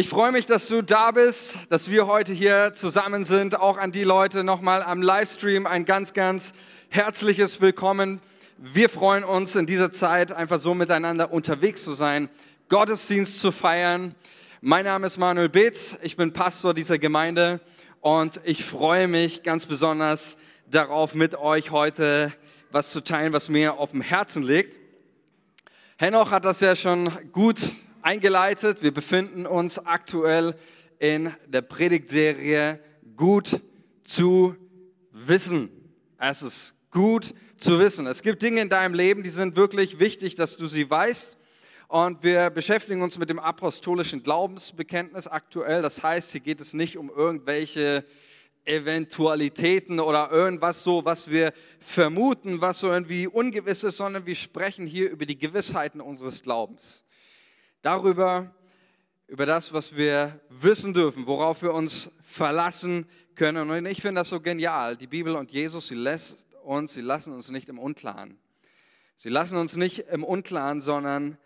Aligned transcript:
Ich 0.00 0.08
freue 0.08 0.30
mich, 0.30 0.46
dass 0.46 0.68
du 0.68 0.80
da 0.80 1.10
bist, 1.10 1.58
dass 1.70 1.90
wir 1.90 2.06
heute 2.06 2.32
hier 2.32 2.72
zusammen 2.72 3.24
sind. 3.24 3.58
Auch 3.58 3.76
an 3.78 3.90
die 3.90 4.04
Leute 4.04 4.44
nochmal 4.44 4.80
am 4.80 5.02
Livestream 5.02 5.66
ein 5.66 5.84
ganz, 5.84 6.12
ganz 6.12 6.52
herzliches 6.88 7.60
Willkommen. 7.60 8.20
Wir 8.58 8.90
freuen 8.90 9.24
uns 9.24 9.56
in 9.56 9.66
dieser 9.66 9.90
Zeit 9.90 10.30
einfach 10.30 10.60
so 10.60 10.72
miteinander 10.72 11.32
unterwegs 11.32 11.82
zu 11.82 11.94
sein, 11.94 12.28
Gottesdienst 12.68 13.40
zu 13.40 13.50
feiern. 13.50 14.14
Mein 14.60 14.84
Name 14.84 15.04
ist 15.08 15.16
Manuel 15.16 15.48
Beetz, 15.48 15.96
ich 16.00 16.16
bin 16.16 16.32
Pastor 16.32 16.74
dieser 16.74 16.98
Gemeinde 16.98 17.60
und 18.00 18.40
ich 18.44 18.64
freue 18.64 19.08
mich 19.08 19.42
ganz 19.42 19.66
besonders 19.66 20.38
darauf, 20.70 21.16
mit 21.16 21.34
euch 21.34 21.72
heute 21.72 22.32
was 22.70 22.92
zu 22.92 23.02
teilen, 23.02 23.32
was 23.32 23.48
mir 23.48 23.80
auf 23.80 23.90
dem 23.90 24.02
Herzen 24.02 24.44
liegt. 24.44 24.78
Henoch 25.96 26.30
hat 26.30 26.44
das 26.44 26.60
ja 26.60 26.76
schon 26.76 27.10
gut 27.32 27.58
eingeleitet. 28.08 28.82
Wir 28.82 28.94
befinden 28.94 29.44
uns 29.44 29.78
aktuell 29.78 30.54
in 30.98 31.30
der 31.46 31.60
Predigtserie 31.60 32.80
Gut 33.16 33.60
zu 34.02 34.56
wissen. 35.12 35.68
Es 36.16 36.40
ist 36.40 36.74
gut 36.90 37.34
zu 37.58 37.78
wissen. 37.78 38.06
Es 38.06 38.22
gibt 38.22 38.40
Dinge 38.40 38.62
in 38.62 38.70
deinem 38.70 38.94
Leben, 38.94 39.22
die 39.22 39.28
sind 39.28 39.56
wirklich 39.56 39.98
wichtig, 39.98 40.36
dass 40.36 40.56
du 40.56 40.68
sie 40.68 40.88
weißt. 40.88 41.36
Und 41.88 42.22
wir 42.22 42.48
beschäftigen 42.48 43.02
uns 43.02 43.18
mit 43.18 43.28
dem 43.28 43.38
apostolischen 43.38 44.22
Glaubensbekenntnis 44.22 45.28
aktuell. 45.28 45.82
Das 45.82 46.02
heißt, 46.02 46.32
hier 46.32 46.40
geht 46.40 46.62
es 46.62 46.72
nicht 46.72 46.96
um 46.96 47.10
irgendwelche 47.10 48.06
Eventualitäten 48.64 50.00
oder 50.00 50.30
irgendwas 50.30 50.82
so, 50.82 51.04
was 51.04 51.28
wir 51.30 51.52
vermuten, 51.78 52.62
was 52.62 52.78
so 52.78 52.90
irgendwie 52.90 53.26
ungewiss 53.26 53.84
ist, 53.84 53.98
sondern 53.98 54.24
wir 54.24 54.34
sprechen 54.34 54.86
hier 54.86 55.10
über 55.10 55.26
die 55.26 55.38
Gewissheiten 55.38 56.00
unseres 56.00 56.42
Glaubens 56.42 57.04
darüber, 57.88 58.54
über 59.28 59.46
das, 59.46 59.72
was 59.72 59.96
wir 59.96 60.38
wissen 60.50 60.92
dürfen, 60.92 61.26
worauf 61.26 61.62
wir 61.62 61.72
uns 61.72 62.10
verlassen 62.22 63.06
können. 63.34 63.70
Und 63.70 63.86
ich 63.86 64.02
finde 64.02 64.20
das 64.20 64.28
so 64.28 64.40
genial. 64.40 64.94
Die 64.94 65.06
Bibel 65.06 65.34
und 65.34 65.50
Jesus, 65.50 65.88
sie 65.88 65.94
lässt 65.94 66.46
uns, 66.64 66.92
sie 66.92 67.00
lassen 67.00 67.32
uns 67.32 67.50
nicht 67.50 67.70
im 67.70 67.78
Unklaren. 67.78 68.38
Sie 69.16 69.30
lassen 69.30 69.56
uns 69.56 69.76
nicht 69.76 70.00
im 70.00 70.22
Unklaren, 70.22 70.82
sondern 70.82 71.38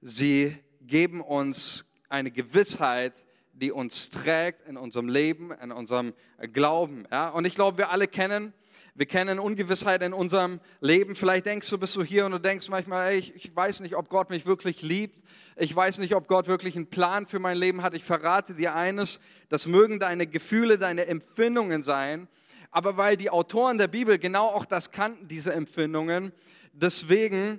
sie 0.00 0.56
geben 0.80 1.20
uns 1.20 1.84
eine 2.08 2.30
Gewissheit, 2.30 3.26
die 3.52 3.70
uns 3.70 4.08
trägt 4.08 4.66
in 4.66 4.78
unserem 4.78 5.08
Leben, 5.10 5.52
in 5.52 5.70
unserem 5.70 6.14
Glauben. 6.54 7.06
Ja? 7.10 7.28
Und 7.28 7.44
ich 7.44 7.54
glaube, 7.54 7.76
wir 7.76 7.90
alle 7.90 8.08
kennen 8.08 8.54
wir 9.00 9.06
kennen 9.06 9.38
Ungewissheit 9.38 10.02
in 10.02 10.12
unserem 10.12 10.60
Leben. 10.82 11.16
Vielleicht 11.16 11.46
denkst 11.46 11.70
du, 11.70 11.78
bist 11.78 11.96
du 11.96 12.04
hier 12.04 12.26
und 12.26 12.32
du 12.32 12.38
denkst 12.38 12.68
manchmal, 12.68 13.12
ey, 13.12 13.18
ich, 13.20 13.34
ich 13.34 13.56
weiß 13.56 13.80
nicht, 13.80 13.96
ob 13.96 14.10
Gott 14.10 14.28
mich 14.28 14.44
wirklich 14.44 14.82
liebt. 14.82 15.22
Ich 15.56 15.74
weiß 15.74 16.00
nicht, 16.00 16.14
ob 16.14 16.28
Gott 16.28 16.48
wirklich 16.48 16.76
einen 16.76 16.88
Plan 16.88 17.26
für 17.26 17.38
mein 17.38 17.56
Leben 17.56 17.82
hat. 17.82 17.94
Ich 17.94 18.04
verrate 18.04 18.52
dir 18.52 18.74
eines, 18.74 19.18
das 19.48 19.66
mögen 19.66 20.00
deine 20.00 20.26
Gefühle, 20.26 20.76
deine 20.76 21.06
Empfindungen 21.06 21.82
sein. 21.82 22.28
Aber 22.70 22.98
weil 22.98 23.16
die 23.16 23.30
Autoren 23.30 23.78
der 23.78 23.88
Bibel 23.88 24.18
genau 24.18 24.48
auch 24.48 24.66
das 24.66 24.90
kannten, 24.90 25.28
diese 25.28 25.54
Empfindungen, 25.54 26.30
deswegen 26.74 27.58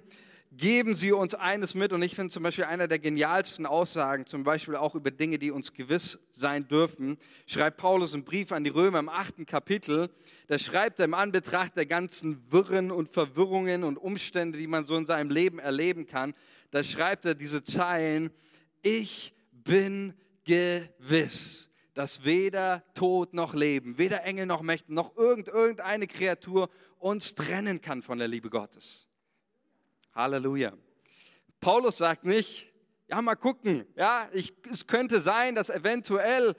geben 0.52 0.96
sie 0.96 1.12
uns 1.12 1.34
eines 1.34 1.76
mit. 1.76 1.94
Und 1.94 2.02
ich 2.02 2.16
finde 2.16 2.32
zum 2.32 2.44
Beispiel 2.44 2.66
einer 2.66 2.88
der 2.88 3.00
genialsten 3.00 3.66
Aussagen, 3.66 4.26
zum 4.26 4.44
Beispiel 4.44 4.76
auch 4.76 4.96
über 4.96 5.12
Dinge, 5.12 5.40
die 5.40 5.52
uns 5.52 5.74
gewiss 5.74 6.20
sein 6.32 6.68
dürfen, 6.68 7.18
schreibt 7.48 7.78
Paulus 7.78 8.14
einen 8.14 8.26
Brief 8.26 8.52
an 8.52 8.64
die 8.64 8.70
Römer 8.70 9.00
im 9.00 9.10
achten 9.10 9.46
Kapitel. 9.46 10.10
Da 10.48 10.60
schreibt 10.60 11.00
er 11.00 11.06
im 11.06 11.14
Anbetracht 11.14 11.78
der 11.78 11.86
ganzen 11.86 12.52
Wirren 12.52 12.92
und 12.92 13.10
Verwirrungen 13.10 13.84
und 13.84 13.98
Umstände, 13.98 14.58
die 14.58 14.68
man 14.68 14.86
so 14.86 14.96
in 14.98 15.06
seinem 15.06 15.30
Leben 15.30 15.60
erleben 15.60 16.06
kann, 16.06 16.34
da 16.72 16.84
schreibt 16.84 17.26
er 17.26 17.36
diese 17.36 17.64
Zeilen, 17.64 18.32
ich 18.82 19.34
bin 19.52 20.14
gewiss 20.44 21.70
dass 21.94 22.24
weder 22.24 22.84
Tod 22.94 23.34
noch 23.34 23.54
Leben, 23.54 23.98
weder 23.98 24.24
Engel 24.24 24.46
noch 24.46 24.62
Mächte, 24.62 24.94
noch 24.94 25.16
irgendeine 25.18 26.08
Kreatur 26.08 26.70
uns 27.00 27.36
trennen 27.36 27.82
kann 27.82 28.02
von 28.02 28.18
der 28.18 28.30
Liebe 28.30 28.50
Gottes. 28.50 29.11
Halleluja. 30.14 30.74
Paulus 31.60 31.98
sagt 31.98 32.26
nicht, 32.26 32.68
ja, 33.08 33.22
mal 33.22 33.36
gucken, 33.36 33.86
ja, 33.96 34.30
ich, 34.34 34.54
es 34.70 34.88
könnte 34.88 35.20
sein, 35.20 35.56
dass 35.56 35.70
eventuell 35.70 36.56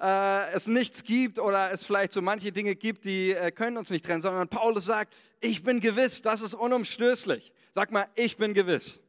äh, 0.00 0.50
es 0.52 0.66
nichts 0.66 1.04
gibt 1.04 1.38
oder 1.38 1.72
es 1.72 1.84
vielleicht 1.84 2.12
so 2.12 2.20
manche 2.20 2.52
Dinge 2.52 2.74
gibt, 2.74 3.04
die 3.04 3.32
äh, 3.32 3.50
können 3.50 3.76
uns 3.76 3.90
nicht 3.90 4.04
trennen, 4.04 4.22
sondern 4.22 4.48
Paulus 4.48 4.86
sagt, 4.86 5.14
ich 5.40 5.62
bin 5.62 5.80
gewiss, 5.80 6.20
das 6.22 6.40
ist 6.40 6.54
unumstößlich. 6.54 7.52
Sag 7.72 7.90
mal, 7.92 8.08
ich 8.14 8.36
bin 8.36 8.54
gewiss. 8.54 9.00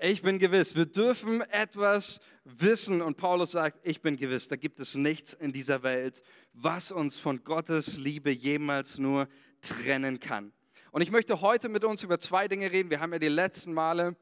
Ich 0.00 0.22
bin 0.22 0.38
gewiss. 0.38 0.74
Wir 0.74 0.86
dürfen 0.86 1.42
etwas 1.50 2.20
wissen 2.44 3.02
und 3.02 3.16
Paulus 3.16 3.50
sagt, 3.50 3.78
ich 3.82 4.00
bin 4.00 4.16
gewiss, 4.16 4.48
da 4.48 4.56
gibt 4.56 4.80
es 4.80 4.94
nichts 4.94 5.34
in 5.34 5.52
dieser 5.52 5.82
Welt, 5.82 6.22
was 6.54 6.92
uns 6.92 7.18
von 7.18 7.44
Gottes 7.44 7.96
Liebe 7.96 8.30
jemals 8.30 8.98
nur 8.98 9.28
trennen 9.60 10.20
kann. 10.20 10.52
Und 10.90 11.02
ich 11.02 11.10
möchte 11.10 11.42
heute 11.42 11.68
mit 11.68 11.84
uns 11.84 12.02
über 12.02 12.18
zwei 12.18 12.48
Dinge 12.48 12.72
reden. 12.72 12.88
Wir 12.88 13.00
haben 13.00 13.12
ja 13.12 13.18
die 13.18 13.28
letzten 13.28 13.74
Male 13.74 14.16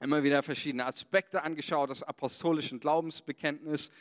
immer 0.00 0.24
wieder 0.24 0.42
verschiedene 0.42 0.86
Aspekte 0.86 1.44
angeschaut 1.44 1.88
des 1.88 2.02
apostolischen 2.02 2.80
Glaubensbekenntnisses 2.80 3.92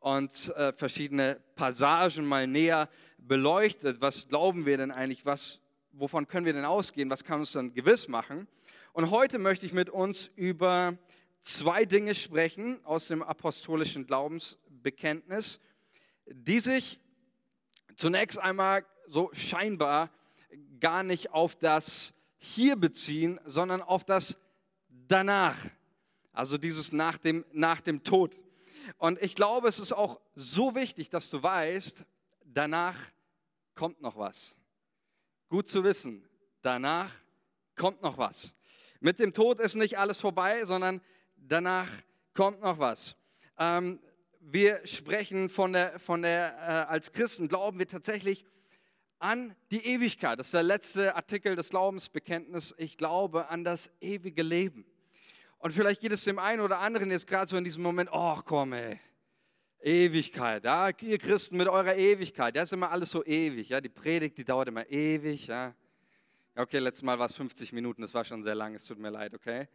und 0.00 0.48
äh, 0.56 0.72
verschiedene 0.72 1.42
Passagen 1.54 2.24
mal 2.24 2.46
näher 2.46 2.88
beleuchtet. 3.18 4.00
Was 4.00 4.28
glauben 4.28 4.64
wir 4.64 4.78
denn 4.78 4.90
eigentlich? 4.90 5.26
Was, 5.26 5.60
wovon 5.92 6.26
können 6.26 6.46
wir 6.46 6.54
denn 6.54 6.64
ausgehen? 6.64 7.10
Was 7.10 7.22
kann 7.22 7.40
uns 7.40 7.52
dann 7.52 7.74
gewiss 7.74 8.08
machen? 8.08 8.48
Und 8.94 9.10
heute 9.10 9.38
möchte 9.38 9.66
ich 9.66 9.74
mit 9.74 9.90
uns 9.90 10.30
über 10.36 10.96
zwei 11.42 11.84
Dinge 11.84 12.14
sprechen 12.14 12.82
aus 12.82 13.08
dem 13.08 13.22
apostolischen 13.22 14.06
Glaubensbekenntnis, 14.06 15.60
die 16.24 16.60
sich 16.60 16.98
zunächst 17.96 18.38
einmal 18.38 18.86
so 19.06 19.30
scheinbar 19.34 20.10
gar 20.80 21.02
nicht 21.02 21.32
auf 21.32 21.56
das 21.56 22.14
Hier 22.38 22.76
beziehen, 22.76 23.40
sondern 23.44 23.82
auf 23.82 24.04
das 24.04 24.38
Danach. 24.88 25.56
Also 26.32 26.56
dieses 26.58 26.92
nach 26.92 27.18
dem, 27.18 27.44
nach 27.52 27.80
dem 27.80 28.02
Tod. 28.02 28.38
Und 28.98 29.20
ich 29.22 29.34
glaube, 29.34 29.68
es 29.68 29.78
ist 29.78 29.92
auch 29.92 30.20
so 30.34 30.74
wichtig, 30.74 31.10
dass 31.10 31.30
du 31.30 31.42
weißt, 31.42 32.04
danach 32.44 32.96
kommt 33.74 34.00
noch 34.00 34.16
was. 34.16 34.56
Gut 35.48 35.68
zu 35.68 35.84
wissen, 35.84 36.26
danach 36.62 37.10
kommt 37.76 38.02
noch 38.02 38.18
was. 38.18 38.54
Mit 39.00 39.18
dem 39.18 39.34
Tod 39.34 39.60
ist 39.60 39.74
nicht 39.74 39.98
alles 39.98 40.18
vorbei, 40.18 40.64
sondern 40.64 41.00
danach 41.36 41.88
kommt 42.34 42.60
noch 42.60 42.78
was. 42.78 43.16
Ähm, 43.58 44.00
wir 44.40 44.86
sprechen 44.86 45.48
von 45.48 45.72
der, 45.72 45.98
von 45.98 46.22
der 46.22 46.56
äh, 46.58 46.92
als 46.92 47.12
Christen 47.12 47.48
glauben 47.48 47.78
wir 47.78 47.88
tatsächlich 47.88 48.44
an 49.22 49.54
die 49.70 49.86
Ewigkeit. 49.86 50.38
Das 50.38 50.48
ist 50.48 50.54
der 50.54 50.64
letzte 50.64 51.14
Artikel 51.14 51.54
des 51.54 51.70
Glaubensbekenntnisses. 51.70 52.74
Ich 52.76 52.96
glaube 52.96 53.48
an 53.48 53.62
das 53.62 53.90
ewige 54.00 54.42
Leben. 54.42 54.84
Und 55.58 55.72
vielleicht 55.72 56.00
geht 56.00 56.10
es 56.10 56.24
dem 56.24 56.40
einen 56.40 56.60
oder 56.60 56.80
anderen 56.80 57.10
jetzt 57.10 57.28
gerade 57.28 57.48
so 57.48 57.56
in 57.56 57.62
diesem 57.62 57.84
Moment, 57.84 58.10
oh 58.12 58.40
komm 58.44 58.72
ey, 58.72 58.98
Ewigkeit, 59.80 60.64
ja, 60.64 60.90
ihr 61.00 61.18
Christen 61.18 61.56
mit 61.56 61.68
eurer 61.68 61.94
Ewigkeit, 61.94 62.56
ja, 62.56 62.62
ist 62.62 62.72
immer 62.72 62.90
alles 62.90 63.10
so 63.10 63.24
ewig, 63.24 63.68
ja, 63.68 63.80
die 63.80 63.88
Predigt, 63.88 64.38
die 64.38 64.44
dauert 64.44 64.68
immer 64.68 64.88
ewig, 64.88 65.46
ja. 65.46 65.74
Okay, 66.54 66.78
letztes 66.78 67.02
Mal 67.02 67.18
war 67.18 67.26
es 67.26 67.34
50 67.34 67.72
Minuten, 67.72 68.02
das 68.02 68.14
war 68.14 68.24
schon 68.24 68.42
sehr 68.42 68.54
lang, 68.54 68.74
es 68.74 68.84
tut 68.84 68.98
mir 68.98 69.10
leid, 69.10 69.34
okay. 69.34 69.68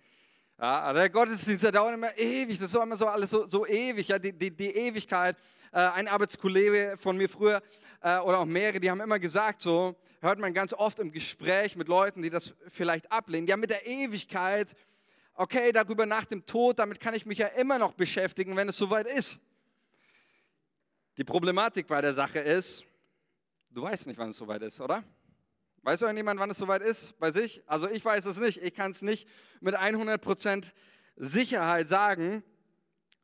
Ja, 0.60 0.80
aber 0.80 1.00
der 1.00 1.10
Gottesdienst, 1.12 1.64
der 1.64 1.72
dauert 1.72 1.94
immer 1.94 2.18
ewig, 2.18 2.58
das 2.58 2.74
ist 2.74 2.76
immer 2.76 2.96
so 2.96 3.06
alles 3.06 3.30
so, 3.30 3.48
so 3.48 3.68
ewig, 3.68 4.08
ja, 4.08 4.18
die, 4.18 4.34
die, 4.34 4.50
die 4.50 4.76
Ewigkeit. 4.76 5.38
Äh, 5.72 5.78
ein 5.80 6.08
Arbeitskollege 6.08 6.96
von 6.98 7.16
mir 7.16 7.30
früher 7.30 7.62
äh, 8.02 8.18
oder 8.20 8.40
auch 8.40 8.46
mehrere, 8.46 8.80
die 8.80 8.90
haben 8.90 9.00
immer 9.00 9.20
gesagt, 9.20 9.62
so 9.62 9.96
hört 10.20 10.40
man 10.40 10.56
ganz 10.56 10.74
oft 10.74 10.98
im 10.98 11.12
Gespräch 11.12 11.76
mit 11.76 11.88
Leuten, 11.88 12.24
die 12.24 12.32
das 12.32 12.56
vielleicht 12.72 13.12
ablehnen, 13.12 13.46
ja, 13.46 13.56
mit 13.56 13.70
der 13.70 13.86
Ewigkeit, 13.86 14.76
okay, 15.36 15.72
darüber 15.72 16.08
nach 16.08 16.26
dem 16.26 16.44
Tod, 16.44 16.80
damit 16.80 17.00
kann 17.00 17.14
ich 17.14 17.28
mich 17.28 17.38
ja 17.38 17.48
immer 17.48 17.78
noch 17.78 17.94
beschäftigen, 17.94 18.56
wenn 18.56 18.68
es 18.68 18.78
soweit 18.78 19.06
ist. 19.06 19.40
Die 21.18 21.24
Problematik 21.24 21.86
bei 21.86 22.02
der 22.02 22.14
Sache 22.14 22.40
ist, 22.40 22.84
du 23.70 23.84
weißt 23.84 24.08
nicht, 24.08 24.18
wann 24.18 24.32
es 24.32 24.38
soweit 24.38 24.64
ist, 24.64 24.82
oder? 24.82 25.04
Weiß 25.88 26.02
irgendjemand, 26.02 26.38
wann 26.38 26.50
es 26.50 26.58
soweit 26.58 26.82
ist 26.82 27.18
bei 27.18 27.32
sich? 27.32 27.64
Also 27.66 27.90
ich 27.90 28.04
weiß 28.04 28.26
es 28.26 28.38
nicht. 28.38 28.62
Ich 28.62 28.74
kann 28.74 28.92
es 28.92 29.02
nicht 29.02 29.26
mit 29.62 29.74
100% 29.74 30.74
Sicherheit 31.16 31.88
sagen. 31.88 32.44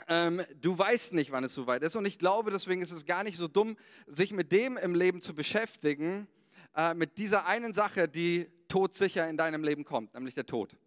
Ähm, 0.08 0.46
du 0.62 0.78
weißt 0.78 1.12
nicht, 1.12 1.32
wann 1.32 1.44
es 1.44 1.54
soweit 1.54 1.84
ist. 1.84 1.98
Und 1.98 2.06
ich 2.06 2.18
glaube, 2.20 2.52
deswegen 2.52 2.82
ist 2.82 2.92
es 2.92 3.06
gar 3.06 3.26
nicht 3.26 3.36
so 3.36 3.50
dumm, 3.50 3.76
sich 4.08 4.32
mit 4.32 4.54
dem 4.54 4.78
im 4.78 4.96
Leben 4.96 5.22
zu 5.22 5.36
beschäftigen, 5.36 6.30
äh, 6.74 6.94
mit 6.94 7.18
dieser 7.18 7.46
einen 7.48 7.74
Sache, 7.74 8.08
die 8.08 8.48
todsicher 8.70 9.28
in 9.28 9.36
deinem 9.36 9.66
Leben 9.66 9.84
kommt, 9.84 10.14
nämlich 10.14 10.34
der 10.34 10.46
Tod. 10.46 10.78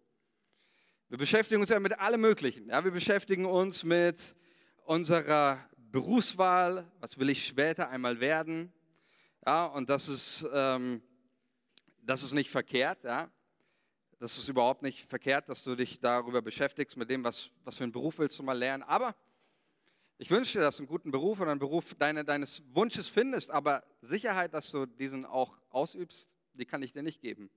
Wir 1.09 1.19
beschäftigen 1.19 1.61
uns 1.61 1.69
ja 1.69 1.79
mit 1.79 1.99
allem 1.99 2.21
Möglichen. 2.21 2.69
Ja? 2.69 2.83
Wir 2.83 2.91
beschäftigen 2.91 3.45
uns 3.45 3.83
mit 3.83 4.35
unserer 4.83 5.59
Berufswahl, 5.77 6.91
was 7.01 7.19
will 7.19 7.29
ich 7.29 7.45
später 7.45 7.89
einmal 7.89 8.19
werden. 8.19 8.73
Ja, 9.45 9.67
und 9.67 9.89
das 9.89 10.09
ist 10.09 10.43
ähm, 10.51 11.03
das 12.07 12.23
ist 12.23 12.33
nicht 12.33 12.49
verkehrt, 12.49 13.03
ja. 13.03 13.29
Das 14.19 14.37
ist 14.37 14.47
überhaupt 14.49 14.81
nicht 14.81 15.07
verkehrt, 15.07 15.47
dass 15.47 15.63
du 15.63 15.75
dich 15.75 15.99
darüber 15.99 16.41
beschäftigst, 16.41 16.97
mit 16.97 17.09
dem, 17.09 17.23
was, 17.23 17.51
was 17.63 17.75
für 17.75 17.83
einen 17.83 17.91
Beruf 17.91 18.17
willst 18.17 18.39
du 18.39 18.43
mal 18.43 18.57
lernen. 18.57 18.81
Aber 18.83 19.13
Ich 20.19 20.31
wünsche 20.31 20.57
dir, 20.57 20.63
dass 20.63 20.77
du 20.77 20.83
einen 20.83 20.87
guten 20.87 21.11
Beruf 21.11 21.39
oder 21.39 21.51
einen 21.51 21.59
Beruf 21.59 21.93
deine, 21.93 22.25
deines 22.25 22.63
Wunsches 22.73 23.07
findest, 23.07 23.51
aber 23.51 23.83
Sicherheit, 24.01 24.53
dass 24.53 24.71
du 24.71 24.87
diesen 24.87 25.25
auch 25.25 25.55
ausübst, 25.69 26.27
die 26.53 26.65
kann 26.65 26.81
ich 26.81 26.91
dir 26.91 27.03
nicht 27.03 27.21
geben. 27.21 27.51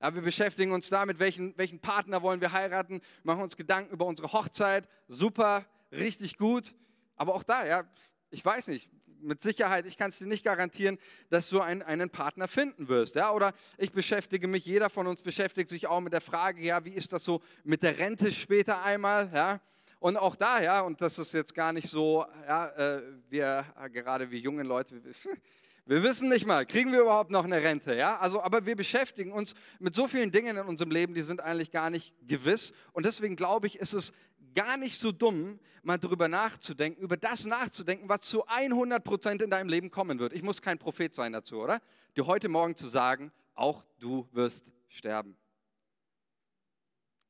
Ja, 0.00 0.14
wir 0.14 0.22
beschäftigen 0.22 0.70
uns 0.70 0.88
damit, 0.88 1.18
welchen, 1.18 1.56
welchen 1.58 1.80
Partner 1.80 2.22
wollen 2.22 2.40
wir 2.40 2.52
heiraten, 2.52 3.00
machen 3.24 3.42
uns 3.42 3.56
Gedanken 3.56 3.92
über 3.92 4.06
unsere 4.06 4.32
Hochzeit. 4.32 4.88
Super, 5.08 5.66
richtig 5.90 6.38
gut. 6.38 6.74
Aber 7.16 7.34
auch 7.34 7.42
da, 7.42 7.66
ja, 7.66 7.84
ich 8.30 8.44
weiß 8.44 8.68
nicht, 8.68 8.88
mit 9.24 9.42
Sicherheit, 9.42 9.86
ich 9.86 9.96
kann 9.96 10.10
es 10.10 10.18
dir 10.18 10.26
nicht 10.26 10.44
garantieren, 10.44 10.98
dass 11.30 11.48
du 11.48 11.60
einen, 11.60 11.82
einen 11.82 12.10
Partner 12.10 12.46
finden 12.48 12.88
wirst. 12.88 13.14
Ja? 13.14 13.32
Oder 13.32 13.52
ich 13.78 13.92
beschäftige 13.92 14.46
mich, 14.46 14.64
jeder 14.66 14.90
von 14.90 15.06
uns 15.06 15.22
beschäftigt 15.22 15.68
sich 15.68 15.86
auch 15.86 16.00
mit 16.00 16.12
der 16.12 16.20
Frage, 16.20 16.62
ja, 16.62 16.84
wie 16.84 16.92
ist 16.92 17.12
das 17.12 17.24
so 17.24 17.42
mit 17.64 17.82
der 17.82 17.98
Rente 17.98 18.30
später 18.32 18.82
einmal? 18.82 19.30
Ja? 19.32 19.60
Und 19.98 20.16
auch 20.18 20.36
da, 20.36 20.62
ja, 20.62 20.82
und 20.82 21.00
das 21.00 21.18
ist 21.18 21.32
jetzt 21.32 21.54
gar 21.54 21.72
nicht 21.72 21.88
so, 21.88 22.26
ja, 22.46 22.68
äh, 22.76 23.02
wir, 23.30 23.64
gerade 23.90 24.30
wie 24.30 24.38
junge 24.38 24.62
Leute, 24.62 25.00
wir 25.86 26.02
wissen 26.02 26.28
nicht 26.28 26.44
mal, 26.44 26.66
kriegen 26.66 26.92
wir 26.92 27.00
überhaupt 27.00 27.30
noch 27.30 27.44
eine 27.44 27.62
Rente, 27.62 27.94
ja? 27.94 28.18
Also, 28.18 28.42
aber 28.42 28.66
wir 28.66 28.76
beschäftigen 28.76 29.32
uns 29.32 29.54
mit 29.78 29.94
so 29.94 30.06
vielen 30.06 30.30
Dingen 30.30 30.56
in 30.56 30.66
unserem 30.66 30.90
Leben, 30.90 31.14
die 31.14 31.22
sind 31.22 31.40
eigentlich 31.40 31.70
gar 31.70 31.88
nicht 31.90 32.14
gewiss. 32.26 32.72
Und 32.92 33.06
deswegen 33.06 33.36
glaube 33.36 33.66
ich, 33.66 33.78
ist 33.78 33.94
es 33.94 34.12
gar 34.54 34.76
nicht 34.76 35.00
so 35.00 35.12
dumm, 35.12 35.58
mal 35.82 35.98
darüber 35.98 36.28
nachzudenken, 36.28 37.02
über 37.02 37.16
das 37.16 37.44
nachzudenken, 37.44 38.08
was 38.08 38.20
zu 38.22 38.46
100 38.46 39.02
Prozent 39.02 39.42
in 39.42 39.50
deinem 39.50 39.68
Leben 39.68 39.90
kommen 39.90 40.18
wird. 40.18 40.32
Ich 40.32 40.42
muss 40.42 40.62
kein 40.62 40.78
Prophet 40.78 41.14
sein 41.14 41.32
dazu, 41.32 41.60
oder? 41.60 41.80
Dir 42.16 42.26
heute 42.26 42.48
Morgen 42.48 42.76
zu 42.76 42.88
sagen, 42.88 43.32
auch 43.54 43.84
du 43.98 44.28
wirst 44.32 44.64
sterben. 44.88 45.36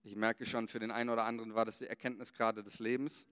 Ich 0.03 0.17
merke 0.17 0.45
schon, 0.45 0.69
für 0.69 0.79
den 0.79 0.91
einen 0.91 1.09
oder 1.09 1.25
anderen 1.25 1.55
war 1.55 1.65
das 1.65 1.79
die 1.79 1.87
Erkenntnis 1.87 2.33
gerade 2.33 2.63
des 2.63 2.79
Lebens. 2.79 3.27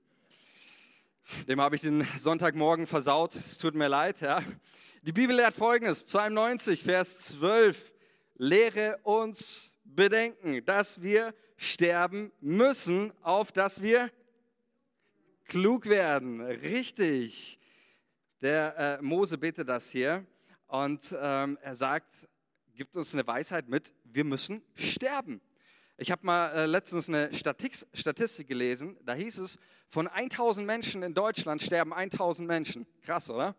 Dem 1.46 1.60
habe 1.60 1.76
ich 1.76 1.82
den 1.82 2.06
Sonntagmorgen 2.18 2.86
versaut. 2.86 3.36
Es 3.36 3.58
tut 3.58 3.74
mir 3.74 3.88
leid. 3.88 4.20
Ja. 4.20 4.42
Die 5.02 5.12
Bibel 5.12 5.36
lehrt 5.36 5.54
folgendes: 5.54 6.02
Psalm 6.02 6.34
90, 6.34 6.82
Vers 6.82 7.18
12. 7.18 7.92
Lehre 8.36 8.98
uns 9.02 9.74
bedenken, 9.84 10.64
dass 10.64 11.02
wir 11.02 11.34
sterben 11.62 12.32
müssen, 12.40 13.12
auf 13.22 13.52
dass 13.52 13.82
wir 13.82 14.10
klug 15.44 15.86
werden. 15.86 16.40
Richtig. 16.40 17.58
Der 18.40 18.98
äh, 18.98 19.02
Mose 19.02 19.38
betet 19.38 19.68
das 19.68 19.88
hier 19.88 20.26
und 20.66 21.14
ähm, 21.16 21.56
er 21.62 21.76
sagt, 21.76 22.10
gibt 22.74 22.96
uns 22.96 23.14
eine 23.14 23.24
Weisheit 23.24 23.68
mit, 23.68 23.94
wir 24.02 24.24
müssen 24.24 24.62
sterben. 24.74 25.40
Ich 25.98 26.10
habe 26.10 26.26
mal 26.26 26.48
äh, 26.48 26.66
letztens 26.66 27.08
eine 27.08 27.32
Statik, 27.32 27.78
Statistik 27.94 28.48
gelesen, 28.48 28.98
da 29.04 29.14
hieß 29.14 29.38
es, 29.38 29.58
von 29.88 30.08
1000 30.08 30.66
Menschen 30.66 31.04
in 31.04 31.14
Deutschland 31.14 31.62
sterben 31.62 31.92
1000 31.92 32.48
Menschen. 32.48 32.86
Krass, 33.02 33.30
oder? 33.30 33.54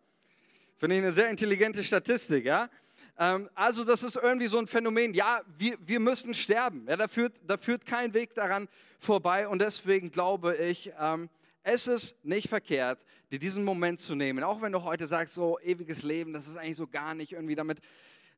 Finde 0.76 0.98
ich 0.98 1.02
eine 1.02 1.14
sehr 1.14 1.30
intelligente 1.30 1.82
Statistik, 1.86 2.44
ja? 2.44 2.70
Ähm, 3.18 3.50
also 3.54 3.84
das 3.84 4.04
ist 4.04 4.16
irgendwie 4.16 4.48
so 4.48 4.58
ein 4.58 4.68
Phänomen, 4.68 5.14
ja, 5.14 5.42
wir, 5.58 5.78
wir 5.86 6.00
müssen 6.00 6.34
sterben. 6.34 6.86
Ja, 6.88 6.96
da, 6.96 7.08
führt, 7.08 7.40
da 7.46 7.58
führt 7.58 7.86
kein 7.86 8.14
Weg 8.14 8.34
daran 8.34 8.68
vorbei 9.00 9.48
und 9.48 9.60
deswegen 9.60 10.12
glaube 10.12 10.56
ich, 10.56 10.92
ähm, 11.00 11.30
es 11.64 11.88
ist 11.88 12.24
nicht 12.26 12.50
verkehrt, 12.50 13.06
dir 13.32 13.40
diesen 13.40 13.64
Moment 13.64 14.00
zu 14.00 14.16
nehmen, 14.16 14.44
auch 14.44 14.62
wenn 14.62 14.72
du 14.72 14.84
heute 14.84 15.08
sagst, 15.08 15.34
so 15.34 15.60
ewiges 15.60 16.04
Leben, 16.04 16.34
das 16.34 16.48
ist 16.48 16.58
eigentlich 16.58 16.78
so 16.78 16.88
gar 16.88 17.16
nicht 17.16 17.32
irgendwie 17.32 17.56
damit, 17.56 17.80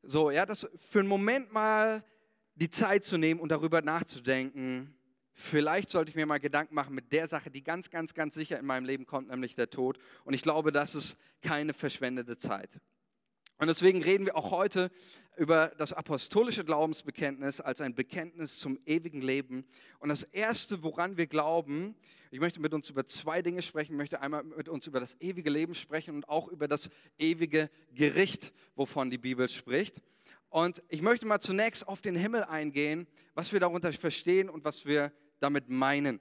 so, 0.02 0.30
ja, 0.30 0.46
das 0.46 0.68
für 0.90 1.00
einen 1.00 1.08
Moment 1.08 1.52
mal 1.52 2.04
die 2.54 2.70
Zeit 2.70 3.04
zu 3.04 3.18
nehmen 3.18 3.40
und 3.40 3.50
darüber 3.50 3.82
nachzudenken, 3.82 4.94
vielleicht 5.32 5.90
sollte 5.90 6.10
ich 6.10 6.16
mir 6.16 6.26
mal 6.26 6.38
Gedanken 6.38 6.74
machen 6.74 6.94
mit 6.94 7.12
der 7.12 7.26
Sache, 7.26 7.50
die 7.50 7.62
ganz, 7.62 7.90
ganz, 7.90 8.14
ganz 8.14 8.34
sicher 8.34 8.58
in 8.58 8.66
meinem 8.66 8.86
Leben 8.86 9.06
kommt, 9.06 9.28
nämlich 9.28 9.54
der 9.54 9.68
Tod. 9.68 9.98
Und 10.24 10.34
ich 10.34 10.42
glaube, 10.42 10.72
das 10.72 10.94
ist 10.94 11.16
keine 11.42 11.74
verschwendete 11.74 12.38
Zeit. 12.38 12.80
Und 13.58 13.68
deswegen 13.68 14.02
reden 14.02 14.26
wir 14.26 14.36
auch 14.36 14.50
heute 14.50 14.90
über 15.36 15.72
das 15.78 15.94
apostolische 15.94 16.64
Glaubensbekenntnis 16.64 17.60
als 17.60 17.80
ein 17.80 17.94
Bekenntnis 17.94 18.58
zum 18.58 18.78
ewigen 18.84 19.22
Leben. 19.22 19.64
Und 19.98 20.10
das 20.10 20.24
Erste, 20.24 20.82
woran 20.82 21.16
wir 21.16 21.26
glauben, 21.26 21.94
ich 22.30 22.40
möchte 22.40 22.60
mit 22.60 22.74
uns 22.74 22.90
über 22.90 23.06
zwei 23.06 23.40
Dinge 23.40 23.62
sprechen. 23.62 23.92
Ich 23.92 23.98
möchte 23.98 24.20
einmal 24.20 24.44
mit 24.44 24.68
uns 24.68 24.86
über 24.86 25.00
das 25.00 25.18
ewige 25.20 25.48
Leben 25.48 25.74
sprechen 25.74 26.14
und 26.16 26.28
auch 26.28 26.48
über 26.48 26.68
das 26.68 26.90
ewige 27.18 27.70
Gericht, 27.94 28.52
wovon 28.74 29.10
die 29.10 29.18
Bibel 29.18 29.48
spricht. 29.48 30.02
Und 30.50 30.82
ich 30.88 31.00
möchte 31.00 31.24
mal 31.24 31.40
zunächst 31.40 31.88
auf 31.88 32.02
den 32.02 32.14
Himmel 32.14 32.44
eingehen, 32.44 33.06
was 33.34 33.52
wir 33.52 33.60
darunter 33.60 33.92
verstehen 33.92 34.50
und 34.50 34.64
was 34.64 34.84
wir 34.84 35.12
damit 35.40 35.70
meinen. 35.70 36.20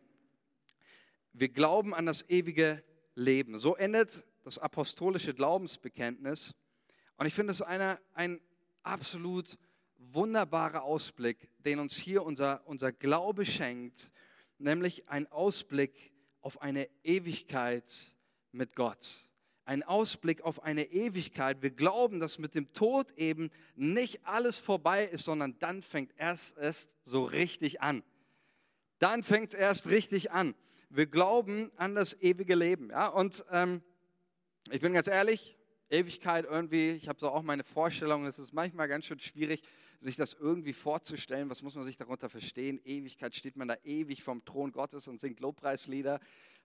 Wir 1.33 1.49
glauben 1.49 1.93
an 1.93 2.05
das 2.05 2.29
ewige 2.29 2.81
Leben. 3.13 3.59
So 3.59 3.75
endet 3.75 4.25
das 4.43 4.57
apostolische 4.57 5.33
Glaubensbekenntnis. 5.33 6.55
Und 7.17 7.25
ich 7.25 7.33
finde 7.33 7.51
es 7.51 7.61
ein 7.61 8.41
absolut 8.83 9.57
wunderbarer 9.97 10.83
Ausblick, 10.83 11.49
den 11.59 11.79
uns 11.79 11.95
hier 11.95 12.23
unser, 12.23 12.61
unser 12.67 12.91
Glaube 12.91 13.45
schenkt, 13.45 14.11
nämlich 14.57 15.07
ein 15.09 15.31
Ausblick 15.31 16.11
auf 16.41 16.61
eine 16.61 16.89
Ewigkeit 17.03 17.91
mit 18.51 18.75
Gott 18.75 19.25
ein 19.65 19.81
Ausblick 19.83 20.41
auf 20.43 20.63
eine 20.63 20.91
Ewigkeit. 20.91 21.61
Wir 21.61 21.71
glauben, 21.71 22.19
dass 22.19 22.37
mit 22.37 22.55
dem 22.55 22.71
Tod 22.73 23.11
eben 23.17 23.49
nicht 23.75 24.25
alles 24.25 24.59
vorbei 24.59 25.05
ist, 25.05 25.25
sondern 25.25 25.57
dann 25.59 25.81
fängt 25.81 26.13
erst 26.17 26.57
es 26.57 26.89
so 27.03 27.23
richtig 27.23 27.81
an. 27.81 28.03
Dann 28.99 29.23
fängt 29.23 29.53
es 29.53 29.59
erst 29.59 29.87
richtig 29.87 30.31
an. 30.31 30.55
Wir 30.89 31.07
glauben 31.07 31.71
an 31.75 31.95
das 31.95 32.13
ewige 32.21 32.55
Leben. 32.55 32.91
Ja? 32.91 33.07
Und 33.07 33.43
ähm, 33.51 33.81
ich 34.69 34.79
bin 34.81 34.93
ganz 34.93 35.07
ehrlich, 35.07 35.54
Ewigkeit 35.89 36.45
irgendwie, 36.45 36.91
ich 36.91 37.07
habe 37.07 37.19
so 37.19 37.29
auch 37.29 37.43
meine 37.43 37.63
Vorstellung, 37.63 38.25
es 38.25 38.39
ist 38.39 38.53
manchmal 38.53 38.87
ganz 38.87 39.05
schön 39.05 39.19
schwierig, 39.19 39.61
sich 39.99 40.15
das 40.15 40.33
irgendwie 40.33 40.73
vorzustellen. 40.73 41.49
Was 41.49 41.61
muss 41.61 41.75
man 41.75 41.83
sich 41.83 41.97
darunter 41.97 42.29
verstehen? 42.29 42.79
Ewigkeit 42.83 43.35
steht 43.35 43.55
man 43.55 43.67
da 43.67 43.77
ewig 43.83 44.23
vom 44.23 44.43
Thron 44.45 44.71
Gottes 44.71 45.07
und 45.07 45.19
singt 45.19 45.39
Lobpreislieder. 45.39 46.19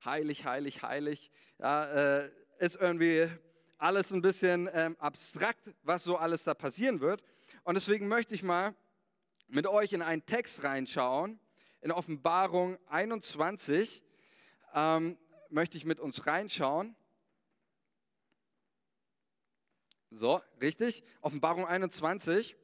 Heilig, 0.04 0.44
heilig, 0.44 0.82
heilig. 0.82 1.30
Ja, 1.58 2.20
äh, 2.20 2.30
ist 2.58 2.76
irgendwie 2.76 3.28
alles 3.78 4.12
ein 4.12 4.22
bisschen 4.22 4.68
ähm, 4.72 4.96
abstrakt, 4.98 5.70
was 5.82 6.04
so 6.04 6.16
alles 6.16 6.44
da 6.44 6.54
passieren 6.54 7.00
wird. 7.00 7.22
Und 7.64 7.74
deswegen 7.74 8.08
möchte 8.08 8.34
ich 8.34 8.42
mal 8.42 8.74
mit 9.48 9.66
euch 9.66 9.92
in 9.92 10.02
einen 10.02 10.24
Text 10.26 10.62
reinschauen, 10.64 11.40
in 11.80 11.92
Offenbarung 11.92 12.78
21 12.88 14.02
ähm, 14.74 15.16
möchte 15.48 15.78
ich 15.78 15.84
mit 15.84 15.98
uns 15.98 16.26
reinschauen. 16.26 16.94
So, 20.10 20.40
richtig? 20.60 21.04
Offenbarung 21.20 21.66
21. 21.66 22.56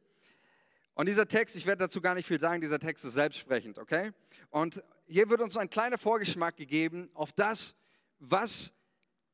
Und 0.94 1.06
dieser 1.06 1.28
Text, 1.28 1.54
ich 1.54 1.64
werde 1.66 1.84
dazu 1.84 2.00
gar 2.00 2.14
nicht 2.14 2.26
viel 2.26 2.40
sagen, 2.40 2.60
dieser 2.60 2.80
Text 2.80 3.04
ist 3.04 3.12
selbstsprechend, 3.12 3.78
okay? 3.78 4.12
Und 4.50 4.82
hier 5.06 5.30
wird 5.30 5.40
uns 5.40 5.56
ein 5.56 5.70
kleiner 5.70 5.98
Vorgeschmack 5.98 6.56
gegeben 6.56 7.08
auf 7.14 7.32
das, 7.32 7.76
was 8.18 8.72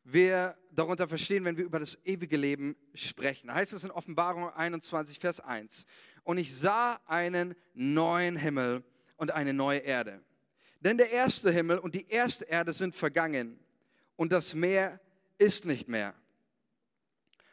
wir 0.04 0.56
darunter 0.72 1.08
verstehen, 1.08 1.44
wenn 1.44 1.56
wir 1.56 1.64
über 1.64 1.78
das 1.78 1.98
ewige 2.04 2.36
Leben 2.36 2.76
sprechen. 2.94 3.46
Da 3.46 3.54
heißt 3.54 3.72
es 3.72 3.84
in 3.84 3.90
Offenbarung 3.90 4.50
21, 4.50 5.18
Vers 5.18 5.40
1. 5.40 5.86
Und 6.24 6.38
ich 6.38 6.54
sah 6.54 7.00
einen 7.06 7.54
neuen 7.74 8.36
Himmel 8.36 8.82
und 9.16 9.30
eine 9.30 9.54
neue 9.54 9.78
Erde. 9.78 10.20
Denn 10.80 10.98
der 10.98 11.10
erste 11.10 11.50
Himmel 11.50 11.78
und 11.78 11.94
die 11.94 12.08
erste 12.08 12.44
Erde 12.44 12.72
sind 12.72 12.94
vergangen 12.94 13.58
und 14.16 14.32
das 14.32 14.52
Meer 14.52 15.00
ist 15.38 15.64
nicht 15.64 15.88
mehr. 15.88 16.14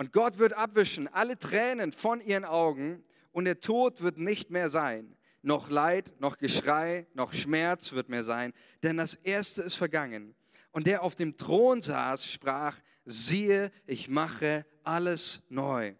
Und 0.00 0.14
Gott 0.14 0.38
wird 0.38 0.54
abwischen 0.54 1.08
alle 1.08 1.38
Tränen 1.38 1.92
von 1.92 2.22
ihren 2.22 2.46
Augen 2.46 3.04
und 3.32 3.44
der 3.44 3.60
Tod 3.60 4.00
wird 4.00 4.16
nicht 4.16 4.48
mehr 4.48 4.70
sein 4.70 5.14
noch 5.42 5.68
Leid, 5.68 6.14
noch 6.20 6.38
Geschrei, 6.38 7.06
noch 7.12 7.34
Schmerz 7.34 7.92
wird 7.92 8.08
mehr 8.08 8.24
sein, 8.24 8.54
denn 8.82 8.96
das 8.96 9.12
Erste 9.12 9.60
ist 9.60 9.74
vergangen. 9.74 10.34
Und 10.70 10.86
der 10.86 11.02
auf 11.02 11.16
dem 11.16 11.36
Thron 11.36 11.82
saß, 11.82 12.30
sprach, 12.32 12.78
siehe, 13.04 13.70
ich 13.86 14.08
mache 14.08 14.64
alles 14.84 15.42
neu. 15.50 15.94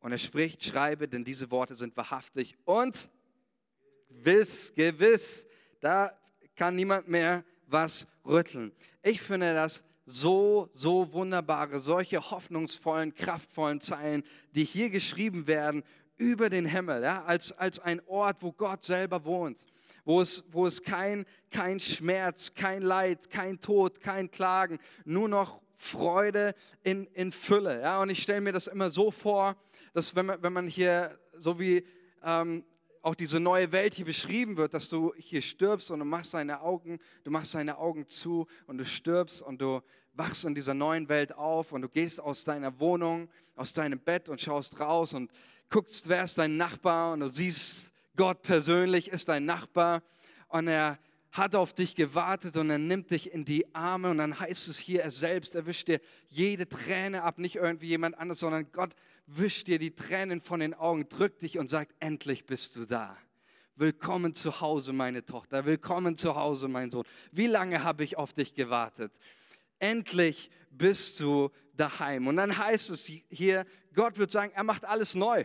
Und 0.00 0.12
er 0.12 0.18
spricht, 0.18 0.62
schreibe, 0.62 1.08
denn 1.08 1.24
diese 1.24 1.50
Worte 1.50 1.74
sind 1.74 1.96
wahrhaftig 1.96 2.54
und 2.66 3.08
gewiss, 4.10 4.74
gewiss. 4.74 5.46
Da 5.80 6.12
kann 6.54 6.76
niemand 6.76 7.08
mehr 7.08 7.44
was 7.66 8.06
rütteln. 8.26 8.72
Ich 9.02 9.22
finde 9.22 9.54
das 9.54 9.82
so, 10.08 10.70
so 10.72 11.12
wunderbare, 11.12 11.80
solche 11.80 12.30
hoffnungsvollen, 12.30 13.14
kraftvollen 13.14 13.80
Zeilen, 13.80 14.24
die 14.54 14.64
hier 14.64 14.90
geschrieben 14.90 15.46
werden 15.46 15.84
über 16.16 16.48
den 16.50 16.66
Himmel, 16.66 17.02
ja, 17.02 17.24
als, 17.24 17.52
als 17.52 17.78
ein 17.78 18.00
Ort, 18.06 18.38
wo 18.40 18.52
Gott 18.52 18.84
selber 18.84 19.24
wohnt, 19.24 19.58
wo 20.04 20.20
es, 20.20 20.42
wo 20.50 20.66
es 20.66 20.82
kein, 20.82 21.26
kein 21.50 21.78
Schmerz, 21.78 22.54
kein 22.54 22.82
Leid, 22.82 23.30
kein 23.30 23.60
Tod, 23.60 24.00
kein 24.00 24.30
Klagen, 24.30 24.78
nur 25.04 25.28
noch 25.28 25.60
Freude 25.76 26.54
in, 26.82 27.06
in 27.12 27.30
Fülle. 27.30 27.82
Ja, 27.82 28.00
und 28.00 28.10
ich 28.10 28.22
stelle 28.22 28.40
mir 28.40 28.52
das 28.52 28.66
immer 28.66 28.90
so 28.90 29.10
vor, 29.10 29.56
dass 29.92 30.16
wenn 30.16 30.26
man, 30.26 30.42
wenn 30.42 30.52
man 30.52 30.66
hier, 30.66 31.18
so 31.36 31.60
wie 31.60 31.84
ähm, 32.24 32.64
auch 33.08 33.14
diese 33.14 33.40
neue 33.40 33.72
Welt 33.72 33.94
hier 33.94 34.04
beschrieben 34.04 34.58
wird, 34.58 34.74
dass 34.74 34.90
du 34.90 35.14
hier 35.16 35.40
stirbst 35.40 35.90
und 35.90 36.00
du 36.00 36.04
machst 36.04 36.34
deine 36.34 36.60
Augen, 36.60 37.00
du 37.24 37.30
machst 37.30 37.54
deine 37.54 37.78
Augen 37.78 38.06
zu 38.06 38.46
und 38.66 38.76
du 38.76 38.84
stirbst 38.84 39.40
und 39.40 39.62
du 39.62 39.80
wachst 40.12 40.44
in 40.44 40.54
dieser 40.54 40.74
neuen 40.74 41.08
Welt 41.08 41.34
auf 41.34 41.72
und 41.72 41.80
du 41.80 41.88
gehst 41.88 42.20
aus 42.20 42.44
deiner 42.44 42.78
Wohnung, 42.80 43.30
aus 43.56 43.72
deinem 43.72 43.98
Bett 43.98 44.28
und 44.28 44.42
schaust 44.42 44.78
raus 44.78 45.14
und 45.14 45.30
guckst, 45.70 46.06
wer 46.10 46.22
ist 46.22 46.36
dein 46.36 46.58
Nachbar 46.58 47.14
und 47.14 47.20
du 47.20 47.28
siehst, 47.28 47.90
Gott 48.14 48.42
persönlich 48.42 49.08
ist 49.08 49.30
dein 49.30 49.46
Nachbar 49.46 50.02
und 50.48 50.68
er 50.68 50.98
hat 51.32 51.54
auf 51.54 51.72
dich 51.72 51.94
gewartet 51.94 52.58
und 52.58 52.68
er 52.68 52.76
nimmt 52.76 53.10
dich 53.10 53.32
in 53.32 53.46
die 53.46 53.74
Arme 53.74 54.10
und 54.10 54.18
dann 54.18 54.38
heißt 54.38 54.68
es 54.68 54.78
hier, 54.78 55.02
er 55.02 55.10
selbst 55.10 55.54
erwischt 55.54 55.88
dir 55.88 56.02
jede 56.28 56.68
Träne 56.68 57.22
ab, 57.22 57.38
nicht 57.38 57.56
irgendwie 57.56 57.86
jemand 57.88 58.18
anderes, 58.18 58.40
sondern 58.40 58.70
Gott 58.70 58.94
wischt 59.28 59.66
dir 59.66 59.78
die 59.78 59.94
Tränen 59.94 60.40
von 60.40 60.60
den 60.60 60.74
Augen, 60.74 61.08
drückt 61.08 61.42
dich 61.42 61.58
und 61.58 61.68
sagt, 61.68 61.94
endlich 62.00 62.46
bist 62.46 62.76
du 62.76 62.86
da. 62.86 63.16
Willkommen 63.76 64.34
zu 64.34 64.60
Hause, 64.60 64.92
meine 64.92 65.24
Tochter. 65.24 65.66
Willkommen 65.66 66.16
zu 66.16 66.34
Hause, 66.34 66.66
mein 66.66 66.90
Sohn. 66.90 67.04
Wie 67.30 67.46
lange 67.46 67.84
habe 67.84 68.04
ich 68.04 68.16
auf 68.16 68.32
dich 68.32 68.54
gewartet? 68.54 69.12
Endlich 69.78 70.50
bist 70.70 71.20
du 71.20 71.50
daheim. 71.74 72.26
Und 72.26 72.36
dann 72.36 72.56
heißt 72.56 72.88
es 72.90 73.04
hier, 73.04 73.66
Gott 73.94 74.16
wird 74.16 74.32
sagen, 74.32 74.52
er 74.54 74.64
macht 74.64 74.86
alles 74.86 75.14
neu. 75.14 75.44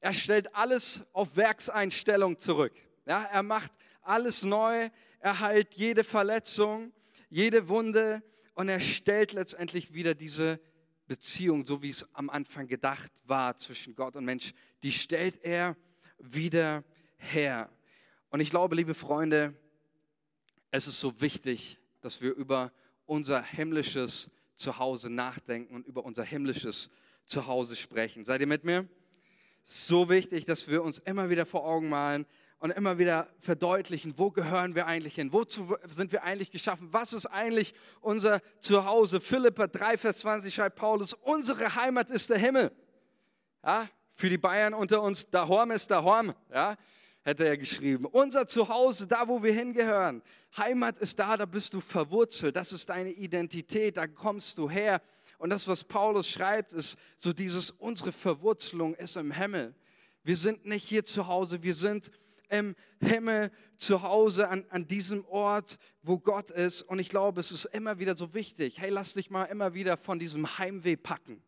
Er 0.00 0.14
stellt 0.14 0.54
alles 0.56 1.02
auf 1.12 1.36
Werkseinstellung 1.36 2.38
zurück. 2.38 2.72
Ja, 3.06 3.24
er 3.24 3.42
macht 3.42 3.72
alles 4.00 4.42
neu. 4.42 4.88
Er 5.20 5.38
heilt 5.38 5.74
jede 5.74 6.02
Verletzung, 6.02 6.92
jede 7.28 7.68
Wunde 7.68 8.22
und 8.54 8.68
er 8.68 8.80
stellt 8.80 9.34
letztendlich 9.34 9.92
wieder 9.92 10.14
diese 10.14 10.58
Beziehung, 11.12 11.66
so 11.66 11.82
wie 11.82 11.90
es 11.90 12.06
am 12.14 12.30
Anfang 12.30 12.66
gedacht 12.66 13.12
war 13.26 13.54
zwischen 13.58 13.94
Gott 13.94 14.16
und 14.16 14.24
Mensch, 14.24 14.54
die 14.82 14.92
stellt 14.92 15.44
er 15.44 15.76
wieder 16.18 16.84
her. 17.18 17.68
Und 18.30 18.40
ich 18.40 18.48
glaube, 18.48 18.76
liebe 18.76 18.94
Freunde, 18.94 19.54
es 20.70 20.86
ist 20.86 21.00
so 21.00 21.20
wichtig, 21.20 21.78
dass 22.00 22.22
wir 22.22 22.32
über 22.32 22.72
unser 23.04 23.42
himmlisches 23.42 24.30
Zuhause 24.54 25.10
nachdenken 25.10 25.74
und 25.74 25.86
über 25.86 26.02
unser 26.06 26.24
himmlisches 26.24 26.88
Zuhause 27.26 27.76
sprechen. 27.76 28.24
Seid 28.24 28.40
ihr 28.40 28.46
mit 28.46 28.64
mir? 28.64 28.88
So 29.64 30.08
wichtig, 30.08 30.46
dass 30.46 30.66
wir 30.66 30.82
uns 30.82 30.98
immer 30.98 31.28
wieder 31.28 31.44
vor 31.44 31.66
Augen 31.66 31.90
malen 31.90 32.24
und 32.62 32.70
immer 32.70 32.96
wieder 32.96 33.26
verdeutlichen, 33.40 34.14
wo 34.16 34.30
gehören 34.30 34.76
wir 34.76 34.86
eigentlich 34.86 35.16
hin? 35.16 35.32
Wozu 35.32 35.76
sind 35.90 36.12
wir 36.12 36.22
eigentlich 36.22 36.52
geschaffen? 36.52 36.86
Was 36.92 37.12
ist 37.12 37.26
eigentlich 37.26 37.74
unser 38.00 38.40
Zuhause? 38.60 39.20
Philippa 39.20 39.66
3, 39.66 39.98
Vers 39.98 40.20
20 40.20 40.54
schreibt 40.54 40.76
Paulus, 40.76 41.12
unsere 41.12 41.74
Heimat 41.74 42.08
ist 42.08 42.30
der 42.30 42.38
Himmel. 42.38 42.70
Ja, 43.64 43.88
für 44.14 44.30
die 44.30 44.38
Bayern 44.38 44.74
unter 44.74 45.02
uns, 45.02 45.28
Dahorm 45.28 45.72
ist 45.72 45.90
Dahorm. 45.90 46.34
Ja, 46.54 46.76
hätte 47.22 47.44
er 47.44 47.58
geschrieben. 47.58 48.06
Unser 48.06 48.46
Zuhause, 48.46 49.08
da 49.08 49.26
wo 49.26 49.42
wir 49.42 49.52
hingehören. 49.52 50.22
Heimat 50.56 50.98
ist 50.98 51.18
da, 51.18 51.36
da 51.36 51.46
bist 51.46 51.74
du 51.74 51.80
verwurzelt. 51.80 52.54
Das 52.54 52.72
ist 52.72 52.88
deine 52.88 53.10
Identität, 53.10 53.96
da 53.96 54.06
kommst 54.06 54.56
du 54.56 54.70
her. 54.70 55.02
Und 55.36 55.50
das, 55.50 55.66
was 55.66 55.82
Paulus 55.82 56.28
schreibt, 56.28 56.72
ist 56.72 56.96
so 57.16 57.32
dieses, 57.32 57.72
unsere 57.72 58.12
Verwurzelung 58.12 58.94
ist 58.94 59.16
im 59.16 59.32
Himmel. 59.32 59.74
Wir 60.22 60.36
sind 60.36 60.64
nicht 60.64 60.84
hier 60.84 61.04
zu 61.04 61.26
Hause, 61.26 61.60
wir 61.64 61.74
sind 61.74 62.12
im 62.52 62.76
Himmel 63.00 63.50
zu 63.76 64.02
Hause 64.02 64.48
an, 64.48 64.64
an 64.68 64.86
diesem 64.86 65.24
Ort, 65.24 65.78
wo 66.02 66.18
Gott 66.18 66.50
ist. 66.50 66.82
Und 66.82 66.98
ich 66.98 67.08
glaube, 67.08 67.40
es 67.40 67.50
ist 67.50 67.64
immer 67.64 67.98
wieder 67.98 68.16
so 68.16 68.34
wichtig. 68.34 68.80
Hey, 68.80 68.90
lass 68.90 69.14
dich 69.14 69.30
mal 69.30 69.46
immer 69.46 69.74
wieder 69.74 69.96
von 69.96 70.18
diesem 70.18 70.58
Heimweh 70.58 70.96
packen 70.96 71.42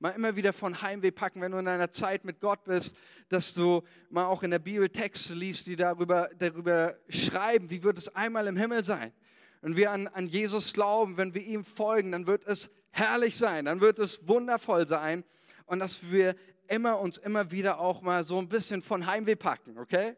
mal 0.00 0.10
immer 0.10 0.34
wieder 0.34 0.54
von 0.54 0.80
Heimweh 0.80 1.10
packen, 1.10 1.42
wenn 1.42 1.52
du 1.52 1.58
in 1.58 1.68
einer 1.68 1.90
Zeit 1.90 2.24
mit 2.24 2.40
Gott 2.40 2.64
bist, 2.64 2.96
dass 3.28 3.52
du 3.52 3.82
mal 4.08 4.24
auch 4.24 4.42
in 4.42 4.50
der 4.50 4.58
Bibel 4.58 4.88
Texte 4.88 5.34
liest, 5.34 5.66
die 5.66 5.76
darüber, 5.76 6.30
darüber 6.38 6.96
schreiben, 7.10 7.68
wie 7.68 7.82
wird 7.82 7.98
es 7.98 8.14
einmal 8.16 8.46
im 8.46 8.56
Himmel 8.56 8.82
sein. 8.82 9.12
Wenn 9.60 9.76
wir 9.76 9.90
an, 9.90 10.08
an 10.08 10.26
Jesus 10.26 10.72
glauben, 10.72 11.18
wenn 11.18 11.34
wir 11.34 11.42
ihm 11.42 11.66
folgen, 11.66 12.12
dann 12.12 12.26
wird 12.26 12.46
es 12.46 12.70
herrlich 12.92 13.36
sein, 13.36 13.66
dann 13.66 13.82
wird 13.82 13.98
es 13.98 14.26
wundervoll 14.26 14.88
sein 14.88 15.22
und 15.66 15.80
dass 15.80 16.02
wir 16.10 16.34
immer 16.66 16.98
uns 16.98 17.18
immer 17.18 17.50
wieder 17.50 17.78
auch 17.78 18.00
mal 18.00 18.24
so 18.24 18.38
ein 18.38 18.48
bisschen 18.48 18.82
von 18.82 19.06
Heimweh 19.06 19.36
packen, 19.36 19.76
okay? 19.76 20.16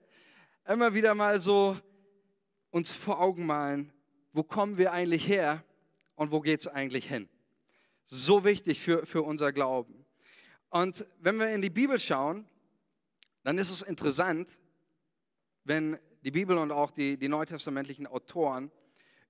Immer 0.67 0.95
wieder 0.95 1.15
mal 1.15 1.41
so 1.41 1.77
uns 2.71 2.91
vor 2.91 3.21
Augen 3.21 3.47
malen, 3.47 3.93
wo 4.33 4.43
kommen 4.43 4.79
wir 4.79 4.93
eigentlich 4.93 5.27
her 5.27 5.65
und 6.15 6.31
wo 6.33 6.41
geht's 6.41 6.67
eigentlich 6.67 7.09
hin? 7.09 7.29
so 8.13 8.45
wichtig 8.45 8.81
für, 8.81 9.07
für 9.07 9.23
unser 9.23 9.53
Glauben. 9.53 10.05
Und 10.69 11.07
wenn 11.21 11.39
wir 11.39 11.49
in 11.49 11.63
die 11.63 11.71
Bibel 11.71 11.99
schauen, 11.99 12.47
dann 13.43 13.59
ist 13.59 13.71
es 13.71 13.83
interessant, 13.83 14.51
wenn 15.65 15.99
die 16.23 16.31
Bibel 16.31 16.59
und 16.59 16.71
auch 16.71 16.91
die, 16.91 17.17
die 17.17 17.29
neutestamentlichen 17.29 18.07
Autoren 18.07 18.71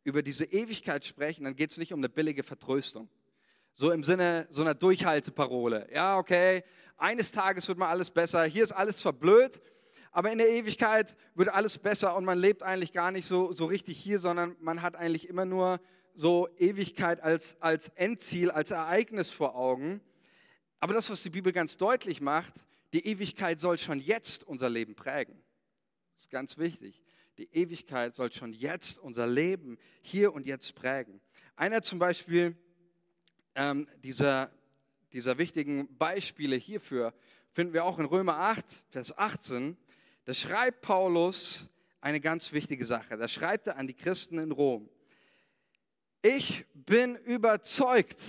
über 0.02 0.22
diese 0.22 0.44
Ewigkeit 0.44 1.04
sprechen, 1.04 1.44
dann 1.44 1.54
geht 1.54 1.70
es 1.70 1.76
nicht 1.76 1.92
um 1.92 2.00
eine 2.00 2.08
billige 2.08 2.42
Vertröstung. 2.42 3.08
So 3.74 3.92
im 3.92 4.02
Sinne 4.02 4.48
so 4.50 4.62
einer 4.62 4.74
Durchhalteparole. 4.74 5.88
Ja, 5.92 6.18
okay, 6.18 6.64
eines 6.96 7.30
Tages 7.30 7.68
wird 7.68 7.78
mal 7.78 7.88
alles 7.88 8.10
besser, 8.10 8.44
hier 8.44 8.64
ist 8.64 8.72
alles 8.72 8.98
zwar 8.98 9.12
blöd, 9.12 9.60
aber 10.12 10.30
in 10.30 10.38
der 10.38 10.50
Ewigkeit 10.50 11.16
wird 11.34 11.48
alles 11.48 11.78
besser 11.78 12.14
und 12.14 12.26
man 12.26 12.38
lebt 12.38 12.62
eigentlich 12.62 12.92
gar 12.92 13.10
nicht 13.10 13.26
so, 13.26 13.52
so 13.52 13.64
richtig 13.64 13.98
hier, 13.98 14.18
sondern 14.18 14.54
man 14.60 14.82
hat 14.82 14.94
eigentlich 14.94 15.26
immer 15.26 15.46
nur 15.46 15.80
so 16.14 16.48
Ewigkeit 16.58 17.22
als, 17.22 17.60
als 17.62 17.88
Endziel, 17.88 18.50
als 18.50 18.70
Ereignis 18.70 19.30
vor 19.30 19.56
Augen. 19.56 20.02
Aber 20.80 20.92
das, 20.92 21.08
was 21.08 21.22
die 21.22 21.30
Bibel 21.30 21.50
ganz 21.50 21.78
deutlich 21.78 22.20
macht, 22.20 22.52
die 22.92 23.06
Ewigkeit 23.06 23.58
soll 23.58 23.78
schon 23.78 24.00
jetzt 24.00 24.44
unser 24.44 24.68
Leben 24.68 24.94
prägen. 24.94 25.42
Das 26.16 26.24
ist 26.24 26.30
ganz 26.30 26.58
wichtig. 26.58 27.02
Die 27.38 27.48
Ewigkeit 27.50 28.14
soll 28.14 28.30
schon 28.30 28.52
jetzt 28.52 28.98
unser 28.98 29.26
Leben 29.26 29.78
hier 30.02 30.34
und 30.34 30.46
jetzt 30.46 30.74
prägen. 30.74 31.22
Einer 31.56 31.82
zum 31.82 31.98
Beispiel 31.98 32.54
ähm, 33.54 33.88
dieser, 34.04 34.50
dieser 35.14 35.38
wichtigen 35.38 35.96
Beispiele 35.96 36.56
hierfür 36.56 37.14
finden 37.52 37.72
wir 37.72 37.84
auch 37.86 37.98
in 37.98 38.04
Römer 38.04 38.36
8, 38.38 38.64
Vers 38.90 39.16
18. 39.16 39.78
Da 40.24 40.34
schreibt 40.34 40.82
Paulus 40.82 41.68
eine 42.00 42.20
ganz 42.20 42.52
wichtige 42.52 42.84
Sache. 42.84 43.16
Da 43.16 43.28
schreibt 43.28 43.66
er 43.66 43.76
an 43.76 43.86
die 43.86 43.94
Christen 43.94 44.38
in 44.38 44.52
Rom. 44.52 44.88
Ich 46.22 46.64
bin 46.74 47.16
überzeugt, 47.16 48.22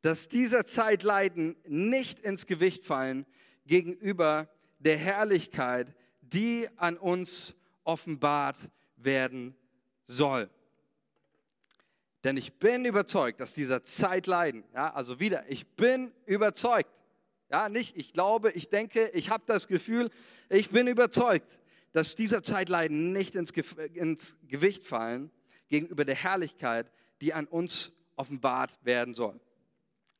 dass 0.00 0.28
dieser 0.28 0.64
Zeitleiden 0.64 1.56
nicht 1.66 2.20
ins 2.20 2.46
Gewicht 2.46 2.84
fallen 2.84 3.26
gegenüber 3.66 4.48
der 4.78 4.96
Herrlichkeit, 4.96 5.94
die 6.22 6.68
an 6.76 6.96
uns 6.96 7.54
offenbart 7.84 8.56
werden 8.96 9.54
soll. 10.06 10.48
Denn 12.24 12.36
ich 12.36 12.58
bin 12.58 12.84
überzeugt, 12.84 13.40
dass 13.40 13.52
dieser 13.52 13.84
Zeitleiden, 13.84 14.64
ja, 14.74 14.92
also 14.92 15.20
wieder, 15.20 15.48
ich 15.48 15.66
bin 15.76 16.12
überzeugt, 16.24 16.90
ja, 17.50 17.68
nicht 17.68 17.96
ich 17.96 18.12
glaube, 18.12 18.50
ich 18.52 18.68
denke, 18.68 19.08
ich 19.14 19.30
habe 19.30 19.44
das 19.46 19.68
Gefühl, 19.68 20.10
ich 20.48 20.70
bin 20.70 20.86
überzeugt, 20.86 21.60
dass 21.92 22.14
dieser 22.14 22.42
Zeitleiden 22.42 23.12
nicht 23.12 23.34
ins, 23.34 23.50
ins 23.94 24.36
Gewicht 24.48 24.84
fallen 24.84 25.30
gegenüber 25.68 26.04
der 26.04 26.14
Herrlichkeit, 26.14 26.90
die 27.20 27.32
an 27.32 27.46
uns 27.46 27.92
offenbart 28.16 28.78
werden 28.82 29.14
soll. 29.14 29.40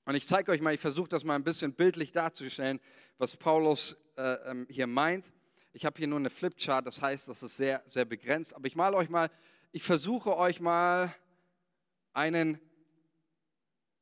Und 0.04 0.14
ich 0.14 0.26
zeige 0.26 0.52
euch 0.52 0.61
mal, 0.61 0.73
ich 0.73 0.80
versuche 0.80 1.09
das 1.09 1.25
mal 1.25 1.35
ein 1.35 1.45
bisschen 1.45 1.73
bildlich 1.73 2.12
darzustellen, 2.12 2.80
was 3.18 3.37
Paulus 3.37 3.97
äh, 4.16 4.35
ähm, 4.50 4.66
hier 4.71 4.87
meint. 4.87 5.33
Ich 5.73 5.85
habe 5.85 5.99
hier 5.99 6.06
nur 6.06 6.18
eine 6.18 6.30
Flipchart, 6.30 6.87
das 6.87 7.02
heißt, 7.02 7.28
das 7.28 7.42
ist 7.42 7.56
sehr, 7.56 7.83
sehr 7.87 8.04
begrenzt. 8.04 8.54
Aber 8.54 8.66
ich 8.66 8.76
male 8.76 8.97
euch 8.97 9.11
mal, 9.11 9.30
ich 9.73 9.83
versuche 9.83 10.37
euch 10.37 10.61
mal 10.61 11.14
einen, 12.12 12.61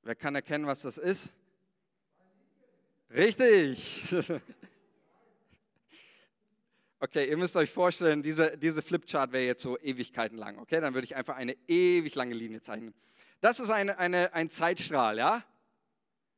wer 0.03 0.15
kann 0.15 0.35
erkennen, 0.35 0.67
was 0.67 0.83
das 0.83 0.99
ist? 0.99 1.31
Richtig. 3.11 4.15
Okay, 7.01 7.29
ihr 7.29 7.37
müsst 7.37 7.55
euch 7.55 7.71
vorstellen, 7.71 8.23
diese, 8.23 8.57
diese 8.57 8.81
Flipchart 8.81 9.31
wäre 9.31 9.45
jetzt 9.45 9.63
so 9.63 9.79
Ewigkeiten 9.79 10.39
lang. 10.39 10.59
Okay, 10.59 10.81
dann 10.81 10.95
würde 10.95 11.05
ich 11.05 11.15
einfach 11.15 11.37
eine 11.37 11.55
ewig 11.69 12.15
lange 12.15 12.35
Linie 12.35 12.63
zeichnen. 12.63 12.95
Das 13.43 13.61
ist 13.61 13.69
eine, 13.69 13.99
eine, 13.99 14.33
ein 14.33 14.49
Zeitstrahl, 14.49 15.19
ja? 15.19 15.45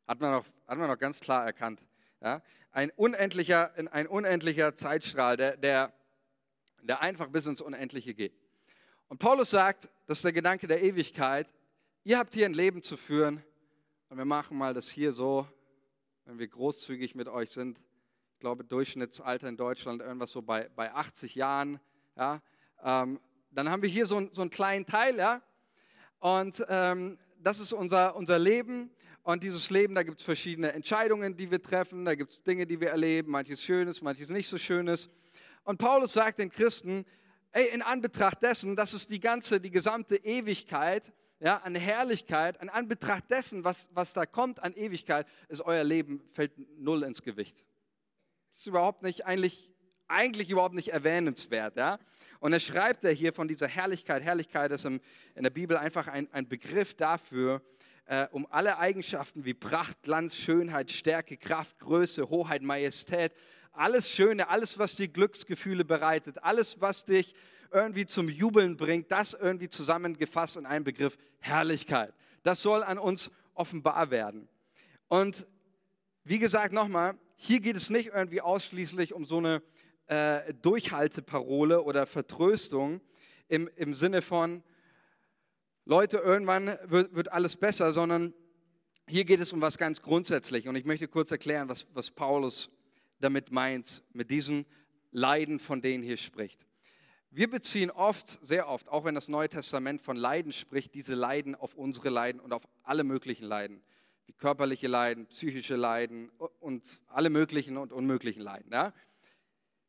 Hat 0.08 0.18
man, 0.18 0.32
noch, 0.32 0.44
hat 0.66 0.76
man 0.76 0.88
noch 0.88 0.99
ganz 0.99 1.20
klar 1.20 1.46
erkannt. 1.46 1.87
Ja? 2.20 2.42
Ein, 2.73 2.90
unendlicher, 2.96 3.75
ein 3.92 4.08
unendlicher 4.08 4.75
Zeitstrahl, 4.75 5.37
der, 5.37 5.56
der, 5.56 5.92
der 6.82 7.00
einfach 7.00 7.28
bis 7.28 7.46
ins 7.46 7.61
Unendliche 7.61 8.12
geht. 8.12 8.35
Und 9.06 9.18
Paulus 9.18 9.50
sagt, 9.50 9.88
das 10.06 10.18
ist 10.18 10.25
der 10.25 10.32
Gedanke 10.32 10.66
der 10.66 10.82
Ewigkeit, 10.82 11.46
ihr 12.02 12.18
habt 12.18 12.35
hier 12.35 12.44
ein 12.44 12.54
Leben 12.54 12.82
zu 12.82 12.96
führen 12.96 13.40
und 14.08 14.18
wir 14.18 14.25
machen 14.25 14.58
mal 14.58 14.75
das 14.75 14.88
hier 14.88 15.12
so, 15.12 15.46
wenn 16.26 16.40
wir 16.40 16.49
großzügig 16.49 17.14
mit 17.14 17.28
euch 17.28 17.50
sind. 17.50 17.78
Ich 18.33 18.40
glaube, 18.40 18.64
Durchschnittsalter 18.64 19.49
in 19.49 19.56
Deutschland 19.56 20.02
irgendwas 20.02 20.33
so 20.33 20.42
bei, 20.42 20.68
bei 20.75 20.92
80 20.92 21.37
Jahren. 21.37 21.78
Ja, 22.16 22.42
ähm, 22.83 23.21
dann 23.52 23.71
haben 23.71 23.80
wir 23.80 23.88
hier 23.88 24.06
so, 24.06 24.28
so 24.33 24.42
einen 24.42 24.50
kleinen 24.50 24.87
Teil, 24.87 25.16
ja, 25.16 25.40
und 26.18 26.64
ähm, 26.68 27.16
das 27.38 27.61
ist 27.61 27.73
unser, 27.73 28.16
unser 28.16 28.38
Leben. 28.40 28.90
Und 29.23 29.45
dieses 29.45 29.71
Leben, 29.71 29.95
da 29.95 30.02
gibt 30.02 30.21
es 30.21 30.25
verschiedene 30.25 30.73
Entscheidungen, 30.73 31.37
die 31.37 31.50
wir 31.50 31.62
treffen, 31.62 32.04
da 32.04 32.14
gibt 32.14 32.33
es 32.33 32.42
Dinge, 32.42 32.66
die 32.66 32.80
wir 32.80 32.90
erleben, 32.90 33.30
manches 33.30 33.62
Schönes, 33.62 34.02
manches 34.02 34.28
nicht 34.28 34.49
so 34.49 34.59
Schönes. 34.59 35.09
Und 35.62 35.78
Paulus 35.78 36.12
sagt 36.12 36.40
den 36.40 36.50
Christen, 36.50 37.04
ey, 37.52 37.68
in 37.68 37.83
Anbetracht 37.83 38.42
dessen, 38.42 38.75
dass 38.75 38.92
es 38.92 39.06
die 39.06 39.21
ganze, 39.21 39.61
die 39.61 39.71
gesamte 39.71 40.16
Ewigkeit, 40.16 41.12
ja, 41.40 41.59
an 41.59 41.75
Herrlichkeit, 41.75 42.61
an 42.61 42.69
Anbetracht 42.69 43.31
dessen, 43.31 43.64
was, 43.64 43.90
was 43.93 44.12
da 44.12 44.26
kommt 44.26 44.62
an 44.62 44.75
Ewigkeit, 44.75 45.26
ist 45.49 45.61
euer 45.61 45.85
Leben 45.85 46.23
fällt 46.33 46.52
null 46.78 47.02
ins 47.02 47.23
Gewicht. 47.23 47.64
Das 48.52 48.61
ist 48.61 48.66
überhaupt 48.69 49.02
nicht, 49.02 49.26
eigentlich, 49.26 49.71
eigentlich 50.09 50.50
überhaupt 50.50 50.75
nicht 50.75 50.88
erwähnenswert, 50.88 51.76
ja. 51.76 51.99
Und 52.40 52.52
er 52.52 52.61
schreibt 52.61 53.05
er 53.05 53.12
hier 53.12 53.33
von 53.33 53.49
dieser 53.49 53.66
Herrlichkeit. 53.66 54.23
Herrlichkeit 54.23 54.71
ist 54.71 54.85
in, 54.85 55.00
in 55.35 55.43
der 55.43 55.50
Bibel 55.50 55.76
einfach 55.76 56.07
ein, 56.07 56.28
ein 56.33 56.49
Begriff 56.49 56.95
dafür, 56.95 57.62
äh, 58.07 58.26
um 58.31 58.47
alle 58.50 58.78
Eigenschaften 58.78 59.45
wie 59.45 59.55
Pracht, 59.55 60.02
Glanz, 60.02 60.37
Schönheit, 60.37 60.90
Stärke, 60.90 61.37
Kraft, 61.37 61.78
Größe, 61.78 62.28
Hoheit, 62.28 62.62
Majestät, 62.62 63.33
alles 63.73 64.11
Schöne, 64.11 64.49
alles, 64.49 64.78
was 64.78 64.95
dir 64.95 65.09
Glücksgefühle 65.09 65.85
bereitet, 65.85 66.43
alles, 66.43 66.81
was 66.81 67.05
dich 67.05 67.35
irgendwie 67.73 68.06
zum 68.06 68.28
Jubeln 68.28 68.76
bringt, 68.76 69.11
das 69.11 69.35
irgendwie 69.35 69.68
zusammengefasst 69.68 70.56
in 70.56 70.66
einen 70.66 70.85
Begriff 70.85 71.16
Herrlichkeit. 71.38 72.12
Das 72.42 72.62
soll 72.62 72.82
an 72.82 72.99
uns 72.99 73.30
offenbar 73.54 74.11
werden. 74.11 74.49
Und 75.08 75.46
wie 76.25 76.38
gesagt, 76.38 76.73
nochmal, 76.73 77.16
hier 77.37 77.61
geht 77.61 77.76
es 77.76 77.90
nicht 77.90 78.08
irgendwie 78.14 78.40
ausschließlich 78.40 79.12
um 79.12 79.25
so 79.25 79.38
eine 79.38 79.62
äh, 80.06 80.54
Durchhalteparole 80.54 81.82
oder 81.82 82.06
Vertröstung 82.06 83.00
im, 83.49 83.68
im 83.76 83.94
Sinne 83.94 84.23
von, 84.23 84.62
Leute, 85.88 86.16
irgendwann 86.16 86.76
wird, 86.85 87.14
wird 87.14 87.30
alles 87.30 87.56
besser, 87.56 87.92
sondern 87.92 88.35
hier 89.06 89.25
geht 89.25 89.38
es 89.38 89.52
um 89.52 89.61
was 89.61 89.78
ganz 89.78 90.02
grundsätzlich. 90.02 90.66
Und 90.66 90.75
ich 90.75 90.85
möchte 90.85 91.06
kurz 91.06 91.30
erklären, 91.30 91.68
was, 91.68 91.87
was 91.94 92.11
Paulus 92.11 92.70
damit 93.20 93.52
meint, 93.52 94.02
mit 94.12 94.30
diesen 94.30 94.66
Leiden, 95.12 95.61
von 95.61 95.80
denen 95.80 96.02
hier 96.02 96.16
spricht. 96.16 96.66
Wir 97.37 97.50
beziehen 97.50 97.90
oft, 97.90 98.38
sehr 98.47 98.66
oft, 98.66 98.88
auch 98.88 99.05
wenn 99.05 99.14
das 99.14 99.28
Neue 99.28 99.50
Testament 99.50 100.00
von 100.00 100.16
Leiden 100.16 100.55
spricht, 100.55 100.95
diese 100.95 101.14
Leiden 101.14 101.55
auf 101.55 101.75
unsere 101.75 102.09
Leiden 102.09 102.40
und 102.40 102.55
auf 102.55 102.62
alle 102.83 103.05
möglichen 103.05 103.45
Leiden, 103.45 103.83
wie 104.25 104.33
körperliche 104.33 104.88
Leiden, 104.88 105.26
psychische 105.26 105.76
Leiden 105.76 106.31
und 106.61 106.83
alle 107.09 107.28
möglichen 107.28 107.76
und 107.76 107.93
unmöglichen 107.93 108.40
Leiden. 108.40 108.73
Ja? 108.73 108.95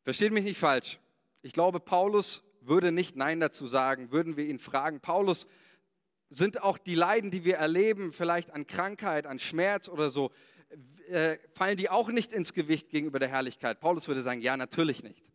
Versteht 0.02 0.30
mich 0.30 0.44
nicht 0.44 0.58
falsch. 0.58 0.98
Ich 1.40 1.54
glaube, 1.54 1.80
Paulus 1.80 2.44
würde 2.60 2.92
nicht 2.92 3.16
Nein 3.16 3.40
dazu 3.40 3.66
sagen, 3.66 4.12
würden 4.12 4.36
wir 4.36 4.44
ihn 4.44 4.58
fragen. 4.58 5.00
Paulus, 5.00 5.46
sind 6.28 6.62
auch 6.62 6.76
die 6.76 6.96
Leiden, 6.96 7.30
die 7.30 7.46
wir 7.46 7.56
erleben, 7.56 8.12
vielleicht 8.12 8.50
an 8.50 8.66
Krankheit, 8.66 9.24
an 9.24 9.38
Schmerz 9.38 9.88
oder 9.88 10.10
so, 10.10 10.32
äh, 11.08 11.38
fallen 11.54 11.78
die 11.78 11.88
auch 11.88 12.10
nicht 12.10 12.30
ins 12.30 12.52
Gewicht 12.52 12.90
gegenüber 12.90 13.18
der 13.18 13.28
Herrlichkeit? 13.28 13.80
Paulus 13.80 14.06
würde 14.06 14.22
sagen, 14.22 14.42
ja, 14.42 14.54
natürlich 14.58 15.02
nicht. 15.02 15.32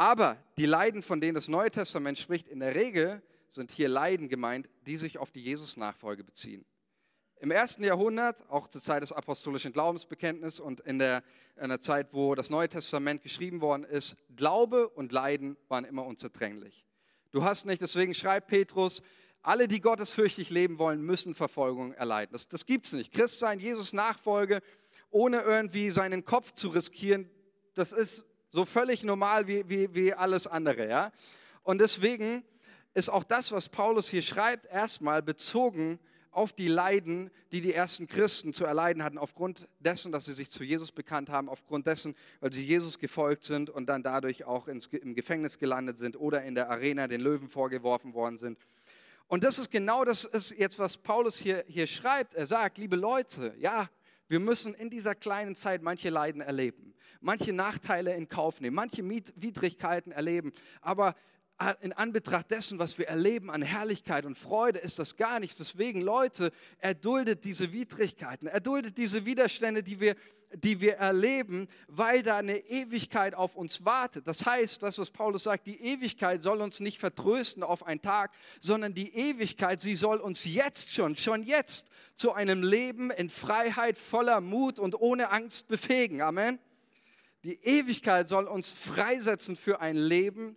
Aber 0.00 0.38
die 0.56 0.64
Leiden, 0.64 1.02
von 1.02 1.20
denen 1.20 1.34
das 1.34 1.48
Neue 1.48 1.70
Testament 1.70 2.16
spricht, 2.16 2.48
in 2.48 2.60
der 2.60 2.74
Regel 2.74 3.20
sind 3.50 3.70
hier 3.70 3.90
Leiden 3.90 4.30
gemeint, 4.30 4.66
die 4.86 4.96
sich 4.96 5.18
auf 5.18 5.30
die 5.30 5.42
Jesus-Nachfolge 5.42 6.24
beziehen. 6.24 6.64
Im 7.36 7.50
ersten 7.50 7.84
Jahrhundert, 7.84 8.48
auch 8.48 8.68
zur 8.68 8.80
Zeit 8.80 9.02
des 9.02 9.12
apostolischen 9.12 9.74
Glaubensbekenntnisses 9.74 10.58
und 10.58 10.80
in 10.80 10.98
der, 10.98 11.22
in 11.60 11.68
der 11.68 11.82
Zeit, 11.82 12.14
wo 12.14 12.34
das 12.34 12.48
Neue 12.48 12.70
Testament 12.70 13.20
geschrieben 13.20 13.60
worden 13.60 13.84
ist, 13.84 14.16
Glaube 14.34 14.88
und 14.88 15.12
Leiden 15.12 15.58
waren 15.68 15.84
immer 15.84 16.06
unzertrennlich. 16.06 16.86
Du 17.30 17.44
hast 17.44 17.66
nicht, 17.66 17.82
deswegen 17.82 18.14
schreibt 18.14 18.46
Petrus, 18.46 19.02
alle, 19.42 19.68
die 19.68 19.82
gottesfürchtig 19.82 20.48
leben 20.48 20.78
wollen, 20.78 21.02
müssen 21.02 21.34
Verfolgung 21.34 21.92
erleiden. 21.92 22.32
Das, 22.32 22.48
das 22.48 22.64
gibt 22.64 22.86
es 22.86 22.94
nicht. 22.94 23.12
Christ 23.12 23.38
sein, 23.38 23.58
Jesus 23.58 23.92
Nachfolge, 23.92 24.62
ohne 25.10 25.42
irgendwie 25.42 25.90
seinen 25.90 26.24
Kopf 26.24 26.52
zu 26.52 26.68
riskieren, 26.68 27.28
das 27.74 27.92
ist 27.92 28.29
so 28.50 28.64
völlig 28.64 29.02
normal 29.02 29.46
wie, 29.46 29.68
wie, 29.68 29.94
wie 29.94 30.14
alles 30.14 30.46
andere. 30.46 30.88
Ja? 30.88 31.12
Und 31.62 31.78
deswegen 31.78 32.44
ist 32.94 33.08
auch 33.08 33.24
das, 33.24 33.52
was 33.52 33.68
Paulus 33.68 34.08
hier 34.08 34.22
schreibt, 34.22 34.66
erstmal 34.66 35.22
bezogen 35.22 35.98
auf 36.32 36.52
die 36.52 36.68
Leiden, 36.68 37.30
die 37.50 37.60
die 37.60 37.74
ersten 37.74 38.06
Christen 38.06 38.52
zu 38.52 38.64
erleiden 38.64 39.02
hatten, 39.02 39.18
aufgrund 39.18 39.68
dessen, 39.80 40.12
dass 40.12 40.26
sie 40.26 40.32
sich 40.32 40.50
zu 40.50 40.62
Jesus 40.62 40.92
bekannt 40.92 41.28
haben, 41.28 41.48
aufgrund 41.48 41.86
dessen, 41.86 42.14
weil 42.40 42.52
sie 42.52 42.64
Jesus 42.64 42.98
gefolgt 42.98 43.44
sind 43.44 43.68
und 43.68 43.86
dann 43.86 44.02
dadurch 44.02 44.44
auch 44.44 44.68
ins, 44.68 44.86
im 44.86 45.14
Gefängnis 45.14 45.58
gelandet 45.58 45.98
sind 45.98 46.18
oder 46.18 46.44
in 46.44 46.54
der 46.54 46.70
Arena 46.70 47.08
den 47.08 47.20
Löwen 47.20 47.48
vorgeworfen 47.48 48.14
worden 48.14 48.38
sind 48.38 48.58
und 49.30 49.44
das 49.44 49.60
ist 49.60 49.70
genau 49.70 50.04
das 50.04 50.24
ist 50.24 50.50
jetzt, 50.58 50.80
was 50.80 50.96
Paulus 50.96 51.36
hier, 51.36 51.64
hier 51.68 51.86
schreibt. 51.86 52.34
Er 52.34 52.46
sagt, 52.46 52.78
liebe 52.78 52.96
Leute, 52.96 53.54
ja, 53.60 53.88
wir 54.26 54.40
müssen 54.40 54.74
in 54.74 54.90
dieser 54.90 55.14
kleinen 55.14 55.54
Zeit 55.54 55.82
manche 55.82 56.10
Leiden 56.10 56.40
erleben, 56.40 56.92
manche 57.20 57.52
Nachteile 57.52 58.14
in 58.14 58.28
Kauf 58.28 58.60
nehmen, 58.60 58.76
manche 58.76 59.02
Widrigkeiten 59.08 60.12
erleben. 60.12 60.52
Aber 60.80 61.14
in 61.82 61.92
Anbetracht 61.92 62.50
dessen, 62.50 62.78
was 62.78 62.96
wir 62.96 63.08
erleben 63.08 63.50
an 63.50 63.60
Herrlichkeit 63.60 64.24
und 64.24 64.36
Freude, 64.38 64.78
ist 64.78 64.98
das 64.98 65.16
gar 65.16 65.40
nichts. 65.40 65.58
Deswegen, 65.58 66.00
Leute, 66.00 66.52
erduldet 66.78 67.44
diese 67.44 67.72
Widrigkeiten, 67.72 68.46
erduldet 68.46 68.96
diese 68.96 69.26
Widerstände, 69.26 69.82
die 69.82 70.00
wir, 70.00 70.16
die 70.54 70.80
wir 70.80 70.94
erleben, 70.94 71.68
weil 71.86 72.22
da 72.22 72.38
eine 72.38 72.58
Ewigkeit 72.58 73.34
auf 73.34 73.56
uns 73.56 73.84
wartet. 73.84 74.26
Das 74.26 74.46
heißt, 74.46 74.82
das, 74.82 74.98
was 74.98 75.10
Paulus 75.10 75.42
sagt, 75.42 75.66
die 75.66 75.78
Ewigkeit 75.82 76.42
soll 76.42 76.62
uns 76.62 76.80
nicht 76.80 76.98
vertrösten 76.98 77.62
auf 77.62 77.86
einen 77.86 78.00
Tag, 78.00 78.32
sondern 78.60 78.94
die 78.94 79.14
Ewigkeit, 79.14 79.82
sie 79.82 79.96
soll 79.96 80.16
uns 80.16 80.44
jetzt 80.46 80.90
schon, 80.90 81.14
schon 81.16 81.42
jetzt 81.42 81.88
zu 82.14 82.32
einem 82.32 82.62
Leben 82.62 83.10
in 83.10 83.28
Freiheit, 83.28 83.98
voller 83.98 84.40
Mut 84.40 84.78
und 84.78 84.98
ohne 84.98 85.30
Angst 85.30 85.68
befähigen. 85.68 86.22
Amen. 86.22 86.58
Die 87.44 87.62
Ewigkeit 87.64 88.28
soll 88.28 88.46
uns 88.46 88.72
freisetzen 88.72 89.56
für 89.56 89.80
ein 89.80 89.96
Leben, 89.96 90.56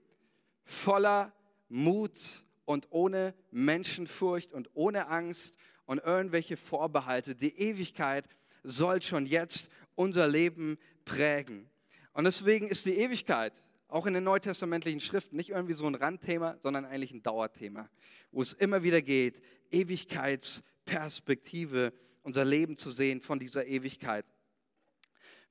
voller 0.66 1.34
Mut 1.70 2.44
und 2.66 2.88
ohne 2.90 3.34
Menschenfurcht 3.52 4.52
und 4.54 4.70
ohne 4.74 5.08
Angst 5.08 5.58
und 5.86 6.04
irgendwelche 6.04 6.58
Vorbehalte. 6.58 7.36
Die 7.36 7.58
Ewigkeit 7.58 8.28
soll 8.64 9.02
schon 9.02 9.26
jetzt 9.26 9.70
unser 9.96 10.28
Leben 10.28 10.78
prägen. 11.06 11.70
Und 12.14 12.26
deswegen 12.26 12.68
ist 12.68 12.86
die 12.86 12.98
Ewigkeit 12.98 13.64
auch 13.88 14.06
in 14.06 14.14
den 14.14 14.24
neutestamentlichen 14.24 15.02
Schriften 15.02 15.36
nicht 15.36 15.50
irgendwie 15.52 15.74
so 15.74 15.86
ein 15.86 15.96
Randthema, 15.96 16.58
sondern 16.60 16.86
eigentlich 16.86 17.12
ein 17.12 17.22
Dauerthema, 17.22 17.90
wo 18.32 18.42
es 18.42 18.54
immer 18.54 18.82
wieder 18.84 19.04
geht, 19.04 19.42
Ewigkeitsperspektive, 19.72 21.94
unser 22.24 22.46
Leben 22.46 22.78
zu 22.78 22.92
sehen 22.92 23.22
von 23.22 23.38
dieser 23.40 23.68
Ewigkeit. 23.68 24.26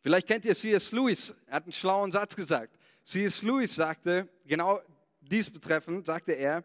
Vielleicht 0.02 0.26
kennt 0.26 0.44
ihr 0.44 0.54
C.S. 0.54 0.90
Lewis, 0.90 1.32
er 1.46 1.56
hat 1.56 1.62
einen 1.62 1.72
schlauen 1.72 2.10
Satz 2.10 2.34
gesagt. 2.34 2.76
C.S. 3.04 3.42
Lewis 3.42 3.74
sagte, 3.74 4.28
genau 4.46 4.80
dies 5.20 5.48
betreffend 5.48 6.04
sagte 6.04 6.32
er, 6.32 6.64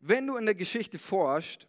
wenn 0.00 0.26
du 0.26 0.36
in 0.36 0.46
der 0.46 0.54
Geschichte 0.54 0.98
forschst, 0.98 1.68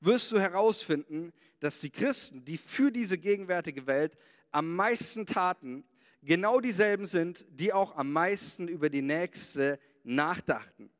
wirst 0.00 0.32
du 0.32 0.40
herausfinden, 0.40 1.32
dass 1.60 1.80
die 1.80 1.90
Christen, 1.90 2.44
die 2.44 2.56
für 2.56 2.90
diese 2.90 3.18
gegenwärtige 3.18 3.86
Welt 3.86 4.16
am 4.52 4.74
meisten 4.74 5.26
taten, 5.26 5.84
genau 6.22 6.60
dieselben 6.60 7.04
sind, 7.04 7.44
die 7.50 7.72
auch 7.72 7.96
am 7.96 8.10
meisten 8.12 8.66
über 8.66 8.88
die 8.88 9.02
nächste 9.02 9.78
nachdachten. 10.02 10.90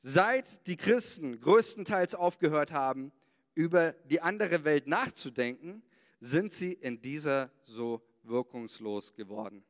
Seit 0.00 0.66
die 0.66 0.76
Christen 0.76 1.40
größtenteils 1.40 2.14
aufgehört 2.14 2.72
haben, 2.72 3.12
über 3.54 3.92
die 4.10 4.20
andere 4.20 4.64
Welt 4.64 4.86
nachzudenken, 4.86 5.82
sind 6.20 6.52
sie 6.52 6.72
in 6.72 7.00
dieser 7.00 7.50
so 7.62 8.05
wirkungslos 8.26 9.14
geworden. 9.14 9.64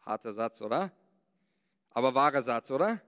Harter 0.00 0.32
Satz, 0.32 0.60
oder? 0.62 0.92
Aber 1.90 2.14
wahrer 2.14 2.42
Satz, 2.42 2.70
oder? 2.70 3.00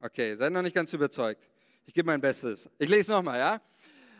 Okay, 0.00 0.34
seid 0.34 0.52
noch 0.52 0.62
nicht 0.62 0.74
ganz 0.74 0.92
überzeugt. 0.92 1.50
Ich 1.86 1.94
gebe 1.94 2.06
mein 2.06 2.20
Bestes. 2.20 2.68
Ich 2.78 2.88
lese 2.88 3.12
nochmal, 3.12 3.38
ja? 3.38 3.60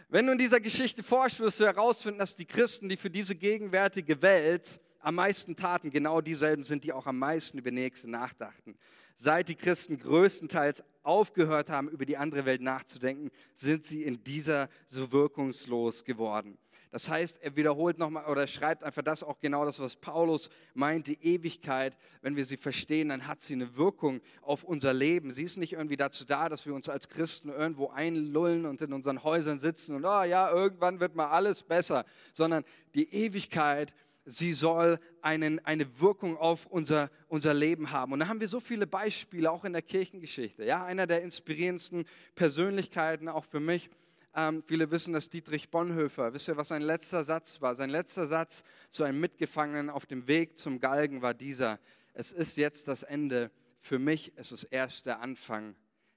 Wenn 0.08 0.26
du 0.26 0.32
in 0.32 0.38
dieser 0.38 0.60
Geschichte 0.60 1.02
forschst, 1.02 1.38
wirst 1.38 1.60
du 1.60 1.64
herausfinden, 1.64 2.18
dass 2.18 2.34
die 2.34 2.44
Christen, 2.44 2.88
die 2.88 2.96
für 2.96 3.10
diese 3.10 3.36
gegenwärtige 3.36 4.20
Welt 4.22 4.80
am 4.98 5.14
meisten 5.14 5.56
taten, 5.56 5.90
genau 5.90 6.20
dieselben 6.20 6.64
sind, 6.64 6.84
die 6.84 6.92
auch 6.92 7.06
am 7.06 7.18
meisten 7.18 7.58
über 7.58 7.70
Nächste 7.70 8.10
nachdachten. 8.10 8.76
Seit 9.14 9.48
die 9.48 9.54
Christen 9.54 9.98
größtenteils 9.98 10.82
aufgehört 11.02 11.70
haben, 11.70 11.88
über 11.88 12.06
die 12.06 12.16
andere 12.16 12.44
Welt 12.44 12.60
nachzudenken, 12.60 13.30
sind 13.54 13.86
sie 13.86 14.02
in 14.02 14.24
dieser 14.24 14.68
so 14.86 15.12
wirkungslos 15.12 16.04
geworden. 16.04 16.58
Das 16.90 17.08
heißt, 17.08 17.40
er 17.42 17.54
wiederholt 17.54 17.98
nochmal 17.98 18.26
oder 18.26 18.46
schreibt 18.46 18.82
einfach 18.82 19.02
das 19.02 19.22
auch 19.22 19.38
genau 19.38 19.64
das, 19.64 19.78
was 19.78 19.94
Paulus 19.94 20.50
meint, 20.74 21.06
die 21.06 21.22
Ewigkeit. 21.22 21.96
Wenn 22.20 22.34
wir 22.34 22.44
sie 22.44 22.56
verstehen, 22.56 23.10
dann 23.10 23.28
hat 23.28 23.42
sie 23.42 23.54
eine 23.54 23.76
Wirkung 23.76 24.20
auf 24.42 24.64
unser 24.64 24.92
Leben. 24.92 25.32
Sie 25.32 25.44
ist 25.44 25.56
nicht 25.56 25.74
irgendwie 25.74 25.96
dazu 25.96 26.24
da, 26.24 26.48
dass 26.48 26.66
wir 26.66 26.74
uns 26.74 26.88
als 26.88 27.08
Christen 27.08 27.48
irgendwo 27.50 27.88
einlullen 27.88 28.66
und 28.66 28.82
in 28.82 28.92
unseren 28.92 29.22
Häusern 29.22 29.60
sitzen 29.60 29.94
und, 29.94 30.04
oh 30.04 30.22
ja, 30.22 30.50
irgendwann 30.50 30.98
wird 30.98 31.14
mal 31.14 31.28
alles 31.28 31.62
besser, 31.62 32.04
sondern 32.32 32.64
die 32.94 33.12
Ewigkeit 33.14 33.94
sie 34.24 34.52
soll 34.52 34.98
einen, 35.22 35.64
eine 35.64 36.00
Wirkung 36.00 36.36
auf 36.36 36.66
unser, 36.66 37.10
unser 37.28 37.54
Leben 37.54 37.90
haben. 37.90 38.12
Und 38.12 38.20
da 38.20 38.28
haben 38.28 38.40
wir 38.40 38.48
so 38.48 38.60
viele 38.60 38.86
Beispiele, 38.86 39.50
auch 39.50 39.64
in 39.64 39.72
der 39.72 39.82
Kirchengeschichte. 39.82 40.64
Ja, 40.64 40.84
einer 40.84 41.06
der 41.06 41.22
inspirierendsten 41.22 42.04
Persönlichkeiten, 42.34 43.28
auch 43.28 43.44
für 43.44 43.60
mich. 43.60 43.90
Ähm, 44.34 44.62
viele 44.64 44.90
wissen, 44.90 45.12
dass 45.12 45.28
Dietrich 45.28 45.70
Bonhoeffer, 45.70 46.32
wisst 46.32 46.46
ihr, 46.46 46.56
was 46.56 46.68
sein 46.68 46.82
letzter 46.82 47.24
Satz 47.24 47.60
war? 47.60 47.74
Sein 47.74 47.90
letzter 47.90 48.26
Satz 48.26 48.62
zu 48.90 49.02
einem 49.02 49.18
Mitgefangenen 49.18 49.90
auf 49.90 50.06
dem 50.06 50.28
Weg 50.28 50.56
zum 50.56 50.78
Galgen 50.78 51.20
war 51.20 51.34
dieser. 51.34 51.80
Es 52.14 52.30
ist 52.30 52.56
jetzt 52.56 52.86
das 52.86 53.02
Ende. 53.02 53.50
Für 53.80 53.98
mich 53.98 54.36
ist 54.36 54.52
es 54.52 54.62
erst 54.64 55.06
der 55.06 55.20
Anfang. 55.20 55.74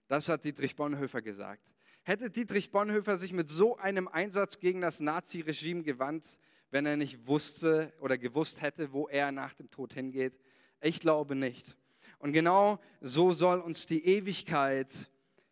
Das 0.08 0.30
hat 0.30 0.44
Dietrich 0.44 0.76
Bonhoeffer 0.76 1.22
gesagt. 1.24 1.64
Hätte 2.04 2.30
Dietrich 2.30 2.70
Bonhoeffer 2.70 3.16
sich 3.16 3.34
mit 3.34 3.50
so 3.50 3.78
einem 3.78 4.08
Einsatz 4.08 4.60
gegen 4.60 4.82
das 4.82 5.00
Naziregime 5.00 5.82
gewandt, 5.82 6.26
wenn 6.70 6.86
er 6.86 6.98
nicht 6.98 7.26
wusste 7.26 7.94
oder 8.00 8.18
gewusst 8.18 8.62
hätte, 8.62 8.92
wo 8.94 9.08
er 9.08 9.32
nach 9.32 9.54
dem 9.54 9.72
Tod 9.72 9.94
hingeht? 9.94 10.38
Ich 10.82 11.00
glaube 11.00 11.34
nicht. 11.34 11.78
Und 12.20 12.34
genau 12.34 12.80
so 13.02 13.34
soll 13.34 13.60
uns 13.60 13.86
die 13.86 14.06
Ewigkeit 14.06 14.90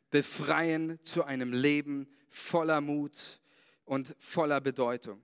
befreien 0.10 1.00
zu 1.04 1.24
einem 1.24 1.54
Leben 1.54 2.08
voller 2.32 2.82
Mut 2.82 3.40
und 3.86 4.16
voller 4.20 4.60
Bedeutung. 4.60 5.22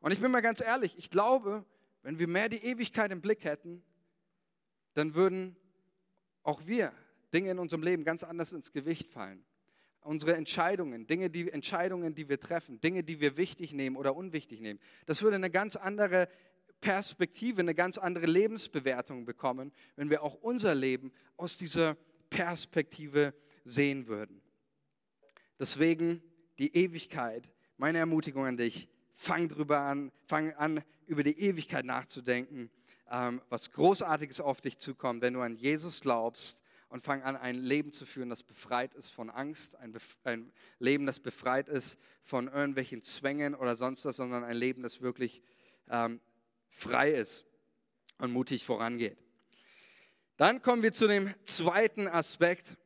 Und 0.00 0.12
ich 0.12 0.20
bin 0.20 0.30
mal 0.30 0.40
ganz 0.40 0.60
ehrlich, 0.60 0.96
ich 0.96 1.10
glaube, 1.10 1.64
wenn 2.02 2.18
wir 2.18 2.28
mehr 2.28 2.48
die 2.48 2.64
Ewigkeit 2.64 3.10
im 3.10 3.20
Blick 3.20 3.44
hätten, 3.44 3.82
dann 4.94 5.14
würden 5.14 5.56
auch 6.42 6.66
wir 6.66 6.92
Dinge 7.32 7.50
in 7.50 7.58
unserem 7.58 7.82
Leben 7.82 8.04
ganz 8.04 8.22
anders 8.24 8.52
ins 8.52 8.72
Gewicht 8.72 9.10
fallen 9.10 9.44
unsere 10.04 10.36
Entscheidungen, 10.36 11.06
Dinge, 11.06 11.30
die 11.30 11.50
Entscheidungen, 11.50 12.14
die 12.14 12.28
wir 12.28 12.38
treffen, 12.38 12.80
Dinge, 12.80 13.02
die 13.02 13.20
wir 13.20 13.36
wichtig 13.36 13.72
nehmen 13.72 13.96
oder 13.96 14.14
unwichtig 14.14 14.60
nehmen. 14.60 14.78
Das 15.06 15.22
würde 15.22 15.36
eine 15.36 15.50
ganz 15.50 15.76
andere 15.76 16.28
Perspektive, 16.80 17.62
eine 17.62 17.74
ganz 17.74 17.96
andere 17.96 18.26
Lebensbewertung 18.26 19.24
bekommen, 19.24 19.72
wenn 19.96 20.10
wir 20.10 20.22
auch 20.22 20.34
unser 20.34 20.74
Leben 20.74 21.10
aus 21.36 21.56
dieser 21.56 21.96
Perspektive 22.28 23.32
sehen 23.64 24.06
würden. 24.06 24.42
Deswegen 25.58 26.22
die 26.58 26.74
Ewigkeit, 26.74 27.48
meine 27.76 27.98
Ermutigung 27.98 28.46
an 28.46 28.56
dich, 28.56 28.88
fang 29.14 29.48
drüber 29.48 29.80
an, 29.80 30.12
fang 30.26 30.52
an, 30.54 30.82
über 31.06 31.22
die 31.22 31.38
Ewigkeit 31.38 31.84
nachzudenken, 31.84 32.70
ähm, 33.10 33.40
was 33.48 33.70
Großartiges 33.72 34.40
auf 34.40 34.60
dich 34.60 34.78
zukommt, 34.78 35.22
wenn 35.22 35.34
du 35.34 35.40
an 35.40 35.56
Jesus 35.56 36.00
glaubst 36.00 36.62
und 36.88 37.02
fang 37.02 37.22
an, 37.22 37.36
ein 37.36 37.56
Leben 37.56 37.92
zu 37.92 38.06
führen, 38.06 38.30
das 38.30 38.42
befreit 38.42 38.94
ist 38.94 39.10
von 39.10 39.30
Angst, 39.30 39.76
ein, 39.76 39.94
ein, 40.24 40.52
Leben, 40.78 41.06
das 41.06 41.20
befreit 41.20 41.68
ist 41.68 41.98
von 42.22 42.48
irgendwelchen 42.48 43.02
Zwängen 43.02 43.54
oder 43.54 43.76
sonst 43.76 44.04
was, 44.04 44.16
sondern 44.16 44.44
ein 44.44 44.56
Leben, 44.56 44.82
das 44.82 45.00
wirklich 45.00 45.42
ähm, 45.90 46.20
frei 46.70 47.10
ist 47.10 47.44
und 48.18 48.32
mutig 48.32 48.64
vorangeht. 48.64 49.18
Dann 50.36 50.62
kommen 50.62 50.82
wir 50.82 50.92
zu 50.92 51.06
dem 51.06 51.32
zweiten 51.44 52.08
Aspekt, 52.08 52.76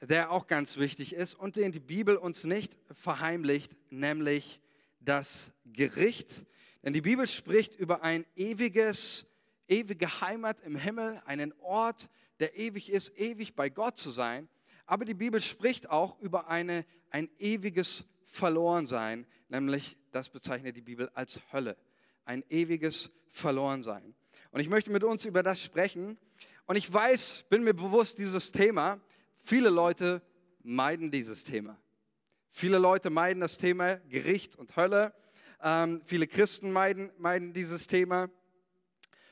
der 0.00 0.30
auch 0.30 0.46
ganz 0.46 0.76
wichtig 0.76 1.14
ist 1.14 1.34
und 1.34 1.56
den 1.56 1.72
die 1.72 1.80
Bibel 1.80 2.16
uns 2.16 2.44
nicht 2.44 2.76
verheimlicht, 2.92 3.76
nämlich 3.90 4.60
das 5.00 5.52
Gericht. 5.64 6.46
Denn 6.82 6.92
die 6.92 7.02
Bibel 7.02 7.26
spricht 7.26 7.74
über 7.74 8.02
ein 8.02 8.24
ewiges, 8.34 9.26
ewige 9.68 10.20
Heimat 10.20 10.60
im 10.60 10.76
Himmel, 10.76 11.20
einen 11.26 11.52
Ort, 11.60 12.08
der 12.38 12.56
ewig 12.56 12.90
ist, 12.90 13.16
ewig 13.18 13.54
bei 13.54 13.68
Gott 13.68 13.98
zu 13.98 14.10
sein. 14.10 14.48
Aber 14.86 15.04
die 15.04 15.14
Bibel 15.14 15.40
spricht 15.40 15.90
auch 15.90 16.18
über 16.20 16.48
eine, 16.48 16.86
ein 17.10 17.28
ewiges 17.38 18.04
Verlorensein, 18.24 19.26
nämlich 19.48 19.96
das 20.12 20.30
bezeichnet 20.30 20.76
die 20.76 20.80
Bibel 20.82 21.10
als 21.14 21.40
Hölle. 21.52 21.76
Ein 22.24 22.44
ewiges 22.48 23.10
Verlorensein. 23.28 24.14
Und 24.50 24.60
ich 24.60 24.68
möchte 24.68 24.90
mit 24.90 25.04
uns 25.04 25.24
über 25.26 25.42
das 25.42 25.62
sprechen. 25.62 26.18
Und 26.66 26.76
ich 26.76 26.92
weiß, 26.92 27.44
bin 27.48 27.62
mir 27.62 27.74
bewusst, 27.74 28.18
dieses 28.18 28.50
Thema, 28.50 29.00
viele 29.42 29.70
Leute 29.70 30.22
meiden 30.62 31.10
dieses 31.10 31.44
Thema. 31.44 31.78
Viele 32.50 32.78
Leute 32.78 33.10
meiden 33.10 33.40
das 33.40 33.58
Thema 33.58 33.96
Gericht 34.08 34.56
und 34.56 34.76
Hölle. 34.76 35.14
Ähm, 35.62 36.02
viele 36.04 36.26
Christen 36.26 36.72
meiden, 36.72 37.12
meiden 37.18 37.52
dieses 37.52 37.86
Thema. 37.86 38.30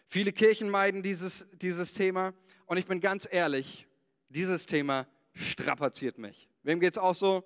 Viele 0.06 0.32
Kirchen 0.32 0.70
meiden 0.70 1.02
dieses, 1.02 1.46
dieses 1.52 1.92
Thema. 1.92 2.32
Und 2.66 2.76
ich 2.76 2.86
bin 2.86 3.00
ganz 3.00 3.28
ehrlich, 3.30 3.86
dieses 4.28 4.66
Thema 4.66 5.06
strapaziert 5.34 6.18
mich. 6.18 6.48
Wem 6.62 6.80
geht's 6.80 6.98
auch 6.98 7.14
so? 7.14 7.44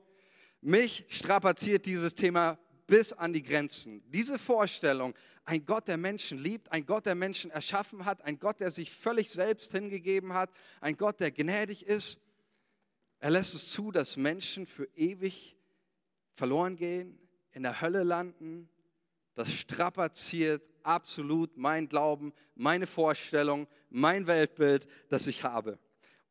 Mich 0.60 1.04
strapaziert 1.08 1.86
dieses 1.86 2.14
Thema 2.14 2.58
bis 2.86 3.12
an 3.12 3.32
die 3.32 3.42
Grenzen. 3.42 4.02
Diese 4.10 4.38
Vorstellung, 4.38 5.14
ein 5.44 5.64
Gott, 5.64 5.88
der 5.88 5.96
Menschen 5.96 6.38
liebt, 6.38 6.70
ein 6.70 6.86
Gott, 6.86 7.06
der 7.06 7.14
Menschen 7.14 7.50
erschaffen 7.50 8.04
hat, 8.04 8.22
ein 8.22 8.38
Gott, 8.38 8.60
der 8.60 8.70
sich 8.70 8.92
völlig 8.92 9.30
selbst 9.30 9.72
hingegeben 9.72 10.34
hat, 10.34 10.50
ein 10.80 10.96
Gott, 10.96 11.18
der 11.20 11.32
gnädig 11.32 11.86
ist, 11.86 12.18
er 13.22 13.30
lässt 13.30 13.54
es 13.54 13.70
zu, 13.70 13.92
dass 13.92 14.16
Menschen 14.16 14.66
für 14.66 14.88
ewig 14.96 15.54
verloren 16.34 16.74
gehen, 16.74 17.16
in 17.52 17.62
der 17.62 17.80
Hölle 17.80 18.02
landen, 18.02 18.68
das 19.34 19.52
strapaziert 19.52 20.68
absolut 20.82 21.56
mein 21.56 21.88
Glauben, 21.88 22.32
meine 22.56 22.88
Vorstellung, 22.88 23.68
mein 23.90 24.26
Weltbild, 24.26 24.88
das 25.08 25.28
ich 25.28 25.44
habe. 25.44 25.78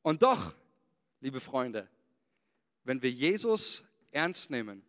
Und 0.01 0.21
doch, 0.21 0.53
liebe 1.21 1.39
Freunde, 1.39 1.87
wenn 2.83 3.01
wir 3.01 3.11
Jesus 3.11 3.85
ernst 4.11 4.49
nehmen, 4.49 4.83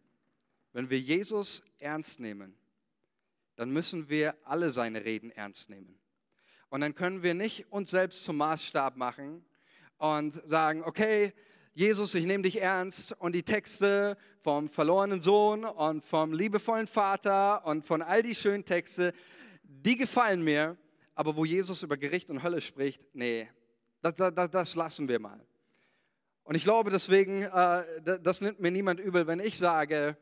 wenn 0.73 0.91
wir 0.91 0.99
Jesus 0.99 1.63
ernst 1.79 2.19
nehmen, 2.19 2.57
dann 3.55 3.71
müssen 3.71 4.09
wir 4.09 4.35
alle 4.43 4.73
seine 4.73 5.05
Reden 5.05 5.31
ernst 5.31 5.71
nehmen. 5.71 5.97
Und 6.69 6.81
dann 6.81 6.97
können 6.97 7.23
wir 7.23 7.35
nicht 7.35 7.71
uns 7.71 7.91
selbst 7.91 8.25
zum 8.25 8.39
Maßstab 8.39 8.97
machen 8.97 9.45
und 9.99 10.35
sagen, 10.45 10.83
okay, 10.83 11.33
Jesus, 11.75 12.15
ich 12.15 12.27
nehme 12.27 12.43
dich 12.43 12.61
ernst 12.61 13.13
und 13.19 13.35
die 13.35 13.45
Texte 13.45 14.19
vom 14.43 14.69
verlorenen 14.69 15.23
Sohn 15.23 15.65
und 15.65 16.05
vom 16.05 16.35
liebevollen 16.35 16.87
Vater 16.87 17.65
und 17.65 17.87
von 17.87 18.03
all 18.03 18.23
die 18.23 18.35
schönen 18.35 18.67
Texte, 18.67 19.15
die 19.63 19.97
gefallen 19.97 20.43
mir, 20.43 20.77
aber 21.15 21.35
wo 21.35 21.47
Jesus 21.47 21.83
über 21.83 21.97
Gericht 21.97 22.29
und 22.29 22.43
Hölle 22.43 22.61
spricht, 22.61 23.01
nee, 23.15 23.49
das, 24.03 24.17
das, 24.17 24.51
das 24.51 24.75
lassen 24.75 25.09
wir 25.09 25.19
mal. 25.19 25.41
Und 26.45 26.57
ich 26.57 26.65
glaube 26.65 26.91
deswegen, 26.91 27.41
äh, 27.41 28.19
das 28.23 28.43
nimmt 28.43 28.61
mir 28.61 28.71
niemand 28.71 29.01
übel, 29.01 29.27
wenn 29.27 29.41
ich 29.41 29.57
sage, 29.57 30.19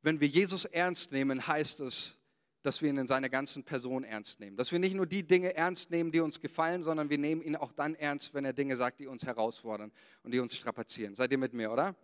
wenn 0.00 0.18
wir 0.18 0.28
Jesus 0.28 0.64
ernst 0.64 1.12
nehmen, 1.12 1.46
heißt 1.46 1.80
es, 1.80 2.18
dass 2.62 2.82
wir 2.82 2.90
ihn 2.90 2.98
in 2.98 3.06
seiner 3.06 3.28
ganzen 3.28 3.64
Person 3.64 4.04
ernst 4.04 4.40
nehmen. 4.40 4.56
Dass 4.56 4.72
wir 4.72 4.78
nicht 4.78 4.94
nur 4.94 5.06
die 5.06 5.22
Dinge 5.22 5.54
ernst 5.54 5.90
nehmen, 5.90 6.12
die 6.12 6.20
uns 6.20 6.40
gefallen, 6.40 6.82
sondern 6.82 7.10
wir 7.10 7.18
nehmen 7.18 7.42
ihn 7.42 7.56
auch 7.56 7.72
dann 7.72 7.94
ernst, 7.94 8.34
wenn 8.34 8.44
er 8.44 8.52
Dinge 8.52 8.76
sagt, 8.76 9.00
die 9.00 9.06
uns 9.06 9.24
herausfordern 9.24 9.90
und 10.22 10.32
die 10.32 10.40
uns 10.40 10.54
strapazieren. 10.54 11.14
Seid 11.14 11.32
ihr 11.32 11.38
mit 11.38 11.54
mir, 11.54 11.70
oder? 11.70 11.94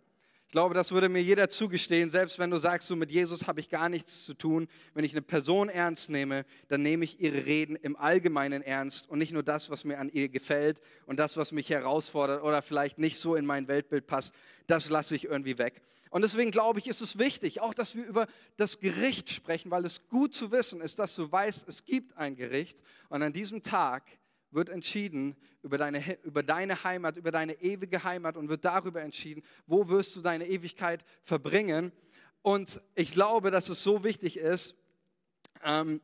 Ich 0.47 0.53
glaube, 0.53 0.73
das 0.73 0.93
würde 0.93 1.09
mir 1.09 1.21
jeder 1.21 1.49
zugestehen, 1.49 2.09
selbst 2.09 2.39
wenn 2.39 2.49
du 2.49 2.57
sagst, 2.57 2.87
so 2.87 2.95
mit 2.95 3.11
Jesus 3.11 3.47
habe 3.47 3.59
ich 3.59 3.67
gar 3.67 3.89
nichts 3.89 4.23
zu 4.23 4.33
tun. 4.33 4.69
Wenn 4.93 5.03
ich 5.03 5.11
eine 5.11 5.21
Person 5.21 5.67
ernst 5.67 6.09
nehme, 6.09 6.45
dann 6.69 6.81
nehme 6.81 7.03
ich 7.03 7.19
ihre 7.19 7.45
Reden 7.45 7.75
im 7.75 7.97
Allgemeinen 7.97 8.61
ernst 8.61 9.09
und 9.09 9.19
nicht 9.19 9.33
nur 9.33 9.43
das, 9.43 9.69
was 9.69 9.83
mir 9.83 9.99
an 9.99 10.07
ihr 10.07 10.29
gefällt 10.29 10.79
und 11.05 11.19
das, 11.19 11.35
was 11.35 11.51
mich 11.51 11.69
herausfordert 11.69 12.43
oder 12.43 12.61
vielleicht 12.61 12.97
nicht 12.97 13.19
so 13.19 13.35
in 13.35 13.45
mein 13.45 13.67
Weltbild 13.67 14.07
passt, 14.07 14.33
das 14.67 14.89
lasse 14.89 15.15
ich 15.15 15.25
irgendwie 15.25 15.57
weg. 15.57 15.81
Und 16.11 16.21
deswegen 16.21 16.51
glaube 16.51 16.79
ich, 16.79 16.87
ist 16.87 17.01
es 17.01 17.17
wichtig, 17.17 17.59
auch 17.59 17.73
dass 17.73 17.95
wir 17.95 18.05
über 18.05 18.25
das 18.55 18.79
Gericht 18.79 19.29
sprechen, 19.29 19.69
weil 19.69 19.83
es 19.83 20.07
gut 20.07 20.33
zu 20.33 20.51
wissen 20.51 20.79
ist, 20.79 20.97
dass 20.97 21.13
du 21.13 21.29
weißt, 21.29 21.67
es 21.67 21.83
gibt 21.83 22.17
ein 22.17 22.37
Gericht 22.37 22.81
und 23.09 23.21
an 23.21 23.33
diesem 23.33 23.63
Tag 23.63 24.03
wird 24.51 24.69
entschieden 24.69 25.35
über 25.61 25.77
deine, 25.77 26.17
über 26.23 26.43
deine 26.43 26.83
Heimat, 26.83 27.17
über 27.17 27.31
deine 27.31 27.61
ewige 27.61 28.03
Heimat 28.03 28.37
und 28.37 28.49
wird 28.49 28.65
darüber 28.65 29.01
entschieden, 29.01 29.43
wo 29.65 29.87
wirst 29.89 30.15
du 30.15 30.21
deine 30.21 30.47
Ewigkeit 30.47 31.03
verbringen. 31.21 31.91
Und 32.41 32.81
ich 32.95 33.11
glaube, 33.11 33.51
dass 33.51 33.69
es 33.69 33.83
so 33.83 34.03
wichtig 34.03 34.37
ist, 34.37 34.75
ähm, 35.63 36.01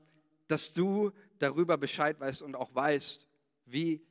dass 0.47 0.73
du 0.73 1.11
darüber 1.39 1.77
Bescheid 1.77 2.19
weißt 2.19 2.41
und 2.41 2.55
auch 2.55 2.73
weißt, 2.75 3.27
wie 3.65 4.05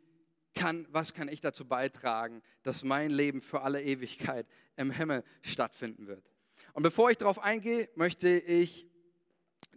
kann, 0.54 0.86
was 0.90 1.14
kann 1.14 1.28
ich 1.28 1.40
dazu 1.40 1.66
beitragen, 1.66 2.42
dass 2.62 2.84
mein 2.84 3.10
Leben 3.10 3.40
für 3.40 3.62
alle 3.62 3.82
Ewigkeit 3.82 4.46
im 4.76 4.90
Himmel 4.90 5.24
stattfinden 5.42 6.06
wird. 6.06 6.30
Und 6.72 6.82
bevor 6.82 7.10
ich 7.10 7.18
darauf 7.18 7.38
eingehe, 7.38 7.88
möchte 7.94 8.28
ich 8.28 8.86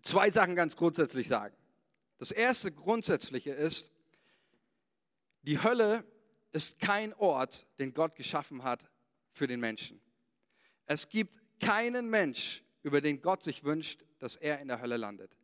zwei 0.02 0.32
Sachen 0.32 0.56
ganz 0.56 0.76
grundsätzlich 0.76 1.28
sagen. 1.28 1.56
Das 2.18 2.32
erste 2.32 2.72
Grundsätzliche 2.72 3.52
ist, 3.52 3.92
die 5.46 5.62
Hölle 5.62 6.04
ist 6.52 6.80
kein 6.80 7.14
Ort, 7.14 7.68
den 7.80 7.94
Gott 7.94 8.16
geschaffen 8.16 8.64
hat 8.64 8.90
für 9.32 9.48
den 9.48 9.60
Menschen. 9.60 10.02
Es 10.86 11.10
gibt 11.10 11.38
keinen 11.60 12.10
Mensch, 12.10 12.64
über 12.84 13.02
den 13.02 13.22
Gott 13.22 13.44
sich 13.44 13.64
wünscht, 13.64 14.04
dass 14.20 14.36
er 14.36 14.60
in 14.60 14.68
der 14.68 14.82
Hölle 14.82 14.98
landet. 14.98 15.36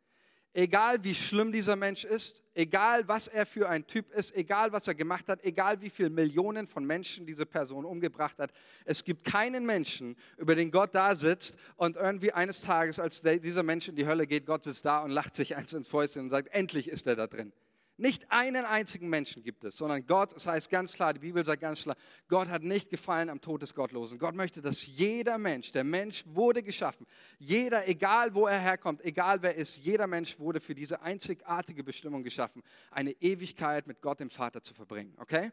Egal 0.54 1.02
wie 1.06 1.16
schlimm 1.16 1.54
dieser 1.54 1.78
Mensch 1.78 2.04
ist, 2.04 2.44
egal 2.54 3.08
was 3.08 3.30
er 3.30 3.46
für 3.46 3.70
ein 3.70 3.88
Typ 3.88 4.12
ist, 4.12 4.36
egal 4.36 4.74
was 4.74 4.86
er 4.86 4.96
gemacht 4.96 5.30
hat, 5.30 5.42
egal 5.46 5.82
wie 5.82 5.90
viele 5.90 6.10
Millionen 6.10 6.68
von 6.68 6.84
Menschen 6.84 7.26
diese 7.26 7.46
Person 7.46 7.86
umgebracht 7.86 8.38
hat, 8.38 8.52
es 8.84 9.06
gibt 9.06 9.24
keinen 9.24 9.66
Menschen, 9.66 10.18
über 10.38 10.56
den 10.56 10.70
Gott 10.70 10.94
da 10.94 11.16
sitzt 11.16 11.58
und 11.78 11.96
irgendwie 11.96 12.34
eines 12.34 12.62
Tages, 12.62 13.00
als 13.00 13.22
dieser 13.22 13.64
Mensch 13.64 13.88
in 13.88 13.96
die 13.96 14.06
Hölle 14.06 14.28
geht, 14.28 14.46
Gott 14.46 14.68
ist 14.68 14.84
da 14.84 15.00
und 15.00 15.12
lacht 15.12 15.36
sich 15.36 15.56
eins 15.56 15.72
ins 15.72 15.88
Fäustchen 15.88 16.24
und 16.24 16.30
sagt, 16.30 16.50
endlich 16.50 16.90
ist 16.90 17.08
er 17.08 17.16
da 17.16 17.28
drin. 17.28 17.54
Nicht 18.02 18.32
einen 18.32 18.66
einzigen 18.66 19.10
Menschen 19.10 19.44
gibt 19.44 19.64
es, 19.64 19.78
sondern 19.78 20.08
Gott, 20.08 20.34
das 20.34 20.48
heißt 20.48 20.72
ganz 20.72 20.94
klar, 20.94 21.14
die 21.14 21.20
Bibel 21.20 21.46
sagt 21.46 21.62
ganz 21.62 21.84
klar, 21.84 21.96
Gott 22.30 22.50
hat 22.50 22.64
nicht 22.64 22.90
gefallen 22.90 23.30
am 23.30 23.40
Tod 23.40 23.62
des 23.62 23.76
Gottlosen. 23.76 24.18
Gott 24.18 24.34
möchte, 24.34 24.60
dass 24.60 24.84
jeder 24.88 25.38
Mensch, 25.38 25.72
der 25.72 25.84
Mensch 25.84 26.24
wurde 26.26 26.64
geschaffen, 26.64 27.06
jeder, 27.38 27.88
egal 27.88 28.34
wo 28.34 28.48
er 28.48 28.58
herkommt, 28.58 29.06
egal 29.06 29.44
wer 29.44 29.54
ist, 29.54 29.78
jeder 29.78 30.08
Mensch 30.08 30.40
wurde 30.40 30.60
für 30.60 30.74
diese 30.74 31.04
einzigartige 31.04 31.84
Bestimmung 31.84 32.24
geschaffen, 32.24 32.64
eine 32.90 33.12
Ewigkeit 33.22 33.86
mit 33.86 34.02
Gott 34.02 34.20
dem 34.20 34.32
Vater 34.32 34.64
zu 34.64 34.74
verbringen. 34.74 35.14
Okay? 35.20 35.52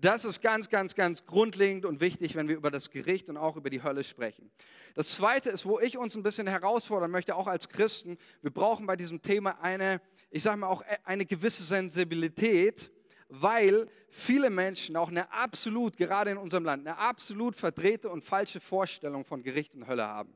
Das 0.00 0.24
ist 0.24 0.40
ganz, 0.40 0.70
ganz, 0.70 0.94
ganz 0.94 1.26
grundlegend 1.26 1.84
und 1.84 2.00
wichtig, 2.00 2.34
wenn 2.34 2.48
wir 2.48 2.56
über 2.56 2.70
das 2.70 2.90
Gericht 2.90 3.28
und 3.28 3.36
auch 3.36 3.56
über 3.56 3.68
die 3.68 3.82
Hölle 3.82 4.02
sprechen. 4.02 4.50
Das 4.94 5.08
Zweite 5.08 5.50
ist, 5.50 5.66
wo 5.66 5.78
ich 5.78 5.98
uns 5.98 6.16
ein 6.16 6.22
bisschen 6.22 6.46
herausfordern 6.46 7.10
möchte, 7.10 7.36
auch 7.36 7.46
als 7.46 7.68
Christen, 7.68 8.16
wir 8.40 8.50
brauchen 8.50 8.86
bei 8.86 8.96
diesem 8.96 9.20
Thema 9.20 9.60
eine, 9.60 10.00
ich 10.30 10.42
sage 10.42 10.56
mal 10.56 10.68
auch 10.68 10.82
eine 11.04 11.26
gewisse 11.26 11.62
Sensibilität, 11.64 12.90
weil 13.28 13.88
viele 14.08 14.48
Menschen 14.48 14.96
auch 14.96 15.10
eine 15.10 15.30
absolut, 15.34 15.98
gerade 15.98 16.30
in 16.30 16.38
unserem 16.38 16.64
Land, 16.64 16.86
eine 16.86 16.96
absolut 16.96 17.54
verdrehte 17.54 18.08
und 18.08 18.24
falsche 18.24 18.58
Vorstellung 18.58 19.26
von 19.26 19.42
Gericht 19.42 19.74
und 19.74 19.86
Hölle 19.86 20.06
haben. 20.06 20.34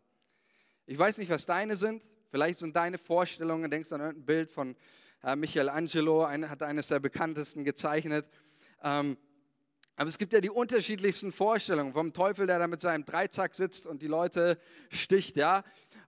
Ich 0.84 0.98
weiß 0.98 1.16
nicht, 1.16 1.30
was 1.30 1.46
deine 1.46 1.76
sind. 1.76 2.02
Vielleicht 2.30 2.58
sind 2.58 2.76
deine 2.76 2.98
Vorstellungen, 2.98 3.70
denkst 3.70 3.88
du 3.88 3.94
an 3.94 4.02
ein 4.02 4.26
Bild 4.26 4.50
von 4.50 4.76
Michelangelo, 5.36 6.24
ein, 6.24 6.50
hat 6.50 6.62
eines 6.62 6.88
der 6.88 7.00
bekanntesten 7.00 7.64
gezeichnet. 7.64 8.26
Ähm, 8.82 9.16
aber 9.96 10.08
es 10.08 10.18
gibt 10.18 10.32
ja 10.32 10.40
die 10.40 10.50
unterschiedlichsten 10.50 11.30
Vorstellungen 11.30 11.92
vom 11.92 12.12
Teufel, 12.12 12.48
der 12.48 12.58
da 12.58 12.66
mit 12.66 12.80
seinem 12.80 13.04
Dreizack 13.04 13.54
sitzt 13.54 13.86
und 13.86 14.02
die 14.02 14.08
Leute 14.08 14.58
sticht, 14.88 15.36
ja. 15.36 15.62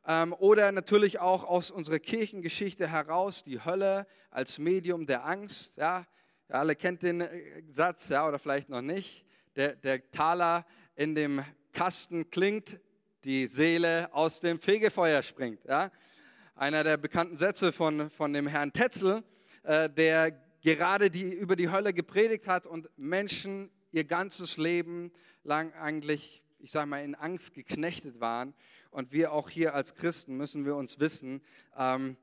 Ähm, 0.09 0.33
oder 0.33 0.73
natürlich 0.73 1.21
auch 1.21 1.45
aus 1.45 1.71
unserer 1.71 2.01
Kirchengeschichte 2.01 2.89
heraus 2.89 3.45
die 3.45 3.65
Hölle 3.65 4.07
als 4.31 4.59
Medium 4.59 5.07
der 5.07 5.25
Angst, 5.25 5.77
ja. 5.77 6.05
Ihr 6.49 6.57
alle 6.57 6.75
kennt 6.75 7.03
den 7.03 7.21
äh, 7.21 7.63
Satz, 7.71 8.09
ja, 8.09 8.27
oder 8.27 8.41
vielleicht 8.41 8.71
noch 8.71 8.83
nicht. 8.83 9.25
Der, 9.55 9.77
der 9.77 10.11
Taler 10.11 10.67
in 10.97 11.15
dem 11.15 11.45
Kasten 11.73 12.29
klingt, 12.31 12.81
die 13.25 13.47
Seele 13.47 14.13
aus 14.13 14.41
dem 14.41 14.59
Fegefeuer 14.59 15.23
springt, 15.23 15.65
ja. 15.65 15.93
Einer 16.57 16.83
der 16.83 16.97
bekannten 16.97 17.37
Sätze 17.37 17.71
von, 17.71 18.11
von 18.11 18.33
dem 18.33 18.49
Herrn 18.49 18.73
Tetzel, 18.73 19.23
äh, 19.63 19.89
der 19.89 20.33
gerade 20.75 21.11
die, 21.11 21.33
über 21.33 21.55
die 21.55 21.71
Hölle 21.71 21.93
gepredigt 21.93 22.49
hat 22.49 22.67
und 22.67 22.89
Menschen 22.97 23.71
ihr 23.93 24.05
ganzes 24.05 24.57
Leben 24.57 25.13
lang 25.45 25.73
eigentlich, 25.75 26.43
ich 26.59 26.73
sage 26.73 26.89
mal, 26.89 27.05
in 27.05 27.15
Angst 27.15 27.55
geknechtet 27.55 28.21
waren. 28.21 28.53
Und 28.91 29.13
wir 29.13 29.33
auch 29.33 29.49
hier 29.49 29.75
als 29.75 29.95
Christen 29.95 30.37
müssen 30.37 30.65
wir 30.65 30.75
uns 30.75 30.99
wissen, 30.99 31.41
ähm, 31.77 32.17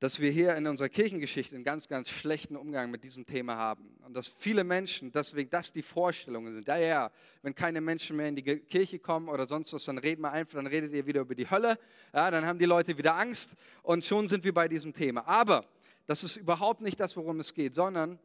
dass 0.00 0.20
wir 0.20 0.30
hier 0.30 0.54
in 0.54 0.66
unserer 0.68 0.88
Kirchengeschichte 0.88 1.56
einen 1.56 1.64
ganz, 1.64 1.88
ganz 1.88 2.08
schlechten 2.08 2.56
Umgang 2.56 2.90
mit 2.90 3.02
diesem 3.02 3.26
Thema 3.26 3.56
haben. 3.56 3.96
Und 4.06 4.14
dass 4.14 4.28
viele 4.28 4.62
Menschen, 4.62 5.10
deswegen 5.10 5.50
das 5.50 5.72
die 5.72 5.82
Vorstellungen 5.82 6.54
sind. 6.54 6.68
Ja, 6.68 6.76
ja, 6.76 7.10
wenn 7.42 7.54
keine 7.54 7.80
Menschen 7.80 8.16
mehr 8.16 8.28
in 8.28 8.36
die 8.36 8.42
Kirche 8.42 9.00
kommen 9.00 9.28
oder 9.28 9.48
sonst 9.48 9.72
was, 9.72 9.84
dann 9.84 9.98
reden 9.98 10.22
wir 10.22 10.30
einfach, 10.30 10.54
dann 10.54 10.68
redet 10.68 10.92
ihr 10.92 11.04
wieder 11.06 11.22
über 11.22 11.34
die 11.34 11.50
Hölle. 11.50 11.78
Ja, 12.14 12.30
dann 12.30 12.46
haben 12.46 12.60
die 12.60 12.66
Leute 12.66 12.96
wieder 12.96 13.16
Angst 13.16 13.56
und 13.82 14.04
schon 14.04 14.28
sind 14.28 14.44
wir 14.44 14.54
bei 14.54 14.68
diesem 14.68 14.92
Thema. 14.92 15.26
Aber 15.26 15.64
das 16.08 16.24
ist 16.24 16.36
überhaupt 16.36 16.80
nicht 16.80 16.98
das, 16.98 17.18
worum 17.18 17.38
es 17.38 17.52
geht, 17.52 17.74
sondern, 17.74 18.18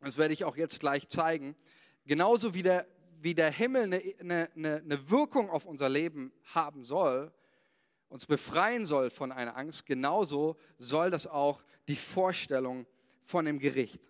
das 0.00 0.16
werde 0.16 0.32
ich 0.32 0.44
auch 0.44 0.56
jetzt 0.56 0.80
gleich 0.80 1.06
zeigen, 1.10 1.54
genauso 2.06 2.54
wie 2.54 2.62
der, 2.62 2.86
wie 3.20 3.34
der 3.34 3.50
Himmel 3.50 3.82
eine, 3.82 4.48
eine, 4.56 4.76
eine 4.76 5.10
Wirkung 5.10 5.50
auf 5.50 5.66
unser 5.66 5.90
Leben 5.90 6.32
haben 6.46 6.82
soll, 6.82 7.30
uns 8.08 8.24
befreien 8.24 8.86
soll 8.86 9.10
von 9.10 9.32
einer 9.32 9.54
Angst, 9.54 9.84
genauso 9.84 10.56
soll 10.78 11.10
das 11.10 11.26
auch 11.26 11.62
die 11.88 11.96
Vorstellung 11.96 12.86
von 13.22 13.44
dem 13.44 13.58
Gericht. 13.58 14.00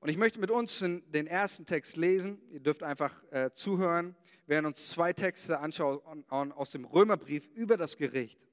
Und 0.00 0.10
ich 0.10 0.18
möchte 0.18 0.38
mit 0.38 0.50
uns 0.50 0.78
den 0.78 1.26
ersten 1.26 1.64
Text 1.64 1.96
lesen. 1.96 2.38
Ihr 2.50 2.60
dürft 2.60 2.82
einfach 2.82 3.14
äh, 3.32 3.50
zuhören. 3.52 4.14
Wir 4.46 4.56
werden 4.56 4.66
uns 4.66 4.90
zwei 4.90 5.14
Texte 5.14 5.58
anschauen 5.58 6.22
aus 6.28 6.70
dem 6.70 6.84
Römerbrief 6.84 7.48
über 7.54 7.78
das 7.78 7.96
Gericht. 7.96 8.46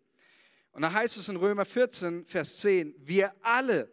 Und 0.71 0.81
da 0.81 0.91
heißt 0.91 1.17
es 1.17 1.29
in 1.29 1.35
Römer 1.35 1.65
14, 1.65 2.25
Vers 2.25 2.57
10, 2.57 2.95
wir 2.97 3.33
alle, 3.41 3.89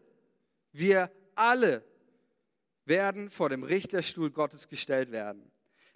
wir 0.72 1.10
alle 1.34 1.84
werden 2.84 3.30
vor 3.30 3.48
dem 3.48 3.62
Richterstuhl 3.62 4.30
Gottes 4.30 4.68
gestellt 4.68 5.12
werden. 5.12 5.50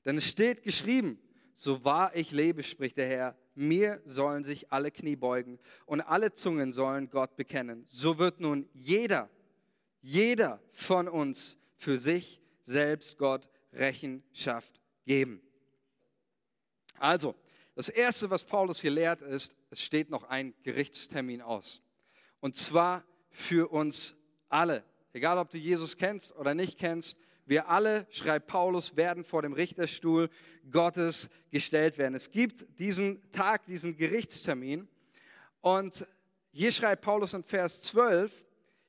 Denn 0.04 0.16
es 0.16 0.28
steht 0.28 0.62
geschrieben, 0.62 1.18
so 1.54 1.84
wahr 1.84 2.14
ich 2.14 2.30
lebe, 2.30 2.62
spricht 2.62 2.96
der 2.96 3.08
Herr, 3.08 3.36
mir 3.54 4.00
sollen 4.04 4.44
sich 4.44 4.70
alle 4.70 4.90
Knie 4.90 5.16
beugen 5.16 5.58
und 5.86 6.02
alle 6.02 6.34
Zungen 6.34 6.72
sollen 6.72 7.10
Gott 7.10 7.36
bekennen. 7.36 7.86
So 7.88 8.18
wird 8.18 8.40
nun 8.40 8.68
jeder, 8.74 9.30
jeder 10.02 10.62
von 10.70 11.08
uns 11.08 11.56
für 11.74 11.96
sich 11.96 12.40
selbst 12.62 13.18
Gott 13.18 13.48
Rechenschaft 13.72 14.80
geben. 15.06 15.40
Also, 16.98 17.34
das 17.74 17.88
Erste, 17.88 18.30
was 18.30 18.44
Paulus 18.44 18.80
hier 18.80 18.90
lehrt, 18.90 19.20
ist, 19.22 19.56
es 19.70 19.82
steht 19.82 20.08
noch 20.10 20.24
ein 20.24 20.54
Gerichtstermin 20.62 21.42
aus. 21.42 21.82
Und 22.40 22.56
zwar 22.56 23.04
für 23.30 23.70
uns 23.70 24.16
alle. 24.56 24.84
Egal, 25.12 25.38
ob 25.38 25.50
du 25.50 25.58
Jesus 25.58 25.96
kennst 25.96 26.34
oder 26.34 26.54
nicht 26.54 26.78
kennst, 26.78 27.16
wir 27.44 27.68
alle, 27.68 28.06
schreibt 28.10 28.48
Paulus, 28.48 28.96
werden 28.96 29.22
vor 29.22 29.42
dem 29.42 29.52
Richterstuhl 29.52 30.30
Gottes 30.70 31.28
gestellt 31.50 31.96
werden. 31.96 32.14
Es 32.14 32.30
gibt 32.30 32.78
diesen 32.78 33.30
Tag, 33.30 33.66
diesen 33.66 33.96
Gerichtstermin. 33.96 34.88
Und 35.60 36.06
hier 36.50 36.72
schreibt 36.72 37.02
Paulus 37.02 37.34
in 37.34 37.44
Vers 37.44 37.82
12, 37.82 38.44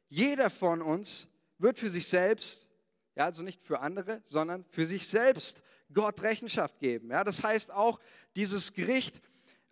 jeder 0.09 0.49
von 0.49 0.81
uns 0.81 1.29
wird 1.59 1.77
für 1.77 1.89
sich 1.89 2.07
selbst, 2.07 2.69
ja, 3.15 3.25
also 3.25 3.43
nicht 3.43 3.61
für 3.61 3.79
andere, 3.79 4.21
sondern 4.23 4.63
für 4.63 4.85
sich 4.85 5.07
selbst 5.07 5.61
Gott 5.93 6.21
Rechenschaft 6.23 6.79
geben. 6.79 7.11
Ja, 7.11 7.23
das 7.23 7.43
heißt 7.43 7.71
auch, 7.71 7.99
dieses 8.35 8.73
Gericht 8.73 9.21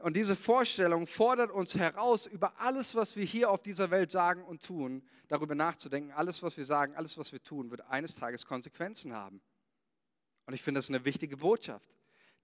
und 0.06 0.16
diese 0.16 0.36
Vorstellung 0.36 1.08
fordert 1.08 1.50
uns 1.50 1.74
heraus, 1.74 2.28
über 2.28 2.60
alles, 2.60 2.94
was 2.94 3.16
wir 3.16 3.26
hier 3.26 3.50
auf 3.50 3.64
dieser 3.64 3.90
Welt 3.90 4.12
sagen 4.12 4.44
und 4.44 4.64
tun, 4.64 5.02
darüber 5.30 5.56
nachzudenken. 5.56 6.12
Alles, 6.12 6.44
was 6.44 6.56
wir 6.58 6.66
sagen, 6.66 6.94
alles, 6.96 7.18
was 7.18 7.32
wir 7.32 7.42
tun, 7.42 7.72
wird 7.72 7.82
eines 7.90 8.14
Tages 8.14 8.46
Konsequenzen 8.46 9.14
haben. 9.14 9.42
Und 10.46 10.54
ich 10.54 10.62
finde 10.62 10.78
das 10.78 10.90
eine 10.90 11.06
wichtige 11.06 11.38
Botschaft. 11.38 11.98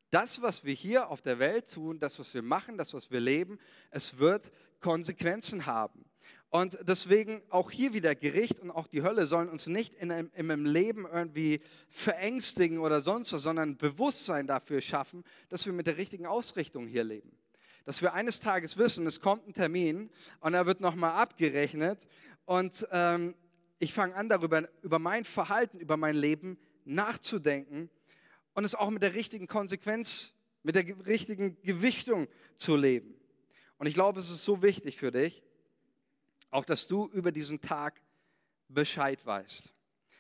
Das, 0.10 0.42
was 0.42 0.64
wir 0.64 0.74
hier 0.74 1.10
auf 1.10 1.22
der 1.22 1.38
Welt 1.38 1.72
tun, 1.72 2.00
das, 2.00 2.18
was 2.18 2.34
wir 2.34 2.42
machen, 2.42 2.80
das, 2.80 2.96
was 2.96 3.12
wir 3.12 3.20
leben, 3.20 3.60
es 3.92 4.18
wird 4.18 4.52
Konsequenzen 4.80 5.68
haben. 5.68 6.04
Und 6.50 6.80
deswegen 6.82 7.44
auch 7.52 7.70
hier 7.70 7.94
wieder 7.94 8.16
Gericht 8.16 8.60
und 8.60 8.72
auch 8.72 8.88
die 8.88 9.04
Hölle 9.04 9.28
sollen 9.28 9.50
uns 9.50 9.68
nicht 9.68 9.94
in 9.94 10.12
einem, 10.12 10.32
in 10.34 10.50
einem 10.50 10.66
Leben 10.66 11.06
irgendwie 11.06 11.62
verängstigen 11.90 12.80
oder 12.80 13.02
sonst 13.02 13.34
was, 13.34 13.44
sondern 13.44 13.78
Bewusstsein 13.78 14.48
dafür 14.48 14.82
schaffen, 14.82 15.24
dass 15.50 15.68
wir 15.68 15.74
mit 15.74 15.86
der 15.86 15.98
richtigen 15.98 16.26
Ausrichtung 16.26 16.88
hier 16.88 17.04
leben. 17.04 17.38
Dass 17.84 18.02
wir 18.02 18.14
eines 18.14 18.40
Tages 18.40 18.78
wissen, 18.78 19.08
es 19.08 19.22
kommt 19.22 19.48
ein 19.48 19.54
Termin 19.54 20.10
und 20.40 20.54
er 20.54 20.66
wird 20.66 20.82
nochmal 20.82 21.14
abgerechnet 21.14 22.08
und 22.46 22.88
ähm, 22.92 23.36
ich 23.80 23.94
fange 23.94 24.16
an 24.16 24.30
darüber, 24.30 24.70
über 24.84 25.00
mein 25.00 25.24
Verhalten, 25.24 25.80
über 25.80 25.98
mein 25.98 26.16
Leben 26.16 26.60
nachzudenken 26.86 27.90
und 28.54 28.64
es 28.64 28.76
auch 28.76 28.92
mit 28.92 29.02
der 29.02 29.16
richtigen 29.16 29.48
Konsequenz, 29.48 30.34
mit 30.62 30.76
der 30.76 30.86
richtigen 31.08 31.60
Gewichtung 31.64 32.28
zu 32.56 32.76
leben. 32.76 33.16
Und 33.80 33.88
ich 33.88 33.96
glaube, 33.96 34.20
es 34.20 34.30
ist 34.30 34.46
so 34.46 34.62
wichtig 34.62 34.98
für 34.98 35.12
dich, 35.12 35.42
auch 36.52 36.66
dass 36.66 36.86
du 36.86 37.08
über 37.08 37.32
diesen 37.32 37.62
Tag 37.62 38.00
Bescheid 38.68 39.26
weißt. 39.26 39.74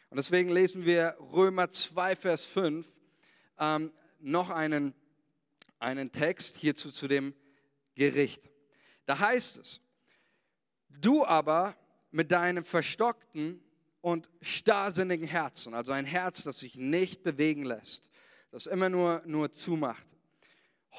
Und 0.09 0.17
deswegen 0.17 0.49
lesen 0.49 0.85
wir 0.85 1.15
Römer 1.19 1.69
2, 1.69 2.15
Vers 2.15 2.45
5 2.45 2.87
ähm, 3.59 3.93
noch 4.19 4.49
einen, 4.49 4.95
einen 5.77 6.11
Text 6.11 6.57
hierzu 6.57 6.91
zu 6.91 7.07
dem 7.07 7.35
Gericht. 8.01 8.49
Da 9.05 9.19
heißt 9.19 9.57
es, 9.57 9.81
du 10.89 11.25
aber 11.25 11.75
mit 12.11 12.31
deinem 12.31 12.63
verstockten 12.63 13.63
und 14.01 14.29
starrsinnigen 14.41 15.27
Herzen, 15.27 15.73
also 15.73 15.91
ein 15.91 16.05
Herz, 16.05 16.43
das 16.43 16.59
sich 16.59 16.75
nicht 16.75 17.23
bewegen 17.23 17.63
lässt, 17.63 18.09
das 18.51 18.65
immer 18.65 18.89
nur, 18.89 19.21
nur 19.25 19.51
zumacht, 19.51 20.15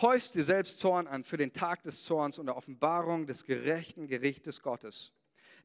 häufst 0.01 0.35
dir 0.35 0.45
selbst 0.45 0.79
Zorn 0.79 1.07
an 1.07 1.25
für 1.25 1.37
den 1.37 1.53
Tag 1.53 1.83
des 1.83 2.05
Zorns 2.05 2.39
und 2.39 2.47
der 2.47 2.57
Offenbarung 2.57 3.27
des 3.27 3.45
gerechten 3.45 4.07
Gerichtes 4.07 4.63
Gottes 4.63 5.13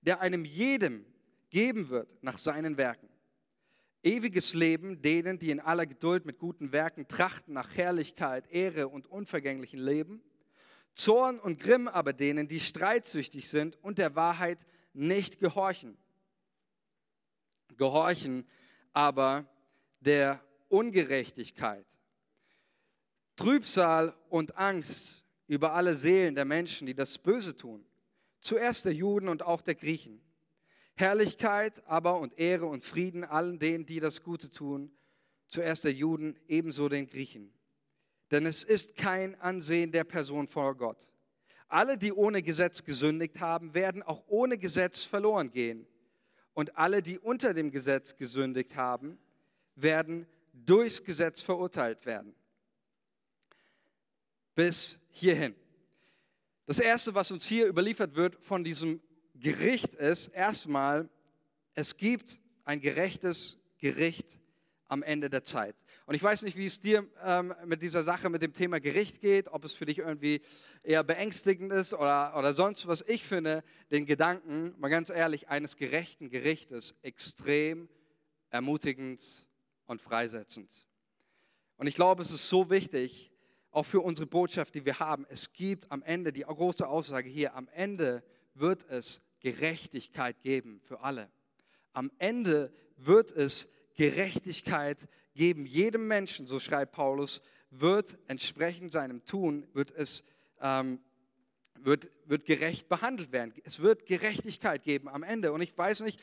der 0.02 0.21
einem 0.21 0.45
jedem 0.45 1.06
geben 1.50 1.89
wird 1.89 2.17
nach 2.21 2.38
seinen 2.38 2.78
Werken. 2.78 3.10
Ewiges 4.04 4.54
Leben 4.54 5.02
denen, 5.02 5.39
die 5.39 5.52
in 5.52 5.60
aller 5.60 5.86
Geduld 5.86 6.26
mit 6.26 6.39
guten 6.39 6.71
Werken 6.71 7.08
trachten 7.08 7.54
nach 7.54 7.76
Herrlichkeit, 7.76 8.50
Ehre 8.52 8.88
und 8.88 9.08
unvergänglichen 9.08 9.80
Leben. 9.80 10.21
Zorn 10.98 11.40
und 11.40 11.60
Grimm 11.60 11.88
aber 11.88 12.12
denen, 12.12 12.48
die 12.48 12.60
streitsüchtig 12.60 13.50
sind 13.50 13.82
und 13.84 14.00
der 14.00 14.16
Wahrheit 14.16 14.58
nicht 14.94 15.40
gehorchen. 15.40 15.96
Gehorchen 17.78 18.48
aber 18.94 19.46
der 20.00 20.44
Ungerechtigkeit. 20.70 21.86
Trübsal 23.36 24.16
und 24.30 24.58
Angst 24.58 25.24
über 25.46 25.74
alle 25.74 25.94
Seelen 25.94 26.34
der 26.34 26.46
Menschen, 26.46 26.88
die 26.88 26.96
das 26.96 27.20
Böse 27.20 27.56
tun. 27.56 27.86
Zuerst 28.40 28.86
der 28.86 28.94
Juden 28.94 29.30
und 29.30 29.44
auch 29.44 29.62
der 29.62 29.76
Griechen. 29.76 30.20
Herrlichkeit 30.96 31.86
aber 31.86 32.20
und 32.20 32.40
Ehre 32.40 32.66
und 32.66 32.84
Frieden 32.84 33.24
allen 33.24 33.60
denen, 33.60 33.86
die 33.86 34.00
das 34.00 34.24
Gute 34.24 34.50
tun. 34.50 34.92
Zuerst 35.46 35.84
der 35.84 35.94
Juden, 35.94 36.40
ebenso 36.48 36.90
den 36.90 37.06
Griechen. 37.06 37.54
Denn 38.32 38.46
es 38.46 38.63
ist 38.63 38.96
kein 38.96 39.40
Ansehen 39.40 39.92
der 39.92 40.04
Person 40.04 40.48
vor 40.48 40.76
Gott. 40.76 41.12
Alle, 41.68 41.98
die 41.98 42.13
ohne 42.13 42.42
Gesetz 42.42 42.84
gesündigt 42.84 43.40
haben, 43.40 43.74
werden 43.74 44.04
auch 44.04 44.24
ohne 44.28 44.58
Gesetz 44.58 45.04
verloren 45.04 45.52
gehen. 45.52 45.86
Und 46.54 46.78
alle, 46.78 47.02
die 47.02 47.20
unter 47.20 47.54
dem 47.54 47.72
Gesetz 47.72 48.16
gesündigt 48.16 48.76
haben, 48.76 49.18
werden 49.76 50.26
durchs 50.54 51.04
Gesetz 51.04 51.42
verurteilt 51.42 52.06
werden. 52.06 52.34
Bis 54.56 55.00
hierhin. 55.10 55.56
Das 56.66 56.80
Erste, 56.80 57.13
was 57.13 57.32
uns 57.32 57.46
hier 57.46 57.68
überliefert 57.68 58.16
wird 58.16 58.44
von 58.44 58.63
diesem 58.63 59.02
Gericht, 59.36 59.94
ist 59.94 60.30
erstmal, 60.30 61.10
es 61.76 61.96
gibt 61.96 62.42
ein 62.63 62.82
gerechtes 62.82 63.58
Gericht 63.78 64.40
am 64.88 65.04
Ende 65.04 65.30
der 65.30 65.44
Zeit. 65.44 65.76
Und 66.08 66.15
ich 66.15 66.24
weiß 66.24 66.43
nicht, 66.43 66.56
wie 66.56 66.65
es 66.65 66.80
dir 66.80 67.06
ähm, 67.22 67.54
mit 67.65 67.82
dieser 67.82 68.02
Sache, 68.02 68.30
mit 68.30 68.41
dem 68.41 68.54
Thema 68.54 68.80
Gericht 68.80 69.20
geht, 69.20 69.50
ob 69.50 69.65
es 69.65 69.74
für 69.74 69.86
dich 69.86 69.98
irgendwie 69.98 70.41
eher 70.82 71.04
beängstigend 71.04 71.74
ist 71.74 71.93
oder, 71.93 72.34
oder 72.38 72.54
sonst 72.54 72.88
was. 72.88 73.04
Ich 73.10 73.26
finde 73.26 73.62
den 73.91 74.06
Gedanken, 74.06 74.74
mal 74.80 74.88
ganz 74.88 75.10
ehrlich, 75.10 75.50
eines 75.50 75.76
gerechten 75.76 76.30
Gerichtes 76.30 76.96
extrem 77.02 77.89
ermutigend 78.52 79.20
und 79.86 80.02
freisetzend. 80.02 80.72
Und 81.76 81.88
ich 81.88 81.96
glaube, 81.96 82.22
es 82.22 82.32
ist 82.32 82.48
so 82.48 82.70
wichtig, 82.70 83.30
auch 83.72 83.86
für 83.86 84.00
unsere 84.00 84.28
Botschaft, 84.28 84.76
die 84.76 84.86
wir 84.86 85.00
haben. 85.00 85.26
Es 85.28 85.52
gibt 85.52 85.91
am 85.91 86.02
Ende 86.04 86.32
die 86.32 86.43
große 86.43 86.88
Aussage 86.88 87.28
hier, 87.28 87.54
am 87.54 87.67
Ende 87.74 88.24
wird 88.54 88.86
es 88.89 89.22
Gerechtigkeit 89.41 90.41
geben 90.41 90.80
für 90.86 91.02
alle. 91.02 91.30
Am 91.91 92.13
Ende 92.17 92.72
wird 92.96 93.30
es 93.34 93.67
Gerechtigkeit 93.96 95.10
geben. 95.38 95.65
Jedem 95.65 96.08
Menschen, 96.08 96.47
so 96.47 96.60
schreibt 96.60 96.91
Paulus, 96.91 97.41
wird 97.69 98.17
entsprechend 98.28 98.91
seinem 98.91 99.23
Tun, 99.23 99.65
wird 99.73 99.91
es 99.91 100.26
ähm, 100.62 101.00
wird, 101.80 102.10
wird 102.26 102.45
gerecht 102.45 102.89
behandelt 102.89 103.32
werden. 103.32 103.54
Es 103.63 103.82
wird 103.82 104.06
Gerechtigkeit 104.06 104.84
geben 104.84 105.10
am 105.10 105.23
Ende. 105.23 105.52
Und 105.52 105.62
ich 105.62 105.78
weiß 105.78 106.02
nicht, 106.02 106.19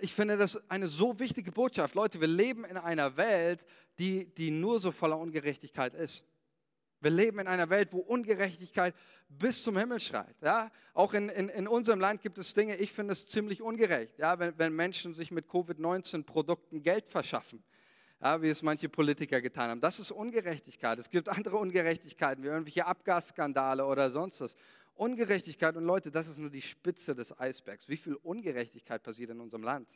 ich 0.00 0.12
finde 0.12 0.36
das 0.36 0.60
eine 0.70 0.88
so 0.88 1.18
wichtige 1.18 1.52
Botschaft. 1.52 1.94
Leute, 1.94 2.20
wir 2.20 2.28
leben 2.28 2.64
in 2.64 2.76
einer 2.76 3.16
Welt, 3.16 3.66
die, 3.98 4.26
die 4.34 4.50
nur 4.50 4.78
so 4.78 4.92
voller 4.92 5.18
Ungerechtigkeit 5.18 5.94
ist. 5.94 6.24
Wir 7.00 7.10
leben 7.10 7.38
in 7.38 7.46
einer 7.46 7.68
Welt, 7.68 7.92
wo 7.92 7.98
Ungerechtigkeit 7.98 8.94
bis 9.28 9.62
zum 9.62 9.76
Himmel 9.76 10.00
schreit. 10.00 10.34
Ja? 10.42 10.70
Auch 10.94 11.14
in, 11.14 11.28
in, 11.28 11.48
in 11.48 11.68
unserem 11.68 12.00
Land 12.00 12.22
gibt 12.22 12.38
es 12.38 12.54
Dinge, 12.54 12.76
ich 12.76 12.92
finde 12.92 13.12
es 13.12 13.26
ziemlich 13.26 13.62
ungerecht, 13.62 14.18
ja? 14.18 14.38
wenn, 14.38 14.58
wenn 14.58 14.74
Menschen 14.74 15.14
sich 15.14 15.30
mit 15.30 15.46
Covid-19-Produkten 15.46 16.82
Geld 16.82 17.06
verschaffen, 17.08 17.62
ja? 18.20 18.40
wie 18.42 18.48
es 18.48 18.62
manche 18.62 18.88
Politiker 18.88 19.40
getan 19.40 19.70
haben. 19.70 19.80
Das 19.80 19.98
ist 19.98 20.10
Ungerechtigkeit. 20.10 20.98
Es 20.98 21.10
gibt 21.10 21.28
andere 21.28 21.56
Ungerechtigkeiten, 21.56 22.42
wie 22.42 22.48
irgendwelche 22.48 22.86
Abgasskandale 22.86 23.84
oder 23.84 24.10
sonst 24.10 24.40
was. 24.40 24.56
Ungerechtigkeit 24.94 25.76
und 25.76 25.84
Leute, 25.84 26.10
das 26.10 26.26
ist 26.26 26.38
nur 26.38 26.50
die 26.50 26.62
Spitze 26.62 27.14
des 27.14 27.38
Eisbergs. 27.38 27.88
Wie 27.88 27.98
viel 27.98 28.14
Ungerechtigkeit 28.14 29.02
passiert 29.02 29.30
in 29.30 29.40
unserem 29.40 29.62
Land? 29.62 29.88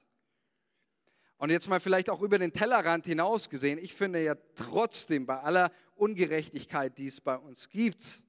Und 1.39 1.49
jetzt 1.49 1.69
mal 1.69 1.81
vielleicht 1.81 2.11
auch 2.11 2.21
über 2.21 2.39
den 2.39 2.53
Tellerrand 2.53 3.07
hinaus 3.07 3.49
gesehen, 3.49 3.79
ich 3.79 3.95
finde 3.95 4.23
ja 4.23 4.35
trotzdem 4.55 5.25
bei 5.25 5.41
aller 5.41 5.73
Ungerechtigkeit, 5.95 6.99
die 6.99 7.07
es 7.07 7.23
bei 7.23 7.35
uns 7.37 7.71
gibt, 7.71 8.23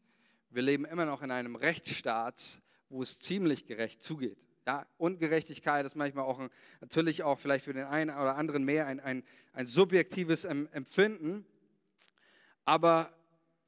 wir 0.50 0.62
leben 0.62 0.86
immer 0.86 1.06
noch 1.06 1.22
in 1.22 1.32
einem 1.32 1.56
Rechtsstaat, 1.58 2.62
wo 2.90 3.02
es 3.02 3.20
ziemlich 3.20 3.66
gerecht 3.66 4.02
zugeht. 4.02 4.38
Ja, 4.68 4.86
Ungerechtigkeit 4.98 5.86
ist 5.86 5.96
manchmal 5.96 6.26
auch 6.26 6.40
ein, 6.40 6.50
natürlich 6.82 7.24
auch 7.24 7.40
vielleicht 7.40 7.66
für 7.66 7.74
den 7.74 7.86
einen 7.86 8.12
oder 8.12 8.36
anderen 8.36 8.64
mehr 8.64 8.86
ein, 8.86 9.00
ein, 9.00 9.24
ein 9.54 9.66
subjektives 9.66 10.46
Empfinden. 10.46 11.46
Aber 12.64 13.12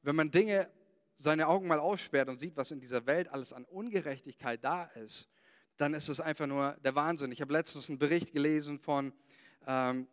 wenn 0.03 0.15
man 0.15 0.29
Dinge, 0.29 0.69
seine 1.15 1.47
Augen 1.47 1.67
mal 1.67 1.79
aussperrt 1.79 2.29
und 2.29 2.39
sieht, 2.39 2.57
was 2.57 2.69
in 2.69 2.79
dieser 2.79 3.05
Welt 3.07 3.27
alles 3.29 3.53
an 3.53 3.65
Ungerechtigkeit 3.65 4.63
da 4.63 4.83
ist, 4.83 5.29
dann 5.77 5.95
ist 5.95 6.09
es 6.09 6.19
einfach 6.19 6.45
nur 6.45 6.77
der 6.83 6.93
Wahnsinn. 6.93 7.31
Ich 7.31 7.41
habe 7.41 7.53
letztens 7.53 7.89
einen 7.89 7.97
Bericht 7.97 8.31
gelesen 8.31 8.77
von 8.77 9.13
ähm, 9.65 10.07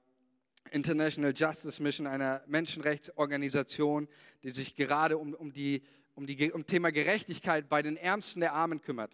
International 0.70 1.34
Justice 1.34 1.82
Mission, 1.82 2.06
einer 2.06 2.42
Menschenrechtsorganisation, 2.46 4.08
die 4.42 4.50
sich 4.50 4.76
gerade 4.76 5.18
um, 5.18 5.34
um, 5.34 5.52
die, 5.52 5.82
um, 6.14 6.26
die, 6.26 6.52
um 6.52 6.66
Thema 6.66 6.90
Gerechtigkeit 6.90 7.68
bei 7.68 7.82
den 7.82 7.96
Ärmsten 7.96 8.40
der 8.40 8.54
Armen 8.54 8.80
kümmert. 8.80 9.10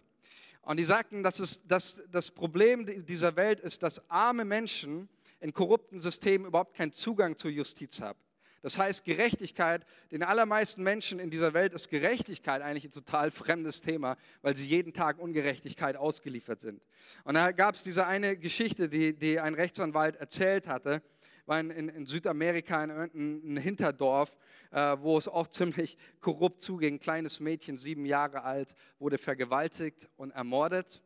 Und 0.67 0.75
die 0.75 0.83
sagten, 0.83 1.23
dass, 1.23 1.39
es, 1.39 1.65
dass 1.65 2.03
das 2.11 2.29
Problem 2.29 2.85
dieser 3.05 3.37
Welt 3.37 3.61
ist, 3.61 3.83
dass 3.83 4.09
arme 4.09 4.43
Menschen 4.43 5.07
in 5.39 5.53
korrupten 5.53 6.01
Systemen 6.01 6.45
überhaupt 6.45 6.75
keinen 6.75 6.91
Zugang 6.91 7.37
zur 7.37 7.51
Justiz 7.51 8.01
haben. 8.01 8.19
Das 8.61 8.77
heißt, 8.77 9.05
Gerechtigkeit, 9.05 9.85
den 10.11 10.23
allermeisten 10.23 10.83
Menschen 10.83 11.19
in 11.19 11.29
dieser 11.29 11.53
Welt 11.53 11.73
ist 11.73 11.89
Gerechtigkeit 11.89 12.61
eigentlich 12.61 12.83
ein 12.83 12.91
total 12.91 13.31
fremdes 13.31 13.79
Thema, 13.79 14.17
weil 14.41 14.57
sie 14.57 14.65
jeden 14.65 14.91
Tag 14.91 15.19
Ungerechtigkeit 15.19 15.95
ausgeliefert 15.95 16.59
sind. 16.59 16.81
Und 17.23 17.35
da 17.35 17.53
gab 17.53 17.75
es 17.75 17.83
diese 17.83 18.05
eine 18.05 18.35
Geschichte, 18.35 18.89
die, 18.89 19.13
die 19.13 19.39
ein 19.39 19.53
Rechtsanwalt 19.53 20.17
erzählt 20.17 20.67
hatte, 20.67 21.01
war 21.45 21.61
in, 21.61 21.69
in, 21.69 22.05
Südamerika 22.05 22.83
in 22.83 22.89
irgendeinem 22.89 23.63
Hinterdorf, 23.63 24.35
wo 24.71 25.17
es 25.17 25.27
auch 25.27 25.47
ziemlich 25.47 25.97
korrupt 26.19 26.61
zuging. 26.61 26.95
Ein 26.95 26.99
kleines 26.99 27.39
Mädchen, 27.39 27.77
sieben 27.77 28.05
Jahre 28.05 28.43
alt, 28.43 28.75
wurde 28.99 29.17
vergewaltigt 29.17 30.09
und 30.17 30.31
ermordet. 30.31 31.01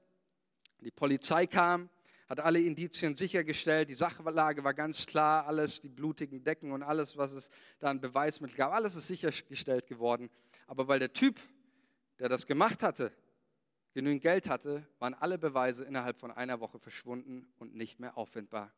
Die 0.79 0.91
Polizei 0.91 1.45
kam, 1.47 1.89
hat 2.27 2.39
alle 2.39 2.61
Indizien 2.61 3.15
sichergestellt, 3.15 3.89
die 3.89 3.93
Sachlage 3.93 4.63
war 4.63 4.73
ganz 4.73 5.05
klar, 5.05 5.45
alles, 5.45 5.81
die 5.81 5.89
blutigen 5.89 6.43
Decken 6.43 6.71
und 6.71 6.81
alles, 6.81 7.17
was 7.17 7.33
es 7.33 7.49
da 7.79 7.89
an 7.89 7.99
Beweismittel 7.99 8.55
gab, 8.55 8.73
alles 8.73 8.95
ist 8.95 9.07
sichergestellt 9.07 9.85
geworden. 9.85 10.29
Aber 10.65 10.87
weil 10.87 10.99
der 10.99 11.11
Typ, 11.11 11.39
der 12.19 12.29
das 12.29 12.47
gemacht 12.47 12.83
hatte, 12.83 13.11
genügend 13.93 14.21
Geld 14.21 14.47
hatte, 14.47 14.87
waren 14.99 15.13
alle 15.13 15.37
Beweise 15.37 15.83
innerhalb 15.83 16.19
von 16.19 16.31
einer 16.31 16.61
Woche 16.61 16.79
verschwunden 16.79 17.51
und 17.59 17.75
nicht 17.75 17.99
mehr 17.99 18.17
auffindbar. 18.17 18.71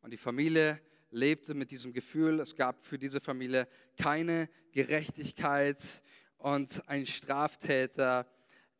Und 0.00 0.12
die 0.12 0.16
Familie 0.16 0.80
lebte 1.10 1.54
mit 1.54 1.70
diesem 1.70 1.92
Gefühl, 1.92 2.40
es 2.40 2.56
gab 2.56 2.84
für 2.84 2.98
diese 2.98 3.20
Familie 3.20 3.68
keine 3.96 4.48
Gerechtigkeit 4.72 6.02
und 6.38 6.82
ein 6.88 7.06
Straftäter 7.06 8.26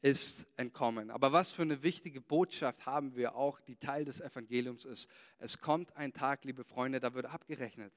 ist 0.03 0.47
entkommen. 0.57 1.11
Aber 1.11 1.33
was 1.33 1.53
für 1.53 1.63
eine 1.63 1.83
wichtige 1.83 2.21
Botschaft 2.21 2.87
haben 2.87 3.17
wir 3.17 3.35
auch, 3.35 3.61
die 3.61 3.77
Teil 3.77 4.05
des 4.05 4.21
Evangeliums 4.21 4.85
ist. 4.85 5.11
Es 5.39 5.59
kommt 5.59 5.97
ein 5.97 6.13
Tag, 6.13 6.45
liebe 6.45 6.65
Freunde, 6.65 7.01
da 7.01 7.15
wird 7.15 7.27
abgerechnet. 7.27 7.93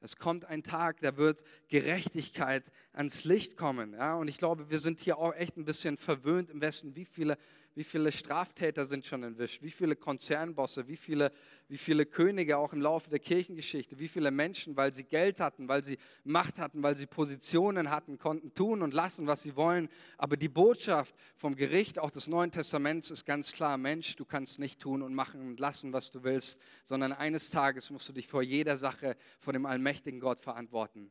Es 0.00 0.16
kommt 0.16 0.44
ein 0.46 0.64
Tag, 0.64 1.00
da 1.00 1.16
wird 1.16 1.44
Gerechtigkeit 1.68 2.64
ans 2.92 3.24
Licht 3.24 3.56
kommen. 3.56 3.92
Ja? 3.92 4.16
Und 4.16 4.26
ich 4.26 4.38
glaube, 4.38 4.68
wir 4.70 4.80
sind 4.80 4.98
hier 4.98 5.18
auch 5.18 5.32
echt 5.34 5.56
ein 5.56 5.64
bisschen 5.64 5.96
verwöhnt 5.96 6.50
im 6.50 6.60
Westen, 6.60 6.96
wie 6.96 7.04
viele 7.04 7.38
wie 7.74 7.84
viele 7.84 8.12
Straftäter 8.12 8.84
sind 8.84 9.06
schon 9.06 9.22
entwischt, 9.22 9.62
wie 9.62 9.70
viele 9.70 9.96
Konzernbosse, 9.96 10.88
wie 10.88 10.96
viele, 10.96 11.32
wie 11.68 11.78
viele 11.78 12.04
Könige 12.04 12.58
auch 12.58 12.72
im 12.72 12.80
Laufe 12.80 13.08
der 13.08 13.18
Kirchengeschichte, 13.18 13.98
wie 13.98 14.08
viele 14.08 14.30
Menschen, 14.30 14.76
weil 14.76 14.92
sie 14.92 15.04
Geld 15.04 15.40
hatten, 15.40 15.68
weil 15.68 15.82
sie 15.82 15.98
Macht 16.24 16.58
hatten, 16.58 16.82
weil 16.82 16.96
sie 16.96 17.06
Positionen 17.06 17.90
hatten, 17.90 18.18
konnten 18.18 18.52
tun 18.52 18.82
und 18.82 18.92
lassen, 18.92 19.26
was 19.26 19.42
sie 19.42 19.56
wollen. 19.56 19.88
Aber 20.18 20.36
die 20.36 20.48
Botschaft 20.48 21.14
vom 21.36 21.54
Gericht, 21.56 21.98
auch 21.98 22.10
des 22.10 22.28
Neuen 22.28 22.50
Testaments, 22.50 23.10
ist 23.10 23.24
ganz 23.24 23.52
klar, 23.52 23.78
Mensch, 23.78 24.16
du 24.16 24.24
kannst 24.24 24.58
nicht 24.58 24.80
tun 24.80 25.02
und 25.02 25.14
machen 25.14 25.40
und 25.46 25.58
lassen, 25.60 25.92
was 25.92 26.10
du 26.10 26.24
willst, 26.24 26.60
sondern 26.84 27.12
eines 27.12 27.50
Tages 27.50 27.90
musst 27.90 28.08
du 28.08 28.12
dich 28.12 28.28
vor 28.28 28.42
jeder 28.42 28.76
Sache 28.76 29.16
vor 29.40 29.52
dem 29.52 29.66
allmächtigen 29.66 30.20
Gott 30.20 30.40
verantworten. 30.40 31.10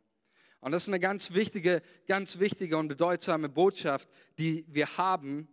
Und 0.61 0.71
das 0.73 0.83
ist 0.83 0.89
eine 0.89 0.99
ganz 0.99 1.33
wichtige, 1.33 1.81
ganz 2.07 2.37
wichtige 2.37 2.77
und 2.77 2.87
bedeutsame 2.87 3.49
Botschaft, 3.49 4.07
die 4.37 4.63
wir 4.67 4.95
haben, 4.97 5.47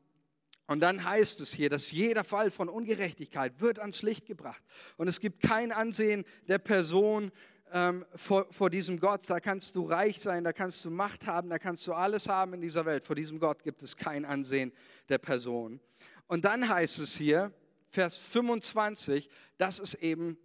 und 0.69 0.81
dann 0.81 1.03
heißt 1.03 1.41
es 1.41 1.55
hier, 1.55 1.71
dass 1.71 1.91
jeder 1.91 2.25
Fall 2.25 2.51
von 2.51 2.69
Ungerechtigkeit 2.69 3.59
wird 3.59 3.79
ans 3.79 4.03
Licht 4.03 4.27
gebracht. 4.27 4.63
Und 4.99 5.09
es 5.09 5.19
gibt 5.19 5.41
kein 5.41 5.73
Ansehen 5.73 6.27
der 6.47 6.59
Person 6.59 7.33
ähm, 7.73 8.05
vor, 8.15 8.47
vor 8.51 8.69
diesem 8.69 9.01
Gott. 9.01 9.29
Da 9.31 9.41
kannst 9.41 9.77
du 9.77 9.87
reich 9.87 10.21
sein, 10.21 10.45
da 10.45 10.53
kannst 10.53 10.85
du 10.85 10.91
Macht 10.91 11.27
haben, 11.27 11.49
da 11.49 11.59
kannst 11.59 11.87
du 11.87 11.95
alles 11.95 12.29
haben 12.29 12.53
in 12.53 12.61
dieser 12.61 12.85
Welt. 12.85 13.07
Vor 13.07 13.17
diesem 13.17 13.41
Gott 13.41 13.63
gibt 13.63 13.83
es 13.83 13.97
kein 13.97 14.27
Ansehen 14.27 14.75
der 15.09 15.17
Person. 15.17 15.81
Und 16.27 16.45
dann 16.45 16.69
heißt 16.69 16.99
es 16.99 17.17
hier, 17.17 17.51
Vers 17.89 18.19
25, 18.19 19.31
das 19.57 19.79
ist 19.79 19.95
eben 19.95 20.37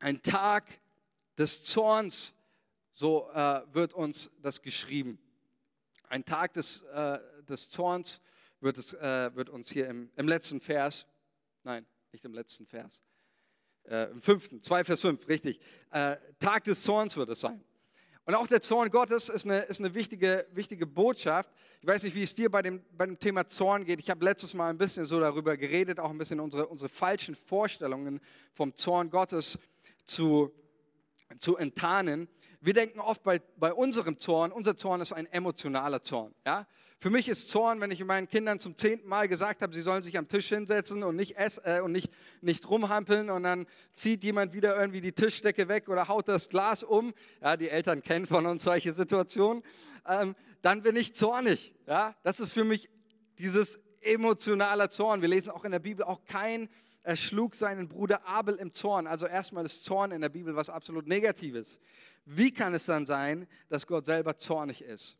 ein 0.00 0.22
Tag 0.22 0.64
des 1.38 1.62
Zorns, 1.62 2.34
so 2.92 3.30
äh, 3.32 3.60
wird 3.72 3.94
uns 3.94 4.32
das 4.42 4.60
geschrieben. 4.60 5.20
Ein 6.08 6.24
Tag 6.24 6.52
des, 6.54 6.82
äh, 6.82 7.20
des 7.48 7.68
Zorns 7.68 8.20
wird, 8.62 8.78
es, 8.78 8.94
äh, 8.94 9.34
wird 9.34 9.48
uns 9.50 9.70
hier 9.70 9.88
im, 9.88 10.10
im 10.16 10.28
letzten 10.28 10.60
Vers, 10.60 11.06
nein, 11.64 11.84
nicht 12.12 12.24
im 12.24 12.32
letzten 12.32 12.66
Vers, 12.66 13.02
äh, 13.84 14.10
im 14.10 14.22
fünften, 14.22 14.62
2 14.62 14.84
Vers 14.84 15.00
5, 15.00 15.28
richtig. 15.28 15.60
Äh, 15.90 16.16
Tag 16.38 16.64
des 16.64 16.82
Zorns 16.82 17.16
wird 17.16 17.28
es 17.30 17.40
sein. 17.40 17.62
Und 18.24 18.36
auch 18.36 18.46
der 18.46 18.62
Zorn 18.62 18.88
Gottes 18.90 19.28
ist 19.28 19.46
eine, 19.46 19.62
ist 19.62 19.80
eine 19.80 19.94
wichtige, 19.94 20.46
wichtige 20.52 20.86
Botschaft. 20.86 21.50
Ich 21.80 21.88
weiß 21.88 22.04
nicht, 22.04 22.14
wie 22.14 22.22
es 22.22 22.36
dir 22.36 22.48
bei 22.48 22.62
dem, 22.62 22.84
bei 22.96 23.04
dem 23.04 23.18
Thema 23.18 23.48
Zorn 23.48 23.84
geht. 23.84 23.98
Ich 23.98 24.10
habe 24.10 24.24
letztes 24.24 24.54
Mal 24.54 24.70
ein 24.70 24.78
bisschen 24.78 25.06
so 25.06 25.18
darüber 25.18 25.56
geredet, 25.56 25.98
auch 25.98 26.10
ein 26.10 26.18
bisschen 26.18 26.38
unsere, 26.38 26.68
unsere 26.68 26.88
falschen 26.88 27.34
Vorstellungen 27.34 28.20
vom 28.52 28.76
Zorn 28.76 29.10
Gottes 29.10 29.58
zu, 30.04 30.52
zu 31.38 31.56
enttarnen. 31.56 32.28
Wir 32.64 32.74
denken 32.74 33.00
oft 33.00 33.24
bei, 33.24 33.40
bei 33.56 33.74
unserem 33.74 34.20
Zorn, 34.20 34.52
unser 34.52 34.76
Zorn 34.76 35.00
ist 35.00 35.12
ein 35.12 35.26
emotionaler 35.26 36.00
Zorn. 36.02 36.32
Ja? 36.46 36.68
Für 37.00 37.10
mich 37.10 37.28
ist 37.28 37.50
Zorn, 37.50 37.80
wenn 37.80 37.90
ich 37.90 38.04
meinen 38.04 38.28
Kindern 38.28 38.60
zum 38.60 38.76
zehnten 38.76 39.08
Mal 39.08 39.26
gesagt 39.26 39.62
habe, 39.62 39.74
sie 39.74 39.80
sollen 39.80 40.02
sich 40.02 40.16
am 40.16 40.28
Tisch 40.28 40.48
hinsetzen 40.48 41.02
und 41.02 41.16
nicht 41.16 41.36
essen 41.36 41.62
äh, 41.64 41.80
und 41.80 41.90
nicht, 41.90 42.12
nicht 42.40 42.70
rumhampeln 42.70 43.30
und 43.30 43.42
dann 43.42 43.66
zieht 43.94 44.22
jemand 44.22 44.52
wieder 44.52 44.78
irgendwie 44.80 45.00
die 45.00 45.10
Tischdecke 45.10 45.66
weg 45.66 45.88
oder 45.88 46.06
haut 46.06 46.28
das 46.28 46.48
Glas 46.48 46.84
um. 46.84 47.12
Ja, 47.40 47.56
die 47.56 47.68
Eltern 47.68 48.00
kennen 48.00 48.26
von 48.26 48.46
uns 48.46 48.62
solche 48.62 48.92
Situationen. 48.92 49.64
Ähm, 50.06 50.36
dann 50.60 50.82
bin 50.82 50.94
ich 50.94 51.16
zornig. 51.16 51.74
Ja? 51.88 52.14
Das 52.22 52.38
ist 52.38 52.52
für 52.52 52.62
mich 52.62 52.88
dieses 53.38 53.80
emotionaler 54.02 54.88
Zorn. 54.88 55.20
Wir 55.20 55.28
lesen 55.28 55.50
auch 55.50 55.64
in 55.64 55.72
der 55.72 55.80
Bibel 55.80 56.04
auch 56.04 56.24
kein, 56.26 56.68
er 57.02 57.16
schlug 57.16 57.54
seinen 57.54 57.88
Bruder 57.88 58.26
Abel 58.26 58.56
im 58.56 58.72
Zorn. 58.72 59.06
Also 59.06 59.26
erstmal 59.26 59.64
ist 59.64 59.84
Zorn 59.84 60.12
in 60.12 60.20
der 60.20 60.28
Bibel 60.28 60.54
was 60.54 60.70
absolut 60.70 61.06
Negatives. 61.06 61.80
Wie 62.24 62.52
kann 62.52 62.74
es 62.74 62.86
dann 62.86 63.06
sein, 63.06 63.48
dass 63.68 63.86
Gott 63.86 64.06
selber 64.06 64.36
zornig 64.36 64.82
ist? 64.82 65.18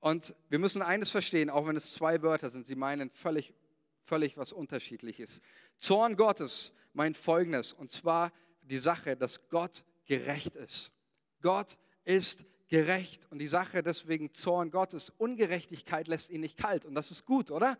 Und 0.00 0.34
wir 0.48 0.58
müssen 0.58 0.82
eines 0.82 1.10
verstehen, 1.10 1.48
auch 1.48 1.66
wenn 1.66 1.76
es 1.76 1.94
zwei 1.94 2.22
Wörter 2.22 2.50
sind, 2.50 2.66
sie 2.66 2.74
meinen 2.74 3.10
völlig, 3.10 3.54
völlig 4.02 4.36
was 4.36 4.52
Unterschiedliches. 4.52 5.40
Zorn 5.78 6.16
Gottes 6.16 6.72
meint 6.92 7.16
Folgendes, 7.16 7.72
und 7.72 7.90
zwar 7.90 8.32
die 8.62 8.78
Sache, 8.78 9.16
dass 9.16 9.48
Gott 9.48 9.84
gerecht 10.04 10.56
ist. 10.56 10.92
Gott 11.40 11.78
ist 12.04 12.44
gerecht 12.68 13.30
und 13.30 13.38
die 13.38 13.46
Sache 13.46 13.82
deswegen 13.82 14.34
Zorn 14.34 14.70
Gottes, 14.70 15.10
Ungerechtigkeit 15.18 16.08
lässt 16.08 16.30
ihn 16.30 16.40
nicht 16.40 16.58
kalt 16.58 16.84
und 16.84 16.94
das 16.94 17.10
ist 17.10 17.24
gut, 17.24 17.50
oder? 17.50 17.78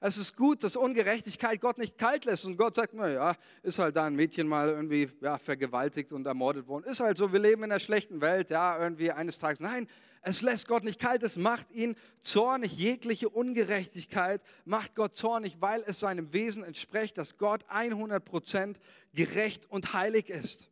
Es 0.00 0.16
ist 0.16 0.36
gut, 0.36 0.62
dass 0.62 0.76
Ungerechtigkeit 0.76 1.60
Gott 1.60 1.76
nicht 1.76 1.98
kalt 1.98 2.24
lässt 2.24 2.44
und 2.44 2.56
Gott 2.56 2.76
sagt, 2.76 2.94
naja, 2.94 3.34
ist 3.64 3.80
halt 3.80 3.96
da 3.96 4.04
ein 4.04 4.14
Mädchen 4.14 4.46
mal 4.46 4.68
irgendwie 4.68 5.10
ja, 5.20 5.38
vergewaltigt 5.38 6.12
und 6.12 6.24
ermordet 6.24 6.68
worden. 6.68 6.84
Ist 6.84 7.00
halt 7.00 7.18
so, 7.18 7.32
wir 7.32 7.40
leben 7.40 7.64
in 7.64 7.72
einer 7.72 7.80
schlechten 7.80 8.20
Welt, 8.20 8.50
ja, 8.50 8.80
irgendwie 8.80 9.10
eines 9.10 9.40
Tages. 9.40 9.58
Nein, 9.58 9.88
es 10.22 10.40
lässt 10.40 10.68
Gott 10.68 10.84
nicht 10.84 11.00
kalt, 11.00 11.24
es 11.24 11.36
macht 11.36 11.72
ihn 11.72 11.96
zornig. 12.20 12.78
Jegliche 12.78 13.28
Ungerechtigkeit 13.28 14.40
macht 14.64 14.94
Gott 14.94 15.16
zornig, 15.16 15.56
weil 15.60 15.82
es 15.84 15.98
seinem 15.98 16.32
Wesen 16.32 16.62
entspricht, 16.62 17.18
dass 17.18 17.36
Gott 17.36 17.64
100% 17.64 18.76
gerecht 19.14 19.66
und 19.68 19.94
heilig 19.94 20.30
ist. 20.30 20.70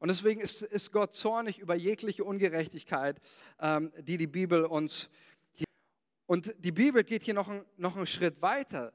Und 0.00 0.08
deswegen 0.08 0.40
ist, 0.40 0.62
ist 0.62 0.90
Gott 0.90 1.14
zornig 1.14 1.60
über 1.60 1.76
jegliche 1.76 2.24
Ungerechtigkeit, 2.24 3.20
ähm, 3.60 3.92
die 4.02 4.16
die 4.16 4.26
Bibel 4.26 4.64
uns 4.64 5.08
und 6.26 6.54
die 6.58 6.72
Bibel 6.72 7.04
geht 7.04 7.22
hier 7.22 7.34
noch, 7.34 7.50
noch 7.76 7.96
einen 7.96 8.06
Schritt 8.06 8.40
weiter. 8.40 8.92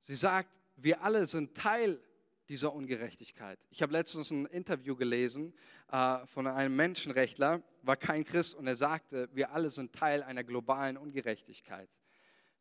Sie 0.00 0.14
sagt, 0.14 0.50
wir 0.76 1.02
alle 1.02 1.26
sind 1.26 1.56
Teil 1.56 2.00
dieser 2.48 2.72
Ungerechtigkeit. 2.72 3.58
Ich 3.70 3.82
habe 3.82 3.92
letztens 3.92 4.30
ein 4.30 4.46
Interview 4.46 4.94
gelesen 4.94 5.52
äh, 5.90 6.24
von 6.26 6.46
einem 6.46 6.76
Menschenrechtler, 6.76 7.62
war 7.82 7.96
kein 7.96 8.24
Christ, 8.24 8.54
und 8.54 8.66
er 8.66 8.76
sagte, 8.76 9.28
wir 9.32 9.52
alle 9.52 9.70
sind 9.70 9.92
Teil 9.92 10.22
einer 10.22 10.44
globalen 10.44 10.96
Ungerechtigkeit. 10.96 11.88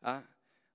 Ja, 0.02 0.24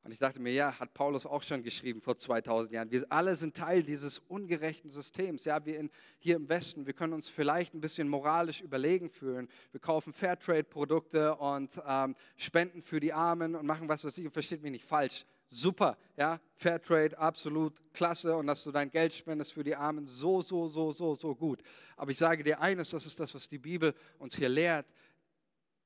und 0.02 0.12
ich 0.12 0.18
dachte 0.18 0.40
mir, 0.40 0.52
ja, 0.52 0.78
hat 0.80 0.94
Paulus 0.94 1.26
auch 1.26 1.42
schon 1.42 1.62
geschrieben 1.62 2.00
vor 2.00 2.16
2000 2.16 2.72
Jahren. 2.72 2.90
Wir 2.90 3.04
alle 3.10 3.36
sind 3.36 3.54
Teil 3.54 3.82
dieses 3.82 4.18
ungerechten 4.18 4.88
Systems. 4.88 5.44
Ja, 5.44 5.64
wir 5.66 5.78
in, 5.78 5.90
hier 6.18 6.36
im 6.36 6.48
Westen, 6.48 6.86
wir 6.86 6.94
können 6.94 7.12
uns 7.12 7.28
vielleicht 7.28 7.74
ein 7.74 7.82
bisschen 7.82 8.08
moralisch 8.08 8.62
überlegen 8.62 9.10
fühlen. 9.10 9.46
Wir 9.72 9.80
kaufen 9.80 10.14
Fairtrade-Produkte 10.14 11.34
und 11.36 11.78
ähm, 11.86 12.16
spenden 12.38 12.82
für 12.82 12.98
die 12.98 13.12
Armen 13.12 13.54
und 13.54 13.66
machen 13.66 13.90
was 13.90 14.02
weiß 14.02 14.16
ich. 14.16 14.30
Versteht 14.32 14.62
mich 14.62 14.72
nicht 14.72 14.86
falsch. 14.86 15.26
Super, 15.50 15.98
ja, 16.16 16.40
Fairtrade, 16.54 17.18
absolut 17.18 17.74
klasse. 17.92 18.34
Und 18.36 18.46
dass 18.46 18.64
du 18.64 18.70
dein 18.70 18.90
Geld 18.90 19.12
spendest 19.12 19.52
für 19.52 19.64
die 19.64 19.76
Armen, 19.76 20.06
so, 20.06 20.40
so, 20.40 20.68
so, 20.68 20.92
so, 20.92 21.14
so 21.14 21.34
gut. 21.34 21.60
Aber 21.96 22.10
ich 22.10 22.18
sage 22.18 22.42
dir 22.42 22.60
eines, 22.62 22.90
das 22.90 23.04
ist 23.04 23.20
das, 23.20 23.34
was 23.34 23.50
die 23.50 23.58
Bibel 23.58 23.94
uns 24.18 24.34
hier 24.34 24.48
lehrt. 24.48 24.86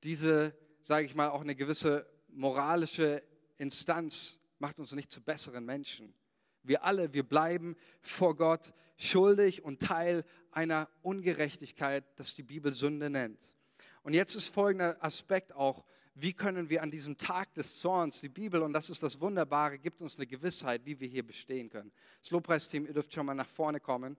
Diese, 0.04 0.54
sage 0.82 1.06
ich 1.06 1.16
mal, 1.16 1.30
auch 1.30 1.40
eine 1.40 1.56
gewisse 1.56 2.06
moralische 2.28 3.22
Instanz 3.58 4.38
macht 4.58 4.78
uns 4.78 4.92
nicht 4.92 5.10
zu 5.10 5.20
besseren 5.20 5.64
Menschen. 5.64 6.14
Wir 6.62 6.84
alle, 6.84 7.12
wir 7.12 7.22
bleiben 7.22 7.76
vor 8.00 8.36
Gott 8.36 8.72
schuldig 8.96 9.62
und 9.62 9.80
Teil 9.80 10.24
einer 10.50 10.88
Ungerechtigkeit, 11.02 12.04
das 12.16 12.34
die 12.34 12.42
Bibel 12.42 12.72
Sünde 12.72 13.10
nennt. 13.10 13.54
Und 14.02 14.14
jetzt 14.14 14.34
ist 14.34 14.48
folgender 14.48 14.96
Aspekt 15.02 15.52
auch, 15.52 15.84
wie 16.14 16.32
können 16.32 16.70
wir 16.70 16.82
an 16.82 16.90
diesem 16.90 17.18
Tag 17.18 17.52
des 17.54 17.80
Zorns, 17.80 18.20
die 18.20 18.28
Bibel, 18.28 18.62
und 18.62 18.72
das 18.72 18.88
ist 18.88 19.02
das 19.02 19.20
Wunderbare, 19.20 19.78
gibt 19.78 20.00
uns 20.00 20.16
eine 20.16 20.26
Gewissheit, 20.26 20.86
wie 20.86 21.00
wir 21.00 21.08
hier 21.08 21.26
bestehen 21.26 21.68
können. 21.68 21.90
Das 22.20 22.30
Lobpreisteam, 22.30 22.86
ihr 22.86 22.92
dürft 22.92 23.12
schon 23.12 23.26
mal 23.26 23.34
nach 23.34 23.48
vorne 23.48 23.80
kommen. 23.80 24.16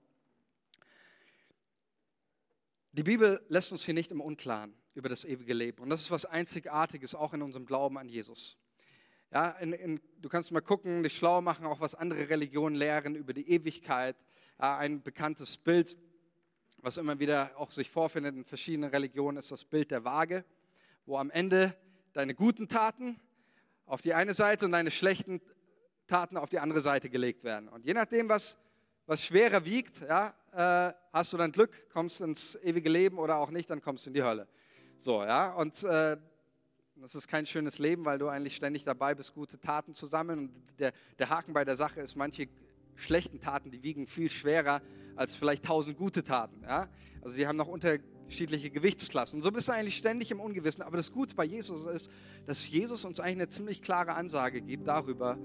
Die 2.91 3.03
Bibel 3.03 3.41
lässt 3.47 3.71
uns 3.71 3.85
hier 3.85 3.93
nicht 3.93 4.11
im 4.11 4.21
Unklaren 4.21 4.73
über 4.93 5.07
das 5.07 5.23
ewige 5.23 5.53
Leben. 5.53 5.81
Und 5.81 5.89
das 5.89 6.01
ist 6.01 6.11
was 6.11 6.25
Einzigartiges 6.25 7.15
auch 7.15 7.33
in 7.33 7.41
unserem 7.41 7.65
Glauben 7.65 7.97
an 7.97 8.09
Jesus. 8.09 8.57
Ja, 9.31 9.49
in, 9.51 9.73
in, 9.73 10.01
du 10.21 10.29
kannst 10.29 10.51
mal 10.51 10.61
gucken, 10.61 11.03
dich 11.03 11.17
schlau 11.17 11.41
machen, 11.41 11.65
auch 11.65 11.81
was 11.81 11.95
andere 11.95 12.29
Religionen 12.29 12.75
lehren 12.75 13.15
über 13.15 13.33
die 13.33 13.49
Ewigkeit. 13.49 14.15
Ja, 14.59 14.77
ein 14.77 15.01
bekanntes 15.01 15.57
Bild, 15.57 15.97
was 16.77 16.97
immer 16.97 17.19
wieder 17.19 17.51
auch 17.57 17.71
sich 17.71 17.89
vorfindet 17.89 18.35
in 18.35 18.45
verschiedenen 18.45 18.89
Religionen, 18.89 19.37
ist 19.37 19.51
das 19.51 19.65
Bild 19.65 19.91
der 19.91 20.05
Waage, 20.05 20.45
wo 21.05 21.17
am 21.17 21.31
Ende 21.31 21.75
deine 22.13 22.33
guten 22.33 22.67
Taten 22.67 23.19
auf 23.85 24.01
die 24.01 24.13
eine 24.13 24.33
Seite 24.33 24.65
und 24.65 24.71
deine 24.71 24.91
schlechten 24.91 25.41
Taten 26.07 26.37
auf 26.37 26.49
die 26.49 26.59
andere 26.59 26.81
Seite 26.81 27.09
gelegt 27.09 27.43
werden. 27.43 27.67
Und 27.67 27.85
je 27.85 27.93
nachdem, 27.93 28.29
was, 28.29 28.57
was 29.05 29.23
schwerer 29.23 29.65
wiegt, 29.65 30.01
ja, 30.01 30.33
äh, 30.53 30.93
hast 31.11 31.33
du 31.33 31.37
dann 31.37 31.51
Glück, 31.51 31.89
kommst 31.89 32.21
ins 32.21 32.55
ewige 32.63 32.89
Leben 32.89 33.17
oder 33.17 33.37
auch 33.37 33.49
nicht, 33.49 33.69
dann 33.69 33.81
kommst 33.81 34.05
du 34.05 34.11
in 34.11 34.13
die 34.13 34.23
Hölle. 34.23 34.47
So, 34.99 35.23
ja, 35.23 35.53
und 35.53 35.83
äh, 35.83 36.17
das 37.01 37.15
ist 37.15 37.27
kein 37.27 37.45
schönes 37.45 37.79
Leben, 37.79 38.05
weil 38.05 38.17
du 38.17 38.27
eigentlich 38.27 38.55
ständig 38.55 38.83
dabei 38.83 39.15
bist, 39.15 39.33
gute 39.33 39.59
Taten 39.59 39.93
zu 39.93 40.07
sammeln. 40.07 40.39
Und 40.39 40.51
der, 40.79 40.93
der 41.19 41.29
Haken 41.29 41.53
bei 41.53 41.65
der 41.65 41.75
Sache 41.75 42.01
ist, 42.01 42.15
manche 42.15 42.47
schlechten 42.95 43.39
Taten, 43.39 43.69
die 43.69 43.83
wiegen 43.83 44.07
viel 44.07 44.29
schwerer 44.29 44.81
als 45.15 45.35
vielleicht 45.35 45.65
tausend 45.65 45.97
gute 45.97 46.23
Taten. 46.23 46.61
Ja? 46.63 46.87
Also 47.21 47.35
die 47.35 47.47
haben 47.47 47.57
noch 47.57 47.67
unterschiedliche 47.67 48.69
Gewichtsklassen. 48.69 49.37
Und 49.37 49.43
so 49.43 49.51
bist 49.51 49.67
du 49.67 49.73
eigentlich 49.73 49.97
ständig 49.97 50.31
im 50.31 50.39
Ungewissen. 50.39 50.83
Aber 50.83 50.97
das 50.97 51.11
Gute 51.11 51.35
bei 51.35 51.45
Jesus 51.45 51.85
ist, 51.85 52.09
dass 52.45 52.69
Jesus 52.69 53.03
uns 53.03 53.19
eigentlich 53.19 53.35
eine 53.35 53.49
ziemlich 53.49 53.81
klare 53.81 54.13
Ansage 54.13 54.61
gibt 54.61 54.87
darüber, 54.87 55.37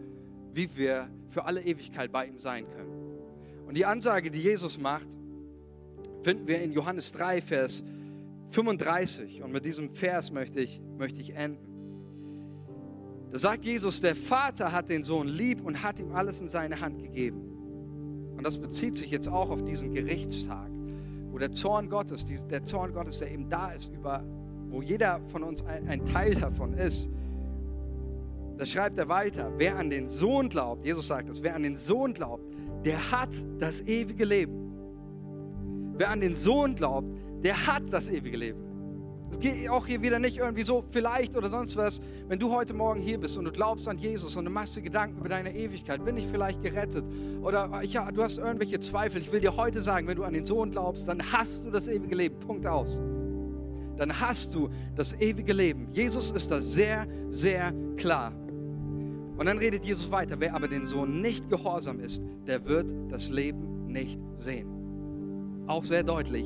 wie 0.52 0.76
wir 0.76 1.10
für 1.30 1.44
alle 1.44 1.62
Ewigkeit 1.62 2.12
bei 2.12 2.26
ihm 2.26 2.38
sein 2.38 2.68
können. 2.70 3.66
Und 3.66 3.76
die 3.76 3.86
Ansage, 3.86 4.30
die 4.30 4.40
Jesus 4.40 4.78
macht, 4.78 5.08
finden 6.22 6.46
wir 6.46 6.60
in 6.60 6.72
Johannes 6.72 7.12
3, 7.12 7.40
Vers 7.40 7.82
35. 8.50 9.42
Und 9.42 9.52
mit 9.52 9.64
diesem 9.64 9.90
Vers 9.90 10.30
möchte 10.30 10.60
ich, 10.60 10.80
möchte 10.98 11.20
ich 11.20 11.34
enden. 11.34 11.70
Da 13.30 13.38
sagt 13.38 13.64
Jesus, 13.64 14.00
der 14.00 14.16
Vater 14.16 14.72
hat 14.72 14.88
den 14.88 15.04
Sohn 15.04 15.28
lieb 15.28 15.64
und 15.64 15.82
hat 15.82 16.00
ihm 16.00 16.12
alles 16.12 16.40
in 16.40 16.48
seine 16.48 16.80
Hand 16.80 17.00
gegeben. 17.00 17.50
Und 18.36 18.44
das 18.44 18.58
bezieht 18.58 18.96
sich 18.96 19.10
jetzt 19.10 19.28
auch 19.28 19.50
auf 19.50 19.62
diesen 19.62 19.92
Gerichtstag, 19.92 20.68
wo 21.30 21.38
der 21.38 21.52
Zorn 21.52 21.88
Gottes, 21.88 22.24
der 22.24 22.64
Zorn 22.64 22.92
Gottes, 22.92 23.18
der 23.20 23.30
eben 23.30 23.48
da 23.48 23.70
ist, 23.70 23.92
über, 23.92 24.24
wo 24.68 24.82
jeder 24.82 25.20
von 25.28 25.44
uns 25.44 25.62
ein, 25.64 26.04
Teil 26.06 26.34
davon 26.34 26.74
ist. 26.74 27.08
Da 28.56 28.66
schreibt 28.66 28.98
er 28.98 29.08
weiter, 29.08 29.52
wer 29.58 29.76
an 29.76 29.90
den 29.90 30.08
Sohn 30.08 30.48
glaubt, 30.48 30.84
Jesus 30.84 31.06
sagt 31.06 31.28
das, 31.28 31.42
wer 31.42 31.54
an 31.54 31.62
den 31.62 31.76
Sohn 31.76 32.14
glaubt, 32.14 32.42
der 32.84 33.12
hat 33.12 33.30
das 33.58 33.80
ewige 33.82 34.24
Leben. 34.24 35.94
Wer 35.96 36.10
an 36.10 36.20
den 36.20 36.34
Sohn 36.34 36.74
glaubt, 36.74 37.14
der 37.42 37.66
hat 37.66 37.84
das 37.90 38.08
ewige 38.08 38.36
Leben. 38.36 38.70
Es 39.30 39.38
geht 39.38 39.68
auch 39.68 39.86
hier 39.86 40.02
wieder 40.02 40.18
nicht 40.18 40.38
irgendwie 40.38 40.62
so, 40.62 40.84
vielleicht 40.90 41.36
oder 41.36 41.48
sonst 41.48 41.76
was. 41.76 42.00
Wenn 42.26 42.38
du 42.38 42.52
heute 42.52 42.74
Morgen 42.74 43.00
hier 43.00 43.18
bist 43.18 43.38
und 43.38 43.44
du 43.44 43.52
glaubst 43.52 43.86
an 43.86 43.96
Jesus 43.96 44.34
und 44.36 44.44
du 44.44 44.50
machst 44.50 44.74
dir 44.74 44.82
Gedanken 44.82 45.18
über 45.18 45.28
deine 45.28 45.54
Ewigkeit, 45.54 46.04
bin 46.04 46.16
ich 46.16 46.26
vielleicht 46.26 46.60
gerettet? 46.62 47.04
Oder 47.40 47.82
ja, 47.84 48.10
du 48.10 48.22
hast 48.22 48.38
irgendwelche 48.38 48.80
Zweifel. 48.80 49.20
Ich 49.20 49.30
will 49.30 49.40
dir 49.40 49.56
heute 49.56 49.82
sagen, 49.82 50.08
wenn 50.08 50.16
du 50.16 50.24
an 50.24 50.32
den 50.32 50.46
Sohn 50.46 50.72
glaubst, 50.72 51.06
dann 51.06 51.22
hast 51.32 51.64
du 51.64 51.70
das 51.70 51.86
ewige 51.86 52.16
Leben. 52.16 52.40
Punkt 52.40 52.66
aus. 52.66 53.00
Dann 53.96 54.18
hast 54.20 54.54
du 54.54 54.68
das 54.96 55.12
ewige 55.20 55.52
Leben. 55.52 55.88
Jesus 55.92 56.32
ist 56.32 56.50
da 56.50 56.60
sehr, 56.60 57.06
sehr 57.28 57.72
klar. 57.96 58.32
Und 59.36 59.46
dann 59.46 59.58
redet 59.58 59.84
Jesus 59.84 60.10
weiter, 60.10 60.36
wer 60.38 60.54
aber 60.54 60.68
den 60.68 60.86
Sohn 60.86 61.20
nicht 61.20 61.48
gehorsam 61.48 62.00
ist, 62.00 62.20
der 62.46 62.66
wird 62.66 62.92
das 63.10 63.28
Leben 63.30 63.86
nicht 63.86 64.20
sehen. 64.36 65.64
Auch 65.66 65.84
sehr 65.84 66.02
deutlich, 66.02 66.44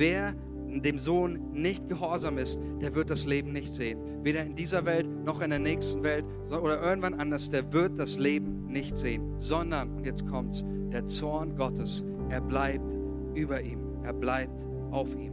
wer 0.00 0.34
dem 0.78 0.98
Sohn 0.98 1.52
nicht 1.52 1.88
gehorsam 1.88 2.38
ist, 2.38 2.58
der 2.80 2.94
wird 2.94 3.10
das 3.10 3.26
Leben 3.26 3.52
nicht 3.52 3.74
sehen. 3.74 3.98
Weder 4.24 4.42
in 4.42 4.54
dieser 4.54 4.84
Welt 4.84 5.08
noch 5.24 5.40
in 5.40 5.50
der 5.50 5.58
nächsten 5.58 6.02
Welt 6.02 6.24
oder 6.48 6.82
irgendwann 6.82 7.14
anders, 7.14 7.50
der 7.50 7.72
wird 7.72 7.98
das 7.98 8.18
Leben 8.18 8.66
nicht 8.66 8.96
sehen. 8.96 9.34
Sondern, 9.38 9.90
und 9.96 10.06
jetzt 10.06 10.26
kommt's, 10.26 10.64
der 10.92 11.06
Zorn 11.06 11.56
Gottes, 11.56 12.04
er 12.30 12.40
bleibt 12.40 12.96
über 13.34 13.60
ihm, 13.60 13.80
er 14.02 14.12
bleibt 14.12 14.66
auf 14.90 15.14
ihm. 15.14 15.32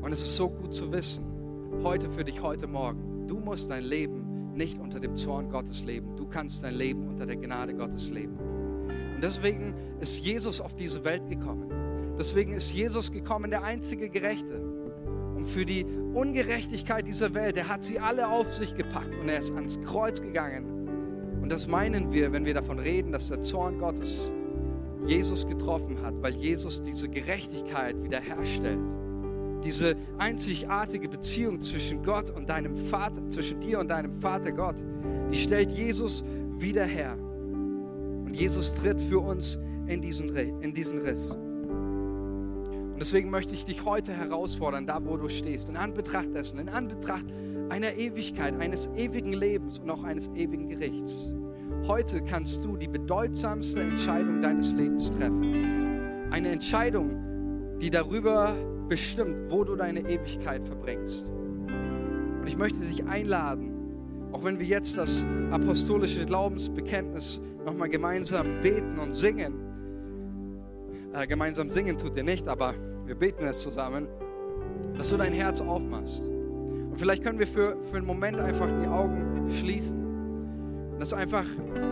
Und 0.00 0.12
es 0.12 0.20
ist 0.20 0.36
so 0.36 0.48
gut 0.48 0.74
zu 0.74 0.90
wissen, 0.90 1.24
heute 1.84 2.10
für 2.10 2.24
dich, 2.24 2.42
heute 2.42 2.66
Morgen, 2.66 3.26
du 3.26 3.38
musst 3.38 3.70
dein 3.70 3.84
Leben 3.84 4.54
nicht 4.54 4.80
unter 4.80 4.98
dem 4.98 5.16
Zorn 5.16 5.48
Gottes 5.48 5.84
leben. 5.84 6.16
Du 6.16 6.26
kannst 6.26 6.62
dein 6.62 6.74
Leben 6.74 7.08
unter 7.08 7.26
der 7.26 7.36
Gnade 7.36 7.74
Gottes 7.74 8.10
leben. 8.10 8.36
Und 9.14 9.22
deswegen 9.22 9.74
ist 10.00 10.18
Jesus 10.18 10.60
auf 10.60 10.74
diese 10.74 11.04
Welt 11.04 11.28
gekommen. 11.28 11.81
Deswegen 12.18 12.52
ist 12.52 12.72
Jesus 12.72 13.10
gekommen, 13.10 13.50
der 13.50 13.64
einzige 13.64 14.08
Gerechte. 14.08 14.60
Und 15.34 15.48
für 15.48 15.64
die 15.64 15.84
Ungerechtigkeit 16.14 17.06
dieser 17.06 17.34
Welt, 17.34 17.56
er 17.56 17.68
hat 17.68 17.84
sie 17.84 17.98
alle 17.98 18.28
auf 18.28 18.52
sich 18.52 18.74
gepackt 18.74 19.16
und 19.18 19.28
er 19.28 19.38
ist 19.38 19.52
ans 19.54 19.80
Kreuz 19.82 20.20
gegangen. 20.20 20.66
Und 21.40 21.50
das 21.50 21.66
meinen 21.66 22.12
wir, 22.12 22.32
wenn 22.32 22.44
wir 22.44 22.54
davon 22.54 22.78
reden, 22.78 23.12
dass 23.12 23.28
der 23.28 23.40
Zorn 23.40 23.78
Gottes 23.78 24.30
Jesus 25.06 25.46
getroffen 25.46 26.00
hat, 26.02 26.14
weil 26.22 26.34
Jesus 26.34 26.80
diese 26.82 27.08
Gerechtigkeit 27.08 28.00
wiederherstellt 28.02 28.78
diese 29.62 29.96
einzigartige 30.18 31.08
Beziehung 31.08 31.60
zwischen 31.60 32.02
Gott 32.02 32.30
und 32.30 32.48
deinem 32.48 32.76
Vater, 32.76 33.28
zwischen 33.30 33.60
dir 33.60 33.78
und 33.78 33.88
deinem 33.88 34.12
Vater 34.20 34.52
Gott, 34.52 34.76
die 35.30 35.36
stellt 35.36 35.70
Jesus 35.70 36.24
wieder 36.58 36.84
her. 36.84 37.16
Und 37.16 38.34
Jesus 38.34 38.74
tritt 38.74 39.00
für 39.00 39.20
uns 39.20 39.58
in 39.86 40.00
diesen, 40.00 40.34
in 40.36 40.74
diesen 40.74 40.98
Riss. 40.98 41.36
Deswegen 43.02 43.30
möchte 43.30 43.52
ich 43.52 43.64
dich 43.64 43.84
heute 43.84 44.12
herausfordern, 44.12 44.86
da 44.86 45.04
wo 45.04 45.16
du 45.16 45.28
stehst, 45.28 45.68
in 45.68 45.76
Anbetracht 45.76 46.32
dessen, 46.36 46.60
in 46.60 46.68
Anbetracht 46.68 47.26
einer 47.68 47.94
Ewigkeit, 47.94 48.54
eines 48.60 48.88
ewigen 48.96 49.32
Lebens 49.32 49.80
und 49.80 49.90
auch 49.90 50.04
eines 50.04 50.28
ewigen 50.36 50.68
Gerichts. 50.68 51.32
Heute 51.88 52.22
kannst 52.22 52.64
du 52.64 52.76
die 52.76 52.86
bedeutsamste 52.86 53.80
Entscheidung 53.80 54.40
deines 54.40 54.70
Lebens 54.70 55.10
treffen. 55.10 56.30
Eine 56.30 56.50
Entscheidung, 56.50 57.78
die 57.80 57.90
darüber 57.90 58.54
bestimmt, 58.88 59.50
wo 59.50 59.64
du 59.64 59.74
deine 59.74 60.08
Ewigkeit 60.08 60.64
verbringst. 60.64 61.28
Und 61.28 62.44
ich 62.46 62.56
möchte 62.56 62.78
dich 62.82 63.04
einladen, 63.04 64.30
auch 64.30 64.44
wenn 64.44 64.60
wir 64.60 64.66
jetzt 64.66 64.96
das 64.96 65.26
apostolische 65.50 66.24
Glaubensbekenntnis 66.24 67.40
nochmal 67.66 67.88
gemeinsam 67.88 68.60
beten 68.60 69.00
und 69.00 69.12
singen. 69.12 69.54
Äh, 71.12 71.26
gemeinsam 71.26 71.68
singen 71.68 71.98
tut 71.98 72.14
ihr 72.14 72.22
nicht, 72.22 72.46
aber 72.46 72.76
wir 73.12 73.18
beten 73.18 73.44
es 73.44 73.58
zusammen, 73.58 74.08
dass 74.96 75.10
du 75.10 75.18
dein 75.18 75.34
Herz 75.34 75.60
aufmachst. 75.60 76.20
Und 76.22 76.94
vielleicht 76.96 77.22
können 77.22 77.38
wir 77.38 77.46
für, 77.46 77.76
für 77.90 77.98
einen 77.98 78.06
Moment 78.06 78.40
einfach 78.40 78.68
die 78.80 78.86
Augen 78.86 79.50
schließen. 79.50 80.96
Dass 80.98 81.12
einfach 81.12 81.44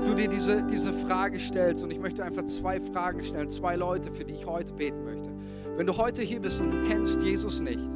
du 0.07 0.15
dir 0.15 0.29
diese, 0.29 0.63
diese 0.63 0.95
Frage 0.95 1.39
stellst. 1.39 1.85
Und 1.85 1.91
ich 1.91 1.99
möchte 1.99 2.25
einfach 2.25 2.47
zwei 2.47 2.81
Fragen 2.81 3.23
stellen, 3.23 3.51
zwei 3.51 3.77
Leute, 3.77 4.11
für 4.13 4.25
die 4.25 4.33
ich 4.33 4.47
heute 4.47 4.73
beten 4.73 5.05
möchte. 5.05 5.29
Wenn 5.77 5.87
du 5.87 5.99
heute 5.99 6.23
hier 6.23 6.41
bist 6.41 6.59
und 6.59 6.71
du 6.71 6.89
kennst 6.89 7.21
Jesus 7.21 7.61
nicht 7.61 7.87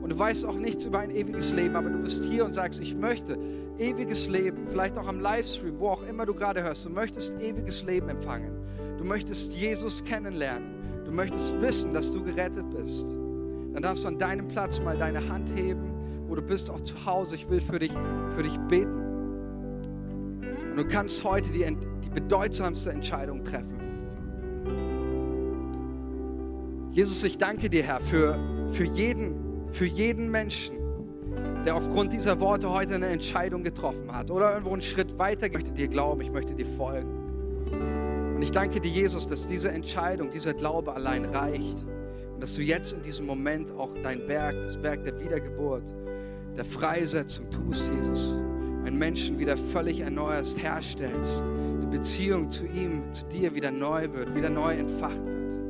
und 0.00 0.10
du 0.10 0.18
weißt 0.18 0.46
auch 0.46 0.56
nichts 0.56 0.86
über 0.86 1.00
ein 1.00 1.10
ewiges 1.10 1.52
Leben, 1.52 1.76
aber 1.76 1.90
du 1.90 1.98
bist 1.98 2.24
hier 2.24 2.46
und 2.46 2.54
sagst, 2.54 2.80
ich 2.80 2.96
möchte 2.96 3.36
ewiges 3.78 4.28
Leben, 4.28 4.66
vielleicht 4.66 4.96
auch 4.96 5.08
am 5.08 5.20
Livestream, 5.20 5.78
wo 5.78 5.88
auch 5.88 6.04
immer 6.04 6.24
du 6.24 6.32
gerade 6.32 6.62
hörst, 6.62 6.86
du 6.86 6.90
möchtest 6.90 7.38
ewiges 7.38 7.84
Leben 7.84 8.08
empfangen. 8.08 8.52
Du 8.96 9.04
möchtest 9.04 9.54
Jesus 9.54 10.02
kennenlernen. 10.04 10.81
Du 11.04 11.12
möchtest 11.12 11.60
wissen, 11.60 11.92
dass 11.92 12.12
du 12.12 12.22
gerettet 12.22 12.64
bist. 12.70 13.06
Dann 13.72 13.82
darfst 13.82 14.04
du 14.04 14.08
an 14.08 14.18
deinem 14.18 14.48
Platz 14.48 14.80
mal 14.80 14.96
deine 14.96 15.26
Hand 15.28 15.50
heben, 15.56 15.92
wo 16.28 16.34
du 16.34 16.42
bist, 16.42 16.70
auch 16.70 16.80
zu 16.80 17.06
Hause. 17.06 17.34
Ich 17.34 17.48
will 17.48 17.60
für 17.60 17.78
dich, 17.78 17.92
für 18.34 18.42
dich 18.42 18.56
beten. 18.68 18.98
Und 20.70 20.76
du 20.76 20.84
kannst 20.86 21.22
heute 21.24 21.50
die, 21.50 21.64
die 22.04 22.10
bedeutsamste 22.10 22.90
Entscheidung 22.90 23.44
treffen. 23.44 23.82
Jesus, 26.92 27.24
ich 27.24 27.38
danke 27.38 27.70
dir, 27.70 27.82
Herr, 27.82 28.00
für, 28.00 28.38
für, 28.70 28.84
jeden, 28.84 29.34
für 29.70 29.86
jeden 29.86 30.30
Menschen, 30.30 30.76
der 31.64 31.74
aufgrund 31.76 32.12
dieser 32.12 32.38
Worte 32.40 32.70
heute 32.70 32.96
eine 32.96 33.06
Entscheidung 33.06 33.62
getroffen 33.62 34.14
hat 34.14 34.30
oder 34.30 34.52
irgendwo 34.52 34.72
einen 34.72 34.82
Schritt 34.82 35.18
weiter. 35.18 35.46
Ich 35.46 35.54
möchte 35.54 35.72
dir 35.72 35.88
glauben, 35.88 36.20
ich 36.20 36.30
möchte 36.30 36.54
dir 36.54 36.66
folgen. 36.66 37.21
Und 38.42 38.46
ich 38.46 38.52
danke 38.52 38.80
dir, 38.80 38.90
Jesus, 38.90 39.28
dass 39.28 39.46
diese 39.46 39.70
Entscheidung, 39.70 40.32
dieser 40.32 40.52
Glaube 40.52 40.96
allein 40.96 41.26
reicht. 41.26 41.86
Und 42.34 42.42
dass 42.42 42.56
du 42.56 42.62
jetzt 42.62 42.92
in 42.92 43.00
diesem 43.00 43.24
Moment 43.24 43.70
auch 43.70 43.94
dein 44.02 44.26
Werk, 44.26 44.60
das 44.64 44.82
Werk 44.82 45.04
der 45.04 45.16
Wiedergeburt, 45.20 45.84
der 46.56 46.64
Freisetzung 46.64 47.48
tust, 47.52 47.88
Jesus. 47.88 48.32
Einen 48.84 48.98
Menschen 48.98 49.38
wieder 49.38 49.56
völlig 49.56 50.00
erneuerst, 50.00 50.60
herstellst. 50.60 51.44
Die 51.82 51.86
Beziehung 51.86 52.50
zu 52.50 52.66
ihm, 52.66 53.04
zu 53.12 53.26
dir 53.26 53.54
wieder 53.54 53.70
neu 53.70 54.12
wird, 54.12 54.34
wieder 54.34 54.50
neu 54.50 54.74
entfacht 54.74 55.24
wird. 55.24 55.60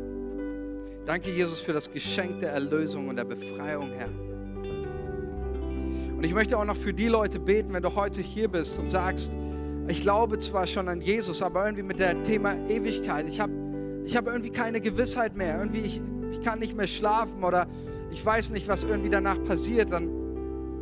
Danke, 1.05 1.31
Jesus, 1.31 1.61
für 1.61 1.75
das 1.75 1.93
Geschenk 1.93 2.41
der 2.41 2.53
Erlösung 2.53 3.07
und 3.09 3.17
der 3.17 3.25
Befreiung, 3.25 3.91
Herr. 3.99 4.09
Und 6.17 6.25
ich 6.25 6.33
möchte 6.33 6.57
auch 6.57 6.65
noch 6.65 6.79
für 6.79 6.95
die 6.95 7.09
Leute 7.09 7.39
beten, 7.39 7.75
wenn 7.75 7.83
du 7.83 7.95
heute 7.95 8.23
hier 8.23 8.49
bist 8.49 8.79
und 8.79 8.91
sagst, 8.91 9.35
ich 9.89 10.03
glaube 10.03 10.39
zwar 10.39 10.67
schon 10.67 10.89
an 10.89 11.01
Jesus, 11.01 11.43
aber 11.43 11.65
irgendwie 11.65 11.83
mit 11.83 11.99
dem 11.99 12.23
Thema 12.23 12.55
Ewigkeit, 12.69 13.27
ich 13.29 13.41
habe 13.41 13.53
ich 14.05 14.17
hab 14.17 14.27
irgendwie 14.27 14.51
keine 14.51 14.81
Gewissheit 14.81 15.37
mehr, 15.37 15.59
irgendwie 15.59 15.81
ich, 15.81 16.01
ich 16.31 16.41
kann 16.43 16.59
nicht 16.59 16.77
mehr 16.77 16.87
schlafen 16.87 17.45
oder 17.45 17.67
ich 18.11 18.25
weiß 18.25 18.51
nicht, 18.51 18.69
was 18.69 18.85
irgendwie 18.85 19.11
danach 19.11 19.43
passiert, 19.45 19.93
dann, 19.93 20.09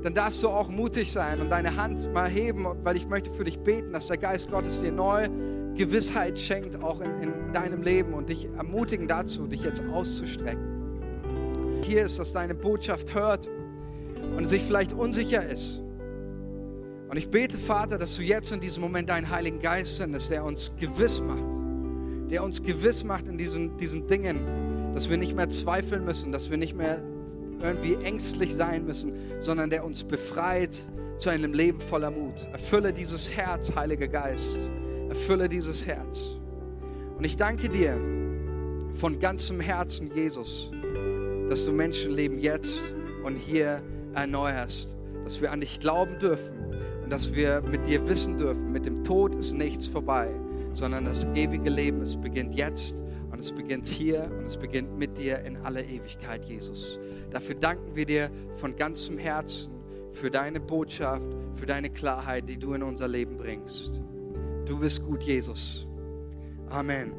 dann 0.02 0.14
darfst 0.14 0.42
du 0.42 0.48
auch 0.48 0.68
mutig 0.68 1.12
sein 1.12 1.40
und 1.40 1.50
deine 1.50 1.76
Hand 1.76 2.12
mal 2.12 2.28
heben, 2.28 2.66
weil 2.82 2.96
ich 2.96 3.06
möchte 3.08 3.32
für 3.32 3.44
dich 3.44 3.58
beten, 3.58 3.92
dass 3.92 4.08
der 4.08 4.18
Geist 4.18 4.50
Gottes 4.50 4.80
dir 4.80 4.92
neu 4.92 5.28
Gewissheit 5.74 6.38
schenkt, 6.38 6.82
auch 6.82 7.00
in, 7.00 7.22
in 7.22 7.52
deinem 7.52 7.82
Leben 7.82 8.12
und 8.14 8.28
dich 8.28 8.48
ermutigen 8.56 9.06
dazu, 9.08 9.46
dich 9.46 9.62
jetzt 9.62 9.82
auszustrecken. 9.92 11.80
Hier 11.82 12.04
ist, 12.04 12.18
dass 12.18 12.32
deine 12.32 12.54
Botschaft 12.54 13.14
hört 13.14 13.48
und 14.36 14.48
sich 14.48 14.62
vielleicht 14.62 14.92
unsicher 14.92 15.46
ist. 15.46 15.80
Und 17.10 17.16
ich 17.16 17.28
bete, 17.28 17.58
Vater, 17.58 17.98
dass 17.98 18.14
du 18.14 18.22
jetzt 18.22 18.52
in 18.52 18.60
diesem 18.60 18.82
Moment 18.84 19.08
deinen 19.08 19.28
Heiligen 19.28 19.58
Geist 19.58 19.96
sendest, 19.96 20.30
der 20.30 20.44
uns 20.44 20.70
gewiss 20.78 21.20
macht, 21.20 22.30
der 22.30 22.44
uns 22.44 22.62
gewiss 22.62 23.02
macht 23.02 23.26
in 23.26 23.36
diesen, 23.36 23.76
diesen 23.78 24.06
Dingen, 24.06 24.92
dass 24.94 25.10
wir 25.10 25.16
nicht 25.16 25.34
mehr 25.34 25.48
zweifeln 25.48 26.04
müssen, 26.04 26.30
dass 26.30 26.50
wir 26.50 26.56
nicht 26.56 26.76
mehr 26.76 27.02
irgendwie 27.60 27.94
ängstlich 27.94 28.54
sein 28.54 28.86
müssen, 28.86 29.12
sondern 29.40 29.70
der 29.70 29.84
uns 29.84 30.04
befreit 30.04 30.78
zu 31.18 31.30
einem 31.30 31.52
Leben 31.52 31.80
voller 31.80 32.12
Mut. 32.12 32.46
Erfülle 32.52 32.92
dieses 32.92 33.28
Herz, 33.28 33.74
Heiliger 33.74 34.06
Geist. 34.06 34.60
Erfülle 35.08 35.48
dieses 35.48 35.84
Herz. 35.84 36.36
Und 37.18 37.24
ich 37.24 37.36
danke 37.36 37.68
dir 37.68 37.98
von 38.94 39.18
ganzem 39.18 39.58
Herzen, 39.58 40.12
Jesus, 40.14 40.70
dass 41.48 41.64
du 41.64 41.72
Menschenleben 41.72 42.38
jetzt 42.38 42.80
und 43.24 43.34
hier 43.34 43.82
erneuerst, 44.14 44.96
dass 45.24 45.40
wir 45.40 45.50
an 45.50 45.60
dich 45.60 45.80
glauben 45.80 46.16
dürfen 46.20 46.59
dass 47.10 47.34
wir 47.34 47.60
mit 47.62 47.86
dir 47.86 48.06
wissen 48.08 48.38
dürfen, 48.38 48.72
mit 48.72 48.86
dem 48.86 49.04
Tod 49.04 49.34
ist 49.34 49.52
nichts 49.52 49.86
vorbei, 49.86 50.30
sondern 50.72 51.04
das 51.04 51.24
ewige 51.34 51.68
Leben, 51.68 52.00
es 52.02 52.16
beginnt 52.16 52.54
jetzt 52.54 53.02
und 53.30 53.40
es 53.40 53.52
beginnt 53.52 53.86
hier 53.86 54.30
und 54.38 54.46
es 54.46 54.56
beginnt 54.56 54.96
mit 54.96 55.18
dir 55.18 55.40
in 55.40 55.56
aller 55.58 55.84
Ewigkeit, 55.84 56.44
Jesus. 56.44 57.00
Dafür 57.30 57.56
danken 57.56 57.96
wir 57.96 58.06
dir 58.06 58.30
von 58.56 58.76
ganzem 58.76 59.18
Herzen 59.18 59.72
für 60.12 60.30
deine 60.30 60.60
Botschaft, 60.60 61.36
für 61.54 61.66
deine 61.66 61.90
Klarheit, 61.90 62.48
die 62.48 62.56
du 62.56 62.74
in 62.74 62.82
unser 62.82 63.08
Leben 63.08 63.36
bringst. 63.36 64.00
Du 64.66 64.78
bist 64.78 65.04
gut, 65.04 65.22
Jesus. 65.22 65.86
Amen. 66.68 67.12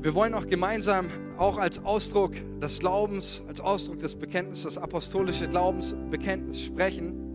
Wir 0.00 0.14
wollen 0.14 0.34
auch 0.34 0.46
gemeinsam, 0.46 1.08
auch 1.36 1.58
als 1.58 1.84
Ausdruck 1.84 2.34
des 2.60 2.78
Glaubens, 2.78 3.42
als 3.48 3.60
Ausdruck 3.60 3.98
des 3.98 4.14
Bekenntnisses, 4.14 4.74
das 4.74 4.78
apostolische 4.78 5.48
Glaubensbekenntnis 5.48 6.62
sprechen. 6.62 7.25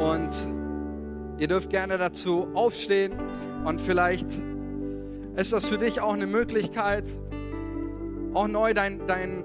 Und 0.00 0.30
ihr 1.38 1.46
dürft 1.46 1.68
gerne 1.68 1.98
dazu 1.98 2.48
aufstehen 2.54 3.12
und 3.64 3.80
vielleicht 3.80 4.28
ist 5.36 5.52
das 5.52 5.68
für 5.68 5.76
dich 5.76 6.00
auch 6.00 6.14
eine 6.14 6.26
Möglichkeit, 6.26 7.04
auch 8.32 8.48
neu 8.48 8.72
dein, 8.72 9.06
dein 9.06 9.44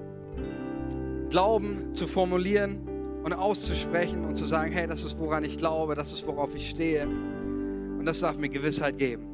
Glauben 1.28 1.94
zu 1.94 2.06
formulieren 2.06 2.88
und 3.22 3.32
auszusprechen 3.32 4.24
und 4.24 4.36
zu 4.36 4.46
sagen, 4.46 4.72
hey, 4.72 4.86
das 4.86 5.04
ist 5.04 5.18
woran 5.18 5.44
ich 5.44 5.58
glaube, 5.58 5.94
das 5.94 6.12
ist 6.12 6.26
worauf 6.26 6.54
ich 6.54 6.70
stehe. 6.70 7.06
Und 7.06 8.06
das 8.06 8.20
darf 8.20 8.38
mir 8.38 8.48
Gewissheit 8.48 8.98
geben. 8.98 9.26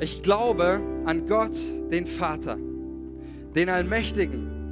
Ich 0.00 0.22
glaube 0.22 0.82
an 1.04 1.26
Gott, 1.26 1.56
den 1.92 2.06
Vater, 2.06 2.58
den 3.54 3.68
Allmächtigen, 3.68 4.41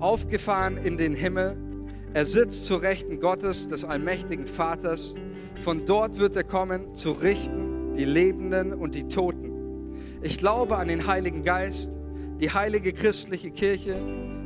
aufgefahren 0.00 0.76
in 0.76 0.96
den 0.96 1.14
Himmel. 1.14 1.56
Er 2.12 2.26
sitzt 2.26 2.66
zur 2.66 2.82
Rechten 2.82 3.20
Gottes, 3.20 3.68
des 3.68 3.84
allmächtigen 3.84 4.46
Vaters. 4.46 5.14
Von 5.60 5.86
dort 5.86 6.18
wird 6.18 6.34
er 6.36 6.44
kommen, 6.44 6.94
zu 6.94 7.12
richten 7.12 7.94
die 7.94 8.04
Lebenden 8.04 8.72
und 8.72 8.94
die 8.94 9.08
Toten. 9.08 9.50
Ich 10.22 10.38
glaube 10.38 10.76
an 10.76 10.88
den 10.88 11.06
Heiligen 11.06 11.44
Geist, 11.44 11.98
die 12.40 12.50
heilige 12.50 12.92
christliche 12.92 13.50
Kirche, 13.50 13.96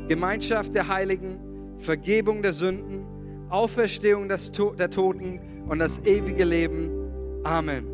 Gemeinschaft 0.09 0.75
der 0.75 0.89
Heiligen, 0.89 1.39
Vergebung 1.79 2.43
der 2.43 2.53
Sünden, 2.53 3.07
Auferstehung 3.49 4.29
der 4.29 4.91
Toten 4.91 5.41
und 5.69 5.79
das 5.79 6.01
ewige 6.05 6.45
Leben. 6.45 6.91
Amen. 7.45 7.93